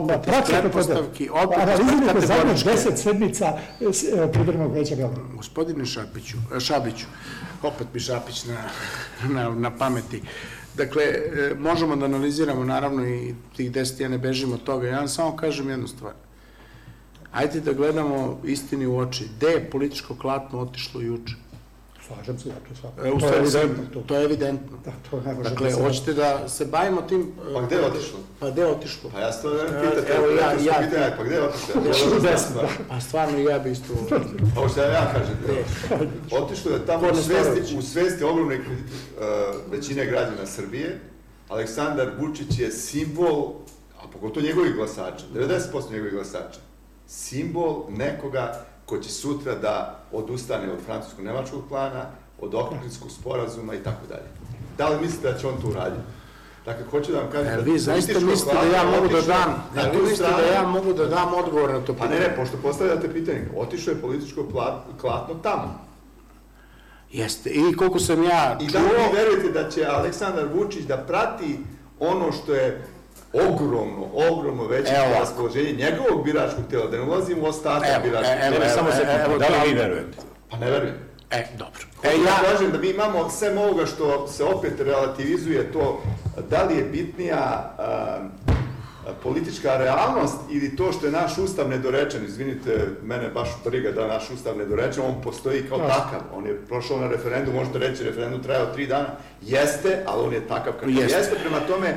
opet 0.00 0.16
iz 0.16 0.32
praksa 0.32 0.60
pretpostavki, 0.60 1.28
opet 1.30 1.58
iz 1.58 1.62
analizirajte 1.62 2.26
zadnjih 2.26 2.64
deset 2.64 2.98
sedmica 2.98 3.58
e, 3.80 4.32
privremenog 4.32 4.72
veća 4.72 4.96
Beograda. 4.96 5.28
Gospodine 5.36 5.86
Šapiću, 5.86 6.36
Šabiću, 6.60 7.06
opet 7.62 7.86
mi 7.94 8.00
Šapić 8.00 8.44
na, 8.44 8.56
na, 9.28 9.54
na 9.54 9.70
pameti. 9.76 10.22
Dakle, 10.76 11.02
e, 11.02 11.54
možemo 11.58 11.96
da 11.96 12.04
analiziramo 12.04 12.64
naravno 12.64 13.06
i 13.06 13.34
tih 13.56 13.72
deset, 13.72 14.00
ja 14.00 14.08
ne 14.08 14.18
bežim 14.18 14.52
od 14.52 14.62
toga. 14.64 14.88
Ja 14.88 14.98
vam 14.98 15.08
samo 15.08 15.36
kažem 15.36 15.70
jednu 15.70 15.88
stvar. 15.88 16.12
Ajde 17.32 17.60
da 17.60 17.72
gledamo 17.72 18.40
istini 18.44 18.86
u 18.86 18.96
oči. 18.96 19.28
Gde 19.36 19.46
je 19.46 19.70
političko 19.70 20.16
klatno 20.16 20.60
otišlo 20.60 21.00
juče? 21.00 21.41
Slažem 22.14 22.38
se, 22.38 22.48
dakle, 22.48 22.76
svakako. 22.76 23.08
E, 23.08 23.10
to 23.10 23.26
je 23.26 23.46
stvari, 23.46 23.66
evidentno. 23.66 23.84
To, 23.92 24.00
to 24.00 24.16
je 24.16 24.24
evidentno. 24.24 24.78
da, 24.84 24.92
to 25.10 25.20
ne 25.20 25.34
može 25.34 25.50
Dakle, 25.50 25.66
da 25.66 25.74
se... 25.74 25.82
hoćete 25.82 26.12
da 26.14 26.48
se 26.48 26.64
bavimo 26.66 27.02
tim... 27.02 27.20
e, 27.50 27.54
Pa 27.54 27.60
gde 27.60 27.74
je 27.76 27.84
otišlo? 27.84 28.18
Pa 28.40 28.50
gde 28.50 28.62
je 28.62 28.66
otišlo? 28.68 29.10
Pa 29.10 29.20
ja 29.20 29.32
to 29.32 29.50
ne 29.50 29.60
Evo, 29.60 29.90
pitate, 29.90 30.12
evo, 30.14 30.26
ja- 30.26 30.40
ja, 30.42 30.58
ja- 30.62 30.80
pitanje, 30.80 31.12
pa 31.16 31.24
gde 31.24 31.34
je 31.34 31.42
otišlo? 31.42 31.82
Desno, 32.22 32.54
da. 32.54 32.68
Pa 32.88 33.00
stvarno 33.00 33.38
i 33.38 33.44
ja 33.44 33.58
bi 33.58 33.70
isto... 33.70 33.92
Ovo 34.56 34.68
što 34.68 34.82
ja 34.82 35.12
kažem, 35.12 35.36
otišlo 36.32 36.70
je 36.70 36.86
tamo 36.86 37.08
u 37.08 37.16
svesti, 37.16 37.76
u 37.76 37.82
svesti 37.82 38.24
ogromne 38.24 38.56
uh, 38.56 38.62
većine 39.70 40.06
građana 40.06 40.46
Srbije. 40.46 41.00
Aleksandar 41.48 42.10
Vučić 42.18 42.58
je 42.58 42.70
simbol, 42.70 43.52
a 43.96 44.08
pogotovo 44.12 44.46
njegovih 44.46 44.74
glasača, 44.74 45.24
90% 45.34 45.50
njegovih 45.90 46.12
glasača, 46.12 46.60
simbol 47.06 47.84
nekoga 47.90 48.64
ko 48.86 48.98
će 48.98 49.10
sutra 49.10 49.54
da 49.54 49.98
odustane 50.12 50.72
od 50.72 50.78
francusko-nemačkog 50.86 51.68
plana, 51.68 52.04
od 52.40 52.54
Ohridskog 52.54 53.10
sporazuma 53.10 53.74
i 53.74 53.82
tako 53.82 54.06
dalje. 54.08 54.28
Da 54.78 54.88
li 54.88 55.00
mislite 55.00 55.32
da 55.32 55.38
će 55.38 55.46
on 55.46 55.54
to 55.62 55.68
uraditi? 55.68 56.02
Dakle, 56.64 56.84
hoću 56.90 57.12
da 57.12 57.18
vam 57.18 57.30
kažem... 57.32 57.52
E, 57.52 57.56
da 57.56 57.62
vi 57.62 57.78
zaista 57.78 58.12
političko 58.12 58.30
mislite 58.30 58.68
da 58.70 58.76
ja 58.76 58.84
mogu 58.84 59.08
da 59.08 59.20
dam, 59.20 59.64
da 59.74 59.82
vi 59.82 60.02
mislite 60.02 60.32
da 60.32 60.54
ja 60.54 60.66
mogu 60.66 60.92
da 60.92 61.06
dam 61.06 61.34
odgovor 61.34 61.70
na 61.70 61.80
to 61.80 61.94
Pa 61.94 62.06
ne, 62.06 62.20
ne, 62.20 62.36
pošto 62.36 62.56
postavljate 62.56 63.12
pitanje, 63.12 63.48
otišlo 63.56 63.92
je 63.92 64.00
političko 64.00 64.40
pla- 64.52 64.80
klatno 65.00 65.34
tamo. 65.34 65.80
Jeste, 67.12 67.50
i 67.50 67.76
koliko 67.76 67.98
sam 67.98 68.22
ja 68.24 68.58
I 68.60 68.66
da 68.66 68.78
li 68.78 68.88
čuo, 68.88 68.98
vi 68.98 69.16
verujete 69.16 69.50
da 69.62 69.70
će 69.70 69.86
Aleksandar 69.86 70.46
Vučić 70.54 70.84
da 70.84 70.96
prati 70.96 71.58
ono 72.00 72.32
što 72.32 72.54
je 72.54 72.86
ogromno, 73.32 74.06
ogromno 74.30 74.64
veće 74.66 74.92
Evo 74.96 75.14
raspoloženje 75.20 75.72
njegovog 75.72 76.24
biračkog 76.24 76.64
tela, 76.70 76.86
da 76.86 76.96
ne 76.96 77.02
ulazim 77.02 77.38
u 77.42 77.46
ostatak 77.46 77.88
Evo, 77.94 78.02
biračkog 78.04 78.36
e, 78.40 78.46
evo, 78.46 78.54
tela. 78.54 78.64
Ne, 78.64 78.70
samo 78.70 78.88
evo, 78.88 78.96
sekundu, 78.96 79.24
evo, 79.24 79.38
da 79.38 79.46
li 79.48 79.68
vi 79.70 79.74
verujete? 79.74 80.18
Pa 80.50 80.56
ne 80.56 80.70
verujem. 80.70 80.94
e, 81.30 81.44
dobro. 81.58 81.80
E, 82.02 82.08
E, 82.08 82.16
ja 82.16 82.24
ja, 82.24 82.52
kažem 82.52 82.72
da 82.72 82.78
mi 82.78 82.88
imamo, 82.90 83.30
sem 83.30 83.58
ovoga 83.58 83.86
što 83.86 84.28
se 84.28 84.44
opet 84.44 84.72
relativizuje 84.80 85.72
to, 85.72 86.02
da 86.50 86.62
li 86.62 86.76
je 86.76 86.84
bitnija 86.84 87.38
a, 87.38 87.74
a, 87.78 88.18
politička 89.22 89.76
realnost 89.76 90.36
ili 90.50 90.76
to 90.76 90.92
što 90.92 91.06
je 91.06 91.12
naš 91.12 91.38
ustav 91.38 91.68
nedorečen, 91.68 92.24
izvinite, 92.24 92.86
mene 93.02 93.28
baš 93.28 93.48
briga 93.64 93.92
da 93.92 94.06
naš 94.06 94.30
ustav 94.30 94.56
nedorečen, 94.58 95.02
on 95.04 95.22
postoji 95.22 95.62
kao 95.68 95.78
Jasno. 95.78 95.94
takav, 95.94 96.20
on 96.34 96.46
je 96.46 96.66
prošao 96.68 96.98
na 97.00 97.08
referendum, 97.08 97.54
možete 97.54 97.78
reći 97.78 98.04
referendum 98.04 98.42
trajao 98.42 98.66
tri 98.66 98.86
dana, 98.86 99.08
jeste, 99.42 100.02
ali 100.06 100.26
on 100.26 100.32
je 100.32 100.48
takav 100.48 100.72
kakav 100.72 100.90
Jeste. 100.90 101.18
jeste, 101.18 101.36
prema 101.42 101.60
tome 101.60 101.94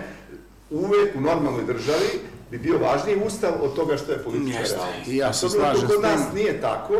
uvek 0.69 1.15
u 1.15 1.21
normalnoj 1.21 1.63
državi 1.65 2.09
bi 2.51 2.57
bio 2.57 2.77
važniji 2.77 3.21
ustav 3.25 3.51
od 3.61 3.75
toga 3.75 3.97
što 3.97 4.11
je 4.11 4.23
politička 4.23 4.63
realnost. 4.63 5.07
i 5.07 5.17
ja 5.17 5.33
se 5.33 5.45
da 5.45 5.49
slažem 5.49 5.87
kod 5.87 6.01
nas 6.01 6.21
nije 6.33 6.61
tako, 6.61 6.93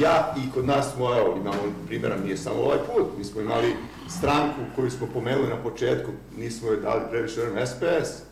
ja 0.00 0.34
i 0.38 0.52
kod 0.54 0.66
nas 0.66 0.94
smo, 0.94 1.18
evo, 1.18 1.36
imamo 1.40 1.58
primjera, 1.86 2.16
nije 2.16 2.36
samo 2.36 2.56
ovaj 2.56 2.78
put, 2.78 3.06
mi 3.18 3.24
smo 3.24 3.40
imali 3.40 3.76
stranku 4.08 4.60
koju 4.76 4.90
smo 4.90 5.06
pomenuli 5.06 5.48
na 5.48 5.56
početku, 5.56 6.10
nismo 6.36 6.68
joj 6.68 6.80
dali 6.80 7.02
previše 7.10 7.40
vremena, 7.40 7.66
SPS, 7.66 8.31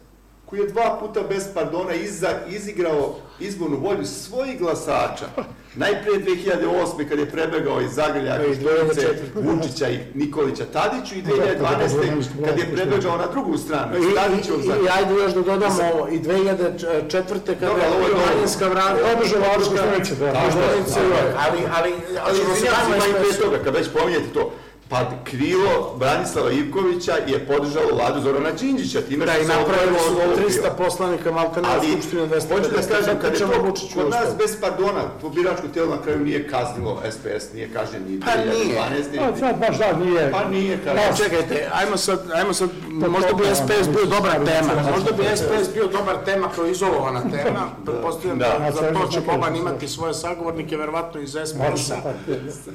koji 0.50 0.60
je 0.60 0.66
dva 0.66 0.98
puta 1.00 1.20
bez 1.28 1.44
pardona 1.54 1.94
iza, 1.94 2.28
izigrao 2.48 3.14
izbornu 3.40 3.76
volju 3.76 4.04
svojih 4.04 4.58
glasača. 4.58 5.26
Najprije 5.74 6.24
2008. 6.24 7.08
kad 7.08 7.18
je 7.18 7.30
prebegao 7.30 7.80
iz 7.80 7.92
Zagrlja, 7.94 8.44
I 8.44 8.56
2004. 8.56 9.14
Vučića 9.34 9.88
i 9.88 9.98
Nikolića 10.14 10.64
Tadiću 10.72 11.14
i 11.14 11.22
Da, 11.22 11.36
da, 11.36 11.44
da, 11.54 11.88
2012. 11.88 12.24
kad 12.44 12.58
je 12.58 12.64
da, 12.64 12.70
da, 12.70 12.76
prebegao 12.76 13.16
na 13.16 13.26
drugu 13.26 13.58
stranu, 13.58 13.96
i, 13.96 13.98
i, 13.98 14.02
i, 14.02 14.66
Zagrlja. 14.66 14.92
ajde 14.96 15.14
još 15.14 15.32
da 15.32 15.42
dodamo 15.42 15.74
ovo, 15.94 16.08
i 16.08 16.18
2004. 16.20 17.54
kada 17.60 17.66
je 17.66 17.86
ali 17.86 17.96
ovo 17.96 18.00
je 18.00 18.06
bio 18.06 18.14
dobro. 18.14 18.26
manjinska 18.34 18.68
vrana, 18.68 18.96
održava 19.16 19.44
Koštunice, 19.54 19.82
Koštunice, 19.82 20.14
da. 20.14 20.26
da, 20.26 20.40
Koštunice, 20.44 21.00
ali, 21.46 21.58
ali, 21.76 21.92
ali, 22.16 22.18
Ali 22.26 22.38
ćemo 22.38 22.54
se 22.54 22.56
izvinjam 22.56 22.74
se, 22.74 22.82
tamo 22.82 22.94
pa 22.98 23.06
i 23.06 23.12
pre 23.12 23.32
SPS-u. 23.32 23.42
toga, 23.42 23.58
kad 23.64 23.74
već 23.74 23.88
pominjete 23.92 24.28
to, 24.34 24.52
pa 24.90 25.00
krilo 25.24 25.94
Branislava 25.96 26.50
Ivkovića 26.52 27.12
je 27.26 27.46
podržalo 27.46 27.86
vladu 27.92 28.20
Zorana 28.20 28.50
Đinđića, 28.52 29.00
time 29.00 29.26
Da, 29.26 29.32
i 29.32 29.40
od 29.40 29.46
300 29.46 30.20
Olupija. 30.20 30.70
poslanika, 30.78 31.32
malte 31.32 31.62
na 31.62 31.68
Ali, 31.70 31.92
Skupštinu 31.92 32.22
250. 32.22 32.48
hoću 32.50 32.70
da 32.70 32.96
kažem, 32.96 33.18
kad 33.20 33.32
je 33.32 33.38
to 33.38 33.46
kod 33.94 34.10
nas 34.10 34.28
bez 34.38 34.56
pardona, 34.60 35.02
to 35.20 35.28
biračko 35.28 35.68
tijelo 35.68 35.90
na 35.90 36.02
kraju 36.02 36.20
nije 36.20 36.48
kaznilo 36.48 37.02
SPS, 37.10 37.52
nije 37.54 37.68
kažnjen 37.68 38.02
ni 38.04 38.20
Pa 38.20 38.34
nije. 38.36 38.78
2012. 39.16 39.32
Pa, 39.32 39.38
sad 39.38 39.58
baš 39.58 39.78
da, 39.78 39.92
nije... 39.94 40.30
Pa 40.32 40.44
nije 40.44 40.78
Pa 40.78 40.84
kažnjen. 40.84 41.16
čekajte, 41.18 41.68
ajmo 41.72 41.96
sad, 41.96 42.30
ajmo 42.32 42.52
sad, 42.54 42.70
možda 42.88 43.32
bi 43.32 43.44
SPS 43.46 43.88
bio 43.88 44.04
dobra 44.06 44.32
to- 44.34 44.44
tema, 44.44 44.90
možda 44.92 45.12
bi 45.12 45.22
SPS 45.34 45.74
bio 45.74 45.86
dobar 45.88 46.16
tema 46.24 46.48
kao 46.48 46.66
izolovana 46.66 47.20
tema, 47.22 47.60
pretpostavljam 47.86 48.38
da, 48.38 48.56
Da. 48.60 48.72
za 48.72 48.92
to 48.92 49.08
će 49.08 49.20
Da. 49.20 49.32
Boban 49.32 49.56
imati 49.56 49.88
svoje 49.88 50.14
sagovornike, 50.14 50.76
verovatno 50.76 51.20
iz 51.20 51.30
SPS-a. 51.30 51.94
Pa, 52.02 52.10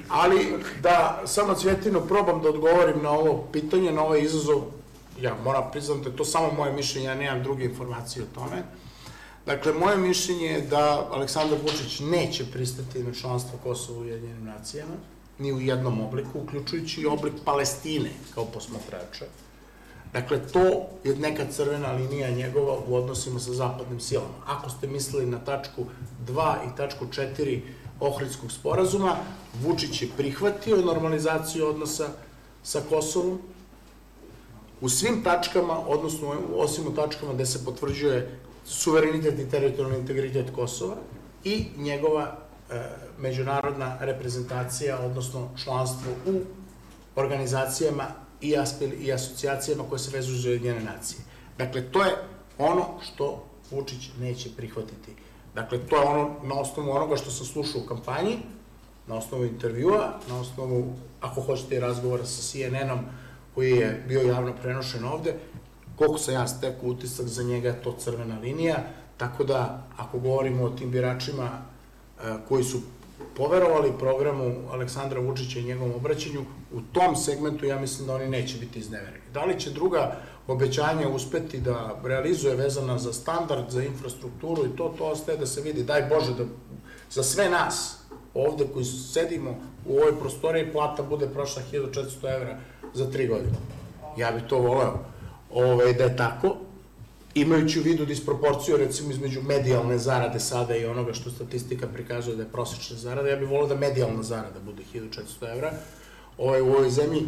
Ali 0.09 0.47
da 0.81 1.21
samo 1.25 1.53
cvjetino 1.55 2.01
probam 2.07 2.41
da 2.41 2.49
odgovorim 2.49 3.03
na 3.03 3.11
ovo 3.11 3.47
pitanje, 3.51 3.91
na 3.91 4.03
ovaj 4.03 4.21
izazov, 4.21 4.61
ja 5.21 5.35
moram 5.43 5.71
priznati 5.71 6.01
da 6.01 6.09
je 6.09 6.15
to 6.15 6.25
samo 6.25 6.51
moje 6.51 6.73
mišljenje, 6.73 7.07
ja 7.07 7.15
nemam 7.15 7.43
druge 7.43 7.65
informacije 7.65 8.23
o 8.23 8.35
tome. 8.35 8.63
Dakle, 9.45 9.73
moje 9.73 9.97
mišljenje 9.97 10.45
je 10.45 10.61
da 10.61 11.07
Aleksandar 11.11 11.59
Vučić 11.61 11.99
neće 11.99 12.45
pristati 12.51 13.03
na 13.03 13.13
članstvo 13.13 13.59
Kosova 13.63 13.99
u 13.99 14.01
Ujedinjenim 14.01 14.45
nacijama, 14.45 14.93
ni 15.39 15.53
u 15.53 15.61
jednom 15.61 16.01
obliku, 16.01 16.39
uključujući 16.43 17.01
i 17.01 17.05
oblik 17.05 17.33
Palestine 17.45 18.09
kao 18.35 18.45
posmatrača. 18.45 19.25
Dakle, 20.13 20.47
to 20.47 20.87
je 21.03 21.15
neka 21.15 21.45
crvena 21.51 21.91
linija 21.91 22.29
njegova 22.29 22.77
u 22.87 22.95
odnosima 22.95 23.39
sa 23.39 23.53
zapadnim 23.53 23.99
silama. 23.99 24.35
Ako 24.45 24.69
ste 24.69 24.87
mislili 24.87 25.25
na 25.25 25.39
tačku 25.39 25.85
2 26.27 26.55
i 26.55 26.77
tačku 26.77 27.05
4 27.05 27.61
Ohridskog 27.99 28.51
sporazuma, 28.51 29.15
Vučić 29.61 30.01
je 30.01 30.09
prihvatio 30.17 30.77
normalizaciju 30.77 31.67
odnosa 31.67 32.07
sa 32.63 32.81
Kosovom, 32.89 33.39
u 34.81 34.89
svim 34.89 35.23
tačkama, 35.23 35.79
odnosno 35.87 36.35
osim 36.55 36.87
u 36.87 36.95
tačkama 36.95 37.33
gde 37.33 37.45
se 37.45 37.65
potvrđuje 37.65 38.39
suverenitet 38.65 39.39
i 39.39 39.49
teritorijalni 39.49 39.99
integritet 39.99 40.51
Kosova 40.55 40.95
i 41.43 41.65
njegova 41.77 42.37
e, 42.69 42.83
međunarodna 43.19 43.97
reprezentacija, 43.99 44.99
odnosno 44.99 45.49
članstvo 45.63 46.11
u 46.25 46.41
organizacijama 47.15 48.07
i, 48.41 48.57
aspil, 48.57 48.89
i 49.01 49.13
asocijacijama 49.13 49.83
koje 49.89 49.99
se 49.99 50.17
vezuju 50.17 50.37
za 50.37 50.49
Ujedinjene 50.49 50.83
nacije. 50.83 51.19
Dakle, 51.57 51.91
to 51.91 52.03
je 52.03 52.15
ono 52.57 52.85
što 53.01 53.45
Vučić 53.71 54.09
neće 54.19 54.49
prihvatiti. 54.57 55.15
Dakle, 55.55 55.79
to 55.89 55.95
je 55.95 56.07
ono 56.07 56.29
na 56.43 56.59
osnovu 56.59 56.91
onoga 56.91 57.15
što 57.15 57.31
sam 57.31 57.45
slušao 57.45 57.81
u 57.81 57.87
kampanji, 57.87 58.37
na 59.07 59.15
osnovu 59.15 59.45
intervjua, 59.45 60.13
na 60.29 60.39
osnovu, 60.39 60.93
ako 61.21 61.41
hoćete, 61.41 61.79
razgovora 61.79 62.25
sa 62.25 62.41
CNN-om, 62.41 62.99
koji 63.55 63.71
je 63.71 64.03
bio 64.07 64.21
javno 64.21 64.53
prenošen 64.61 65.05
ovde, 65.05 65.33
koliko 65.95 66.17
sam 66.17 66.33
ja 66.33 66.47
stekao 66.47 66.89
utisak 66.89 67.25
za 67.25 67.43
njega 67.43 67.69
je 67.69 67.81
to 67.81 67.95
crvena 67.99 68.39
linija, 68.39 68.75
tako 69.17 69.43
da 69.43 69.87
ako 69.97 70.19
govorimo 70.19 70.63
o 70.63 70.69
tim 70.69 70.91
biračima 70.91 71.49
e, 71.49 72.33
koji 72.47 72.63
su 72.63 72.81
poverovali 73.37 73.93
programu 73.99 74.55
Aleksandra 74.71 75.19
Vučića 75.19 75.59
i 75.59 75.63
njegovom 75.63 75.95
obraćanju, 75.95 76.45
u 76.73 76.81
tom 76.81 77.15
segmentu 77.15 77.65
ja 77.65 77.79
mislim 77.79 78.07
da 78.07 78.15
oni 78.15 78.27
neće 78.27 78.57
biti 78.57 78.79
iznevereni. 78.79 79.23
Da 79.33 79.45
li 79.45 79.59
će 79.59 79.69
druga 79.69 80.15
obećanja 80.47 81.09
uspeti 81.09 81.59
da 81.59 81.99
realizuje 82.03 82.55
vezana 82.55 82.97
za 82.97 83.13
standard, 83.13 83.69
za 83.69 83.83
infrastrukturu 83.83 84.65
i 84.65 84.77
to, 84.77 84.95
to 84.97 85.05
ostaje 85.05 85.37
da 85.37 85.45
se 85.45 85.61
vidi. 85.61 85.83
Daj 85.83 86.01
Bože 86.01 86.33
da 86.33 86.43
za 87.11 87.23
sve 87.23 87.49
nas 87.49 87.97
ovde 88.33 88.67
koji 88.73 88.85
sedimo 88.85 89.55
u 89.85 89.97
ovoj 89.97 90.19
prostoriji 90.19 90.71
plata 90.71 91.03
bude 91.03 91.27
prošla 91.27 91.61
1400 91.71 92.35
evra 92.35 92.57
za 92.93 93.11
tri 93.11 93.27
godine. 93.27 93.57
Ja 94.17 94.31
bih 94.31 94.43
to 94.49 94.59
voleo 94.59 94.99
ovaj, 95.53 95.93
da 95.93 96.03
je 96.03 96.17
tako, 96.17 96.55
imajući 97.35 97.79
u 97.79 97.83
vidu 97.83 98.05
disproporciju 98.05 98.77
recimo 98.77 99.11
između 99.11 99.41
medijalne 99.41 99.97
zarade 99.97 100.39
sada 100.39 100.75
i 100.75 100.85
onoga 100.85 101.13
što 101.13 101.29
statistika 101.29 101.87
prikazuje 101.87 102.35
da 102.35 102.43
je 102.43 102.49
prosečna 102.49 102.97
zarada, 102.97 103.29
ja 103.29 103.35
bih 103.35 103.49
volao 103.49 103.67
da 103.67 103.75
medijalna 103.75 104.23
zarada 104.23 104.59
bude 104.65 104.83
1400 104.93 105.51
evra 105.55 105.73
ovaj, 106.37 106.61
u 106.61 106.73
ovoj 106.73 106.89
zemlji, 106.89 107.23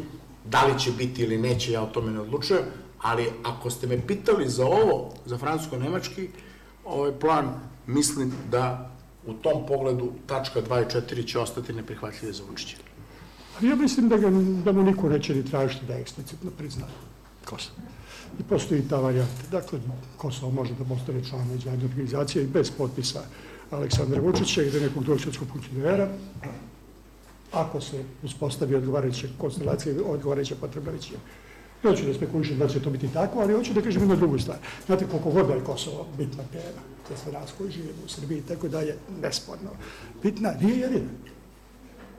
da 0.45 0.65
li 0.65 0.79
će 0.79 0.91
biti 0.91 1.23
ili 1.23 1.37
neće, 1.37 1.71
ja 1.71 1.81
o 1.83 1.85
tome 1.93 2.11
ne 2.11 2.19
odlučujem, 2.19 2.63
ali 3.01 3.29
ako 3.43 3.69
ste 3.69 3.87
me 3.87 4.07
pitali 4.07 4.49
za 4.49 4.65
ovo, 4.65 5.13
za 5.25 5.37
francusko-nemački 5.37 6.27
ovaj 6.85 7.11
plan, 7.19 7.59
mislim 7.87 8.33
da 8.51 8.91
u 9.25 9.33
tom 9.33 9.65
pogledu 9.67 10.11
tačka 10.25 10.61
2 10.61 10.81
i 10.81 11.15
4 11.15 11.27
će 11.27 11.39
ostati 11.39 11.73
neprihvatljive 11.73 12.33
za 12.33 12.43
Vučića. 12.49 12.77
Ja 13.61 13.75
mislim 13.75 14.09
da, 14.09 14.17
ga, 14.17 14.29
da 14.65 14.71
mu 14.71 14.83
niko 14.83 15.09
neće 15.09 15.35
ni 15.35 15.45
tražiti 15.45 15.85
da 15.85 15.93
eksplicitno 15.93 16.51
prizna 16.57 16.85
Kosovo. 17.45 17.75
I 18.39 18.43
postoji 18.43 18.87
ta 18.89 18.99
varijanta. 18.99 19.41
Dakle, 19.51 19.79
Kosovo 20.17 20.51
može 20.51 20.73
da 20.73 20.85
postane 20.85 21.23
član 21.29 21.47
međunarodne 21.47 21.89
organizacije 21.89 22.43
i 22.43 22.47
bez 22.47 22.71
potpisa 22.71 23.21
Aleksandra 23.71 24.21
Vučića 24.21 24.61
ili 24.61 24.81
nekog 24.81 25.03
drugog 25.03 25.21
svetskog 25.21 25.47
funkcionera, 25.51 26.09
ako 27.51 27.81
se 27.81 28.03
uspostavi 28.23 28.75
odgovarajuće 28.75 29.29
konstelacije, 29.37 30.01
odgovarajuća 30.01 30.55
potreba 30.61 30.91
većine. 30.91 31.17
Neću 31.83 32.05
da 32.05 32.13
spekulišem 32.13 32.57
da 32.57 32.67
će 32.67 32.79
to 32.79 32.89
biti 32.89 33.07
tako, 33.13 33.39
ali 33.39 33.53
hoću 33.53 33.73
da 33.73 33.81
kažem 33.81 34.01
jednu 34.01 34.15
drugu 34.15 34.39
stvar. 34.39 34.57
Znate, 34.85 35.05
koliko 35.07 35.31
god 35.31 35.47
da 35.47 35.53
je 35.53 35.63
Kosovo 35.63 36.05
bitna 36.17 36.43
tema, 36.51 36.81
za 37.09 37.17
sve 37.17 37.31
nas 37.31 37.53
koji 37.57 37.71
živimo 37.71 38.05
u 38.05 38.09
Srbiji 38.09 38.37
i 38.37 38.41
tako 38.41 38.67
dalje, 38.67 38.95
nesporno. 39.21 39.69
Bitna, 40.23 40.53
nije 40.61 40.77
jedina. 40.77 41.09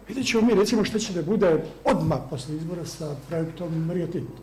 Vidjet 0.09 0.26
ćemo 0.26 0.46
mi, 0.46 0.54
recimo, 0.54 0.84
šta 0.84 0.98
će 0.98 1.12
da 1.12 1.22
bude 1.22 1.64
odmah 1.84 2.18
posle 2.30 2.56
izbora 2.56 2.86
sa 2.86 3.16
projektom 3.28 3.90
Rio 3.90 4.06
Tinto. 4.06 4.42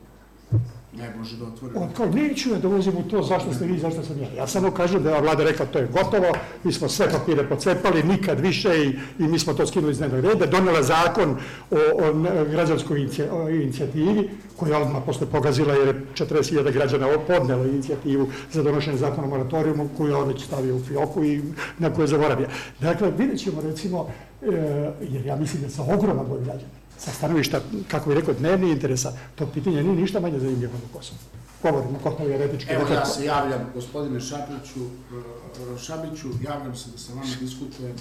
Ne 0.97 1.13
može 1.17 1.37
da 1.37 1.45
otvori. 1.45 1.73
On 1.77 1.89
kao, 1.97 2.05
neću 2.05 2.49
ja 2.49 2.59
da 2.59 2.67
ulazim 2.67 2.97
u 2.97 3.03
to 3.09 3.23
zašto 3.23 3.53
ste 3.53 3.65
vi, 3.65 3.79
zašto 3.79 4.03
sam 4.03 4.21
ja. 4.21 4.27
Ja 4.37 4.47
samo 4.47 4.71
kažem 4.71 5.03
da 5.03 5.15
je 5.15 5.21
vlada 5.21 5.43
rekla 5.43 5.65
to 5.65 5.79
je 5.79 5.87
gotovo, 5.87 6.27
mi 6.63 6.73
smo 6.73 6.89
sve 6.89 7.09
papire 7.11 7.49
pocepali, 7.49 8.03
nikad 8.03 8.39
više 8.39 8.69
i, 8.83 8.99
i 9.23 9.27
mi 9.27 9.39
smo 9.39 9.53
to 9.53 9.67
skinuli 9.67 9.91
iz 9.91 9.97
dnevnog 9.97 10.25
reda, 10.25 10.45
donela 10.45 10.83
zakon 10.83 11.37
o, 11.71 11.75
o 11.75 12.13
građanskoj 12.51 13.07
inicijativi, 13.49 14.29
koja 14.55 14.77
je 14.77 14.83
odmah 14.83 15.03
posle 15.05 15.27
pogazila 15.27 15.73
jer 15.73 15.87
je 15.87 16.01
40.000 16.13 16.71
građana 16.71 17.07
podnelo 17.27 17.65
inicijativu 17.65 18.27
za 18.51 18.63
donošenje 18.63 18.97
zakona 18.97 19.27
o 19.27 19.29
moratorijumu 19.29 19.89
koju 19.97 20.15
je 20.15 20.25
već 20.25 20.45
stavio 20.45 20.75
u 20.75 20.79
fioku 20.79 21.23
i 21.23 21.41
na 21.79 21.93
koje 21.93 22.07
zaboravlja. 22.07 22.47
Dakle, 22.79 23.11
vidjet 23.17 23.39
ćemo 23.39 23.61
recimo, 23.61 24.07
e, 24.41 24.91
jer 25.01 25.25
ja 25.25 25.35
mislim 25.35 25.63
da 25.63 25.69
sa 25.69 25.83
ogromna 25.83 26.23
broj 26.23 26.39
građana, 26.43 26.84
sa 26.97 27.11
stanovišta, 27.11 27.61
kako 27.87 28.09
bih 28.09 28.19
rekao, 28.19 28.33
dnevni 28.33 28.71
interesa, 28.71 29.13
to 29.35 29.47
pitanje 29.47 29.83
nije 29.83 29.95
ništa 29.95 30.19
manje 30.19 30.39
zanimljivo 30.39 30.73
na 30.73 30.97
Kosovo. 30.97 31.19
Govorimo 31.63 31.99
kao 32.03 32.11
teoretički. 32.11 32.73
Evo 32.73 32.81
dakle, 32.81 32.95
ja 32.95 33.05
se 33.05 33.25
javljam, 33.25 33.71
gospodine 33.73 34.19
Šapiću, 34.19 34.79
e, 34.79 35.77
Šabiću, 35.79 36.27
javljam 36.41 36.75
se 36.75 36.89
da 36.91 36.97
sa 36.97 37.13
vama 37.13 37.35
diskutujem 37.39 37.95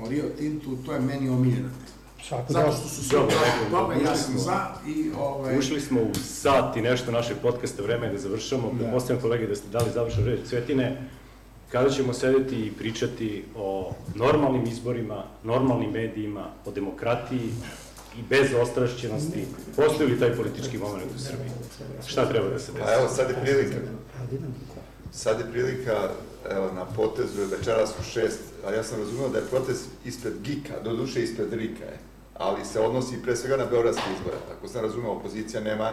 o 0.00 0.08
Rio 0.08 0.24
Tintu, 0.38 0.76
to 0.86 0.92
je 0.92 1.00
meni 1.00 1.28
omiljena 1.28 1.68
tema. 1.68 1.96
Svako 2.28 2.52
Zato 2.52 2.72
što 2.72 2.88
su 2.88 3.04
svi 3.04 3.16
toga, 3.70 3.94
ja 4.04 4.16
sam 4.16 4.38
za 4.38 4.66
i 4.86 5.10
ovaj... 5.18 5.58
Ušli 5.58 5.80
smo 5.80 6.00
u 6.00 6.14
sat 6.14 6.76
i 6.76 6.82
nešto 6.82 7.12
našeg 7.12 7.36
podcasta, 7.42 7.82
vreme 7.82 8.06
je 8.06 8.12
da 8.12 8.18
završamo. 8.18 8.70
Da. 8.72 8.78
Pretpostavljam 8.78 9.22
kolege 9.22 9.46
da 9.46 9.56
ste 9.56 9.68
dali 9.68 9.90
završen 9.94 10.24
reč 10.24 10.40
Cvetine. 10.48 11.08
Kada 11.72 11.90
ćemo 11.90 12.12
sedeti 12.12 12.66
i 12.66 12.72
pričati 12.72 13.44
o 13.56 13.92
normalnim 14.14 14.64
izborima, 14.66 15.24
normalnim 15.44 15.90
medijima, 15.90 16.50
o 16.64 16.70
demokratiji 16.70 17.50
i 18.18 18.22
bez 18.28 18.54
ostrašćenosti, 18.62 19.46
postoji 19.76 20.08
li 20.08 20.18
taj 20.18 20.36
politički 20.36 20.78
moment 20.78 21.10
u 21.16 21.18
Srbiji? 21.18 21.50
Šta 22.06 22.28
treba 22.28 22.48
da 22.48 22.58
se 22.58 22.72
Pa 22.72 22.78
desi? 22.78 22.92
evo, 22.98 23.08
sad 23.08 23.30
je 23.30 23.36
prilika. 23.42 23.76
Sad 25.12 25.40
je 25.40 25.46
prilika, 25.52 26.10
evo, 26.50 26.70
na 26.74 26.84
potezu 26.84 27.40
je 27.40 27.46
večeras 27.46 27.90
u 28.00 28.02
šest, 28.02 28.40
a 28.66 28.72
ja 28.72 28.82
sam 28.82 28.98
razumio 28.98 29.28
da 29.28 29.38
je 29.38 29.44
protest 29.44 29.84
ispred 30.04 30.34
Gika, 30.42 30.74
do 30.84 30.96
duše 30.96 31.22
ispred 31.22 31.52
Rika 31.52 31.84
je, 31.84 31.98
ali 32.34 32.64
se 32.64 32.80
odnosi 32.80 33.22
pre 33.22 33.36
svega 33.36 33.56
na 33.56 33.64
beogradske 33.66 34.02
izbore. 34.18 34.36
Tako 34.48 34.68
sam 34.68 34.82
razumio, 34.82 35.10
opozicija 35.10 35.60
nema 35.60 35.92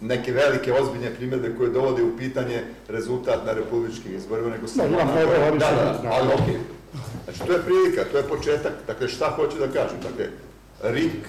neke 0.00 0.32
velike, 0.32 0.72
ozbiljne 0.72 1.14
primjedbe 1.14 1.54
koje 1.58 1.70
dovode 1.70 2.02
u 2.02 2.16
pitanje 2.16 2.62
rezultat 2.88 3.46
na 3.46 3.52
republičkim 3.52 4.16
izborima, 4.16 4.48
nego 4.50 4.66
samo... 4.66 4.88
mnogo, 4.88 5.32
oni 5.48 5.58
da, 5.58 5.70
da, 5.70 6.00
da, 6.02 6.08
ali 6.12 6.28
okej. 6.34 6.58
Znači, 7.24 7.38
to 7.46 7.52
je 7.52 7.62
prilika, 7.62 8.04
to 8.12 8.18
je 8.18 8.22
početak. 8.22 8.72
Dakle, 8.86 9.08
šta 9.08 9.30
hoću 9.30 9.58
da 9.58 9.66
kažem? 9.66 9.98
Dakle, 10.02 10.26
RIK, 10.82 11.26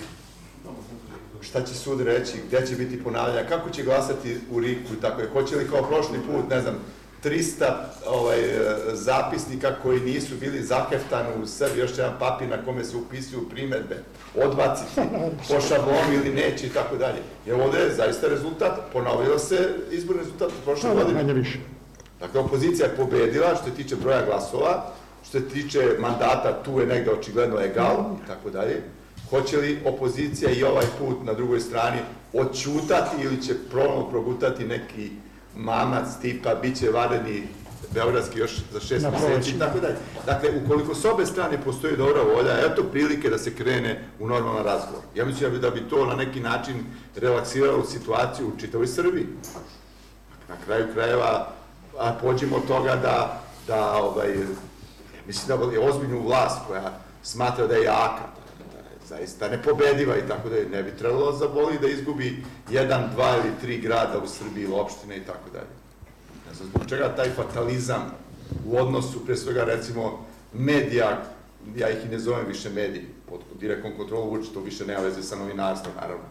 šta 1.43 1.65
će 1.65 1.73
sud 1.73 2.01
reći, 2.01 2.33
gde 2.47 2.67
će 2.67 2.75
biti 2.75 3.03
ponavljanja, 3.03 3.49
kako 3.49 3.69
će 3.69 3.83
glasati 3.83 4.37
u 4.51 4.59
RIK-u 4.59 4.93
i 4.93 5.01
tako 5.01 5.21
je. 5.21 5.29
Hoće 5.33 5.55
li 5.55 5.69
kao 5.69 5.83
prošli 5.83 6.19
put, 6.27 6.49
ne 6.49 6.61
znam, 6.61 6.75
300 7.23 7.65
ovaj, 8.07 8.39
e, 8.39 8.75
zapisnika 8.93 9.75
koji 9.83 9.99
nisu 9.99 10.35
bili 10.39 10.63
zaheftani 10.63 11.43
u 11.43 11.45
sebi, 11.45 11.79
još 11.79 11.97
jedan 11.97 12.13
papir 12.19 12.49
na 12.49 12.65
kome 12.65 12.83
se 12.83 12.97
upisuju 12.97 13.49
primetbe, 13.49 13.95
odbaciti 14.35 15.01
po 15.49 15.61
šablonu 15.61 16.13
ili 16.13 16.33
neće 16.33 16.67
i 16.67 16.69
tako 16.69 16.95
dalje. 16.95 17.19
Jer 17.45 17.61
ovde 17.61 17.79
je 17.79 17.95
zaista 17.95 18.27
rezultat, 18.27 18.79
ponovio 18.93 19.39
se 19.39 19.69
izborni 19.91 20.21
rezultat 20.21 20.49
u 20.49 20.65
prošle 20.65 20.89
da, 20.89 20.95
godine. 20.95 21.23
manje 21.23 21.33
više. 21.33 21.59
Dakle, 22.19 22.39
opozicija 22.39 22.87
je 22.87 22.95
pobedila 22.95 23.55
što 23.55 23.65
se 23.65 23.75
tiče 23.75 23.95
broja 23.95 24.25
glasova, 24.25 24.91
što 25.23 25.39
se 25.39 25.49
tiče 25.49 25.79
mandata, 25.99 26.63
tu 26.63 26.79
je 26.79 26.85
negde 26.87 27.11
očigledno 27.11 27.61
egal 27.61 28.05
i 28.23 28.27
tako 28.27 28.49
dalje. 28.49 28.81
Hoće 29.33 29.57
li 29.57 29.81
opozicija 29.85 30.51
i 30.51 30.63
ovaj 30.63 30.85
put 30.99 31.17
na 31.23 31.33
drugoj 31.33 31.59
strani 31.59 31.97
odćutati 32.33 33.21
ili 33.23 33.41
će 33.41 33.53
ponovno 33.71 34.09
progutati 34.09 34.65
neki 34.65 35.11
mamac 35.55 36.07
tipa 36.21 36.55
bit 36.55 36.79
će 36.79 36.89
vanredni 36.89 37.43
Beogradski 37.93 38.39
još 38.39 38.51
za 38.71 38.79
šest 38.79 39.05
meseci 39.11 39.55
i 39.55 39.59
tako 39.59 39.79
dalje. 39.79 39.95
Dakle, 40.25 40.49
ukoliko 40.65 40.95
s 40.95 41.05
obe 41.05 41.25
strane 41.25 41.61
postoji 41.61 41.97
dobra 41.97 42.21
volja, 42.35 42.71
eto 42.71 42.83
prilike 42.83 43.29
da 43.29 43.37
se 43.37 43.55
krene 43.55 44.03
u 44.19 44.27
normalan 44.27 44.63
razgovor. 44.63 45.01
Ja 45.15 45.25
mislim 45.25 45.61
da 45.61 45.69
bi, 45.69 45.89
to 45.89 46.05
na 46.05 46.15
neki 46.15 46.39
način 46.39 46.75
relaksiralo 47.15 47.85
situaciju 47.85 48.47
u 48.47 48.59
čitavoj 48.59 48.87
Srbiji 48.87 49.27
na 50.49 50.55
kraju 50.65 50.85
krajeva 50.93 51.47
a, 51.99 52.13
pođemo 52.21 52.55
od 52.55 52.67
toga 52.67 52.95
da, 52.95 53.41
da 53.67 53.93
ovaj, 53.93 54.33
mislim 55.27 55.47
da 55.47 55.71
je 55.73 55.89
ozbiljnu 55.89 56.21
vlast 56.21 56.59
koja 56.67 56.99
smatra 57.23 57.67
da 57.67 57.75
je 57.75 57.83
jaka, 57.83 58.33
zaista 59.17 59.49
nepobediva 59.49 60.17
i 60.17 60.27
tako 60.27 60.49
da 60.49 60.55
je 60.55 60.69
ne 60.69 60.83
bi 60.83 60.91
trebalo 60.97 61.31
da 61.31 61.37
zaboli 61.37 61.79
da 61.81 61.87
izgubi 61.87 62.43
jedan, 62.69 63.09
dva 63.15 63.35
ili 63.37 63.53
tri 63.61 63.77
grada 63.77 64.19
u 64.23 64.27
Srbiji 64.27 64.63
ili 64.63 64.73
opštine 64.73 65.17
i 65.17 65.25
tako 65.25 65.49
dalje. 65.53 65.73
Ne 66.47 66.53
znam 66.53 66.67
zbog 66.67 66.89
čega 66.89 67.15
taj 67.15 67.29
fatalizam 67.29 68.11
u 68.65 68.77
odnosu, 68.77 69.25
pre 69.25 69.35
svega, 69.35 69.63
recimo, 69.63 70.25
medija, 70.53 71.23
ja 71.75 71.89
ih 71.89 72.05
i 72.05 72.09
ne 72.09 72.19
zovem 72.19 72.45
više 72.47 72.69
mediji, 72.69 73.07
pod 73.29 73.39
direktnom 73.59 73.93
kontrolu 73.97 74.29
Vučića, 74.29 74.53
to 74.53 74.59
više 74.59 74.85
nema 74.85 75.01
veze 75.01 75.23
sa 75.23 75.35
novinarstvom, 75.35 75.95
naravno. 75.95 76.25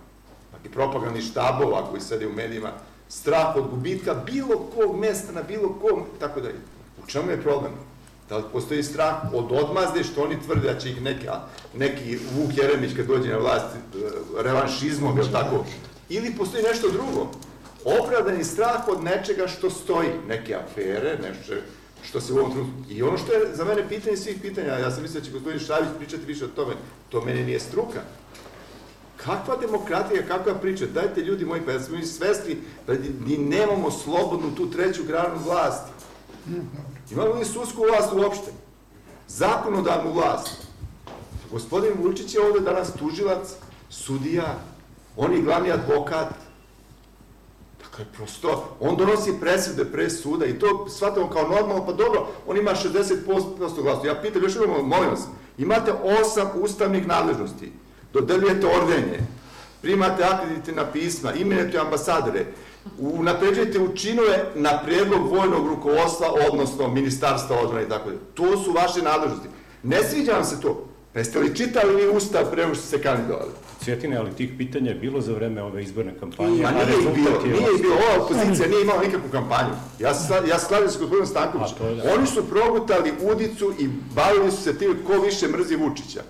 Dakle, 0.52 0.70
propagandni 0.70 1.22
štabova 1.22 1.86
koji 1.90 2.00
sede 2.00 2.26
u 2.26 2.32
medijima, 2.32 2.72
strah 3.08 3.56
od 3.56 3.70
gubitka 3.70 4.14
bilo 4.14 4.70
kog 4.74 4.98
mesta 4.98 5.32
na 5.32 5.42
bilo 5.42 5.78
kom, 5.80 6.04
tako 6.20 6.40
da 6.40 6.48
U 7.02 7.06
čemu 7.06 7.30
je 7.30 7.42
problem? 7.42 7.72
Da 8.32 8.38
li 8.38 8.44
postoji 8.52 8.82
strah 8.82 9.14
od 9.34 9.52
odmazde 9.52 10.04
što 10.04 10.22
oni 10.22 10.36
tvrde 10.46 10.72
da 10.72 10.78
će 10.78 10.90
ih 10.90 11.02
neka, 11.02 11.40
neki 11.76 12.18
Vuk 12.34 12.56
Jeremić 12.56 12.96
kad 12.96 13.06
dođe 13.06 13.28
na 13.28 13.38
vlast 13.38 13.66
e, 13.74 13.98
revanšizmom, 14.42 15.18
je 15.18 15.32
tako? 15.32 15.64
Ili 16.08 16.34
postoji 16.38 16.62
nešto 16.62 16.90
drugo? 16.90 17.30
Opravdani 17.84 18.44
strah 18.44 18.88
od 18.88 19.04
nečega 19.04 19.48
što 19.48 19.70
stoji, 19.70 20.08
neke 20.28 20.54
afere, 20.54 21.18
nešto 21.22 21.54
što 22.02 22.20
se 22.20 22.32
u 22.32 22.36
ovom 22.36 22.52
trenutku... 22.52 22.92
I 22.92 23.02
ono 23.02 23.18
što 23.18 23.32
je 23.32 23.54
za 23.54 23.64
mene 23.64 23.88
pitanje 23.88 24.16
svih 24.16 24.36
pitanja, 24.42 24.78
ja 24.78 24.90
sam 24.90 25.02
mislio 25.02 25.20
da 25.20 25.26
će 25.26 25.32
gospodin 25.32 25.60
Šavić 25.60 25.88
pričati 25.98 26.24
više 26.26 26.44
o 26.44 26.54
tome, 26.56 26.74
to 27.08 27.20
mene 27.20 27.44
nije 27.44 27.60
struka. 27.60 28.00
Kakva 29.16 29.56
demokratija, 29.56 30.26
kakva 30.28 30.54
priča? 30.54 30.86
Dajte 30.86 31.20
ljudi 31.20 31.44
moji, 31.44 31.62
pa 31.66 31.72
ja 31.72 31.80
smo 31.80 31.96
mi 31.96 32.06
svesni 32.06 32.56
da 32.86 32.92
nemamo 33.38 33.90
slobodnu 33.90 34.54
tu 34.56 34.70
treću 34.70 35.04
granu 35.04 35.38
vlasti. 35.44 35.92
Imamo 37.12 37.34
li 37.34 37.44
sudsku 37.44 37.82
vlast 37.90 38.12
uopšte? 38.12 38.50
Zakonodavnu 39.28 40.12
vlast. 40.12 40.66
Gospodin 41.50 41.92
Vučić 42.02 42.34
je 42.34 42.40
ovde 42.40 42.60
danas 42.60 42.92
tužilac, 42.98 43.48
sudija, 43.90 44.58
on 45.16 45.32
je 45.32 45.42
glavni 45.42 45.72
advokat. 45.72 46.28
Dakle, 47.82 48.04
prosto, 48.16 48.76
on 48.80 48.96
donosi 48.96 49.32
presude 49.40 49.84
pre 49.84 50.10
suda 50.10 50.46
i 50.46 50.58
to 50.58 50.88
shvatamo 50.88 51.30
kao 51.30 51.42
normalno, 51.42 51.86
pa 51.86 51.92
dobro, 51.92 52.26
on 52.46 52.56
ima 52.56 52.70
60% 52.70 53.82
glasno. 53.82 54.04
Ja 54.04 54.20
pitam, 54.22 54.42
još 54.42 54.56
imamo, 54.56 54.82
molim 54.82 55.10
vas, 55.10 55.20
imate 55.58 55.92
osam 56.20 56.50
ustavnih 56.54 57.06
nadležnosti, 57.06 57.72
dodeljujete 58.12 58.66
ordenje, 58.66 59.18
primate 59.82 60.24
akreditivna 60.24 60.92
pisma, 60.92 61.32
imenujete 61.32 61.78
ambasadore, 61.78 62.46
unapređujete 62.98 63.78
učinove 63.80 64.44
na 64.54 64.82
predlog 64.84 65.30
vojnog 65.30 65.66
rukovodstva, 65.68 66.26
odnosno 66.52 66.88
ministarstva 66.88 67.56
odbrane 67.60 67.86
i 67.86 67.88
tako 67.88 68.10
da. 68.10 68.16
To 68.34 68.56
su 68.56 68.72
vaše 68.72 69.02
nadležnosti. 69.02 69.48
Ne 69.82 70.02
sviđa 70.02 70.32
vam 70.32 70.44
se 70.44 70.60
to. 70.60 70.84
Pa 71.12 71.18
jeste 71.18 71.38
li 71.38 71.56
čitali 71.56 71.96
vi 71.96 72.08
ustav 72.16 72.50
pre 72.50 72.66
što 72.74 72.86
ste 72.86 73.02
kandidovali? 73.02 73.50
Cvjetine, 73.84 74.16
ali 74.16 74.32
tih 74.32 74.50
pitanja 74.58 74.88
je 74.90 74.94
bilo 74.94 75.20
za 75.20 75.32
vreme 75.32 75.62
ove 75.62 75.82
izborne 75.82 76.14
kampanje. 76.20 76.62
Ma 76.62 76.70
nije 76.70 76.82
ih 76.82 76.88
rezultat 76.88 77.14
bilo, 77.14 77.28
je 77.30 77.42
nije 77.44 77.56
ih 77.56 77.62
ovako. 77.62 77.82
bilo, 77.82 77.94
ova 77.94 78.24
opozicija 78.24 78.68
nije 78.68 78.82
imala 78.82 79.02
nikakvu 79.02 79.28
kampanju. 79.32 79.74
Ja 79.98 80.14
se, 80.14 80.32
sla- 80.32 80.48
ja 80.48 80.58
se 80.58 80.66
slažem 80.66 80.88
sa 80.88 80.98
gospodinom 80.98 81.26
Stankovićem. 81.26 81.76
Da. 81.96 82.14
Oni 82.14 82.26
su 82.26 82.48
progutali 82.48 83.12
udicu 83.32 83.72
i 83.78 83.88
bavili 84.14 84.50
su 84.50 84.62
se 84.62 84.78
tim 84.78 84.96
ko 85.06 85.12
više 85.20 85.48
mrzi 85.48 85.76
Vučića. 85.76 86.22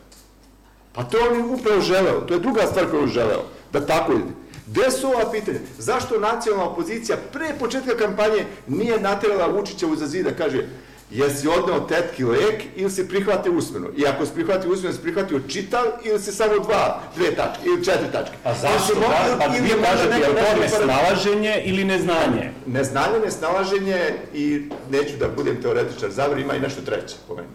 Pa 0.92 1.04
to 1.04 1.18
je 1.18 1.28
on 1.28 1.54
upravo 1.54 1.80
želeo, 1.80 2.20
to 2.20 2.34
je 2.34 2.40
druga 2.40 2.66
stvar 2.66 2.90
koju 2.90 3.02
je 3.02 3.08
želeo, 3.08 3.42
da 3.72 3.86
tako 3.86 4.12
ide. 4.12 4.32
Gde 4.72 4.90
su 4.90 5.06
ova 5.08 5.30
pitanja? 5.30 5.58
Zašto 5.78 6.20
nacionalna 6.20 6.64
opozicija 6.66 7.16
pre 7.32 7.46
početka 7.58 7.96
kampanje 7.96 8.44
nije 8.66 9.00
naterala 9.00 9.46
Vučića 9.48 9.86
uza 9.86 10.06
zid 10.06 10.24
da 10.24 10.34
kaže 10.34 10.64
jesi 11.10 11.48
odneo 11.48 11.80
tetki 11.80 12.24
lek 12.24 12.62
ili 12.76 12.90
si 12.90 13.08
prihvatio 13.08 13.52
usmeno? 13.52 13.88
I 13.96 14.06
ako 14.06 14.26
si 14.26 14.32
prihvatio 14.32 14.70
usmeno, 14.70 14.94
si 14.94 15.02
prihvatio 15.02 15.40
čitav 15.42 15.82
ili 16.04 16.20
si 16.20 16.32
samo 16.32 16.58
dva, 16.58 17.00
dve 17.16 17.30
tačke 17.30 17.62
ili 17.66 17.84
četiri 17.84 18.12
tačke? 18.12 18.36
A 18.44 18.54
zašto? 18.54 18.86
Si 18.86 18.92
mo- 18.92 19.00
Da, 19.00 19.36
pa 19.38 19.46
vi 19.46 19.60
možda 19.60 19.76
kažete, 19.82 20.14
je 20.16 20.24
to 20.24 20.32
pored- 20.32 20.60
nesnalaženje 20.60 21.62
ili 21.64 21.84
neznanje? 21.84 22.50
Neznanje, 22.66 23.18
nesnalaženje 23.24 23.98
i 24.34 24.62
neću 24.90 25.16
da 25.16 25.28
budem 25.28 25.62
teoretičar 25.62 26.10
zavr, 26.10 26.38
ima 26.38 26.54
i 26.54 26.60
nešto 26.60 26.80
treće 26.82 27.16
po 27.28 27.34
meni. 27.34 27.48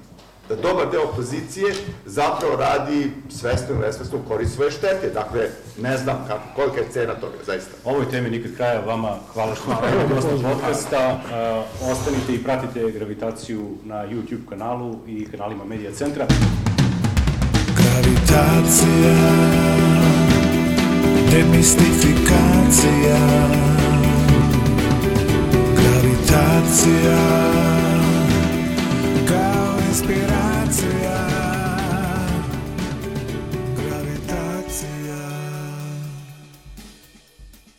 Da 0.49 0.55
dobar 0.55 0.91
deo 0.91 1.03
opozicije 1.03 1.73
zapravo 2.05 2.55
radi 2.55 3.11
svesno 3.29 3.67
ili 3.69 3.79
nesvesno 3.79 4.19
korist 4.27 4.55
svoje 4.55 4.71
štete. 4.71 5.09
Dakle, 5.13 5.49
ne 5.81 5.97
znam 5.97 6.25
kako, 6.27 6.43
kolika 6.55 6.77
je 6.79 6.91
cena 6.91 7.13
toga, 7.13 7.37
zaista. 7.45 7.71
Ovoj 7.83 8.09
temi 8.11 8.29
nikad 8.29 8.55
kraja 8.55 8.79
vama 8.79 9.15
hvala 9.33 9.55
što 9.55 9.63
ste 9.63 9.91
bili 9.91 10.15
gosta 10.15 10.49
podcasta. 10.49 11.19
Uh, 11.81 11.91
ostanite 11.91 12.33
i 12.33 12.43
pratite 12.43 12.91
gravitaciju 12.91 13.77
na 13.83 13.95
YouTube 13.95 14.49
kanalu 14.49 14.95
i 15.07 15.25
kanalima 15.31 15.65
Medija 15.65 15.91
centra. 15.91 16.25
Gravitacija 17.77 19.15
Demistifikacija 21.31 23.17
Gravitacija 25.75 27.47
Kao 29.97 30.05
inspiracija 30.05 31.26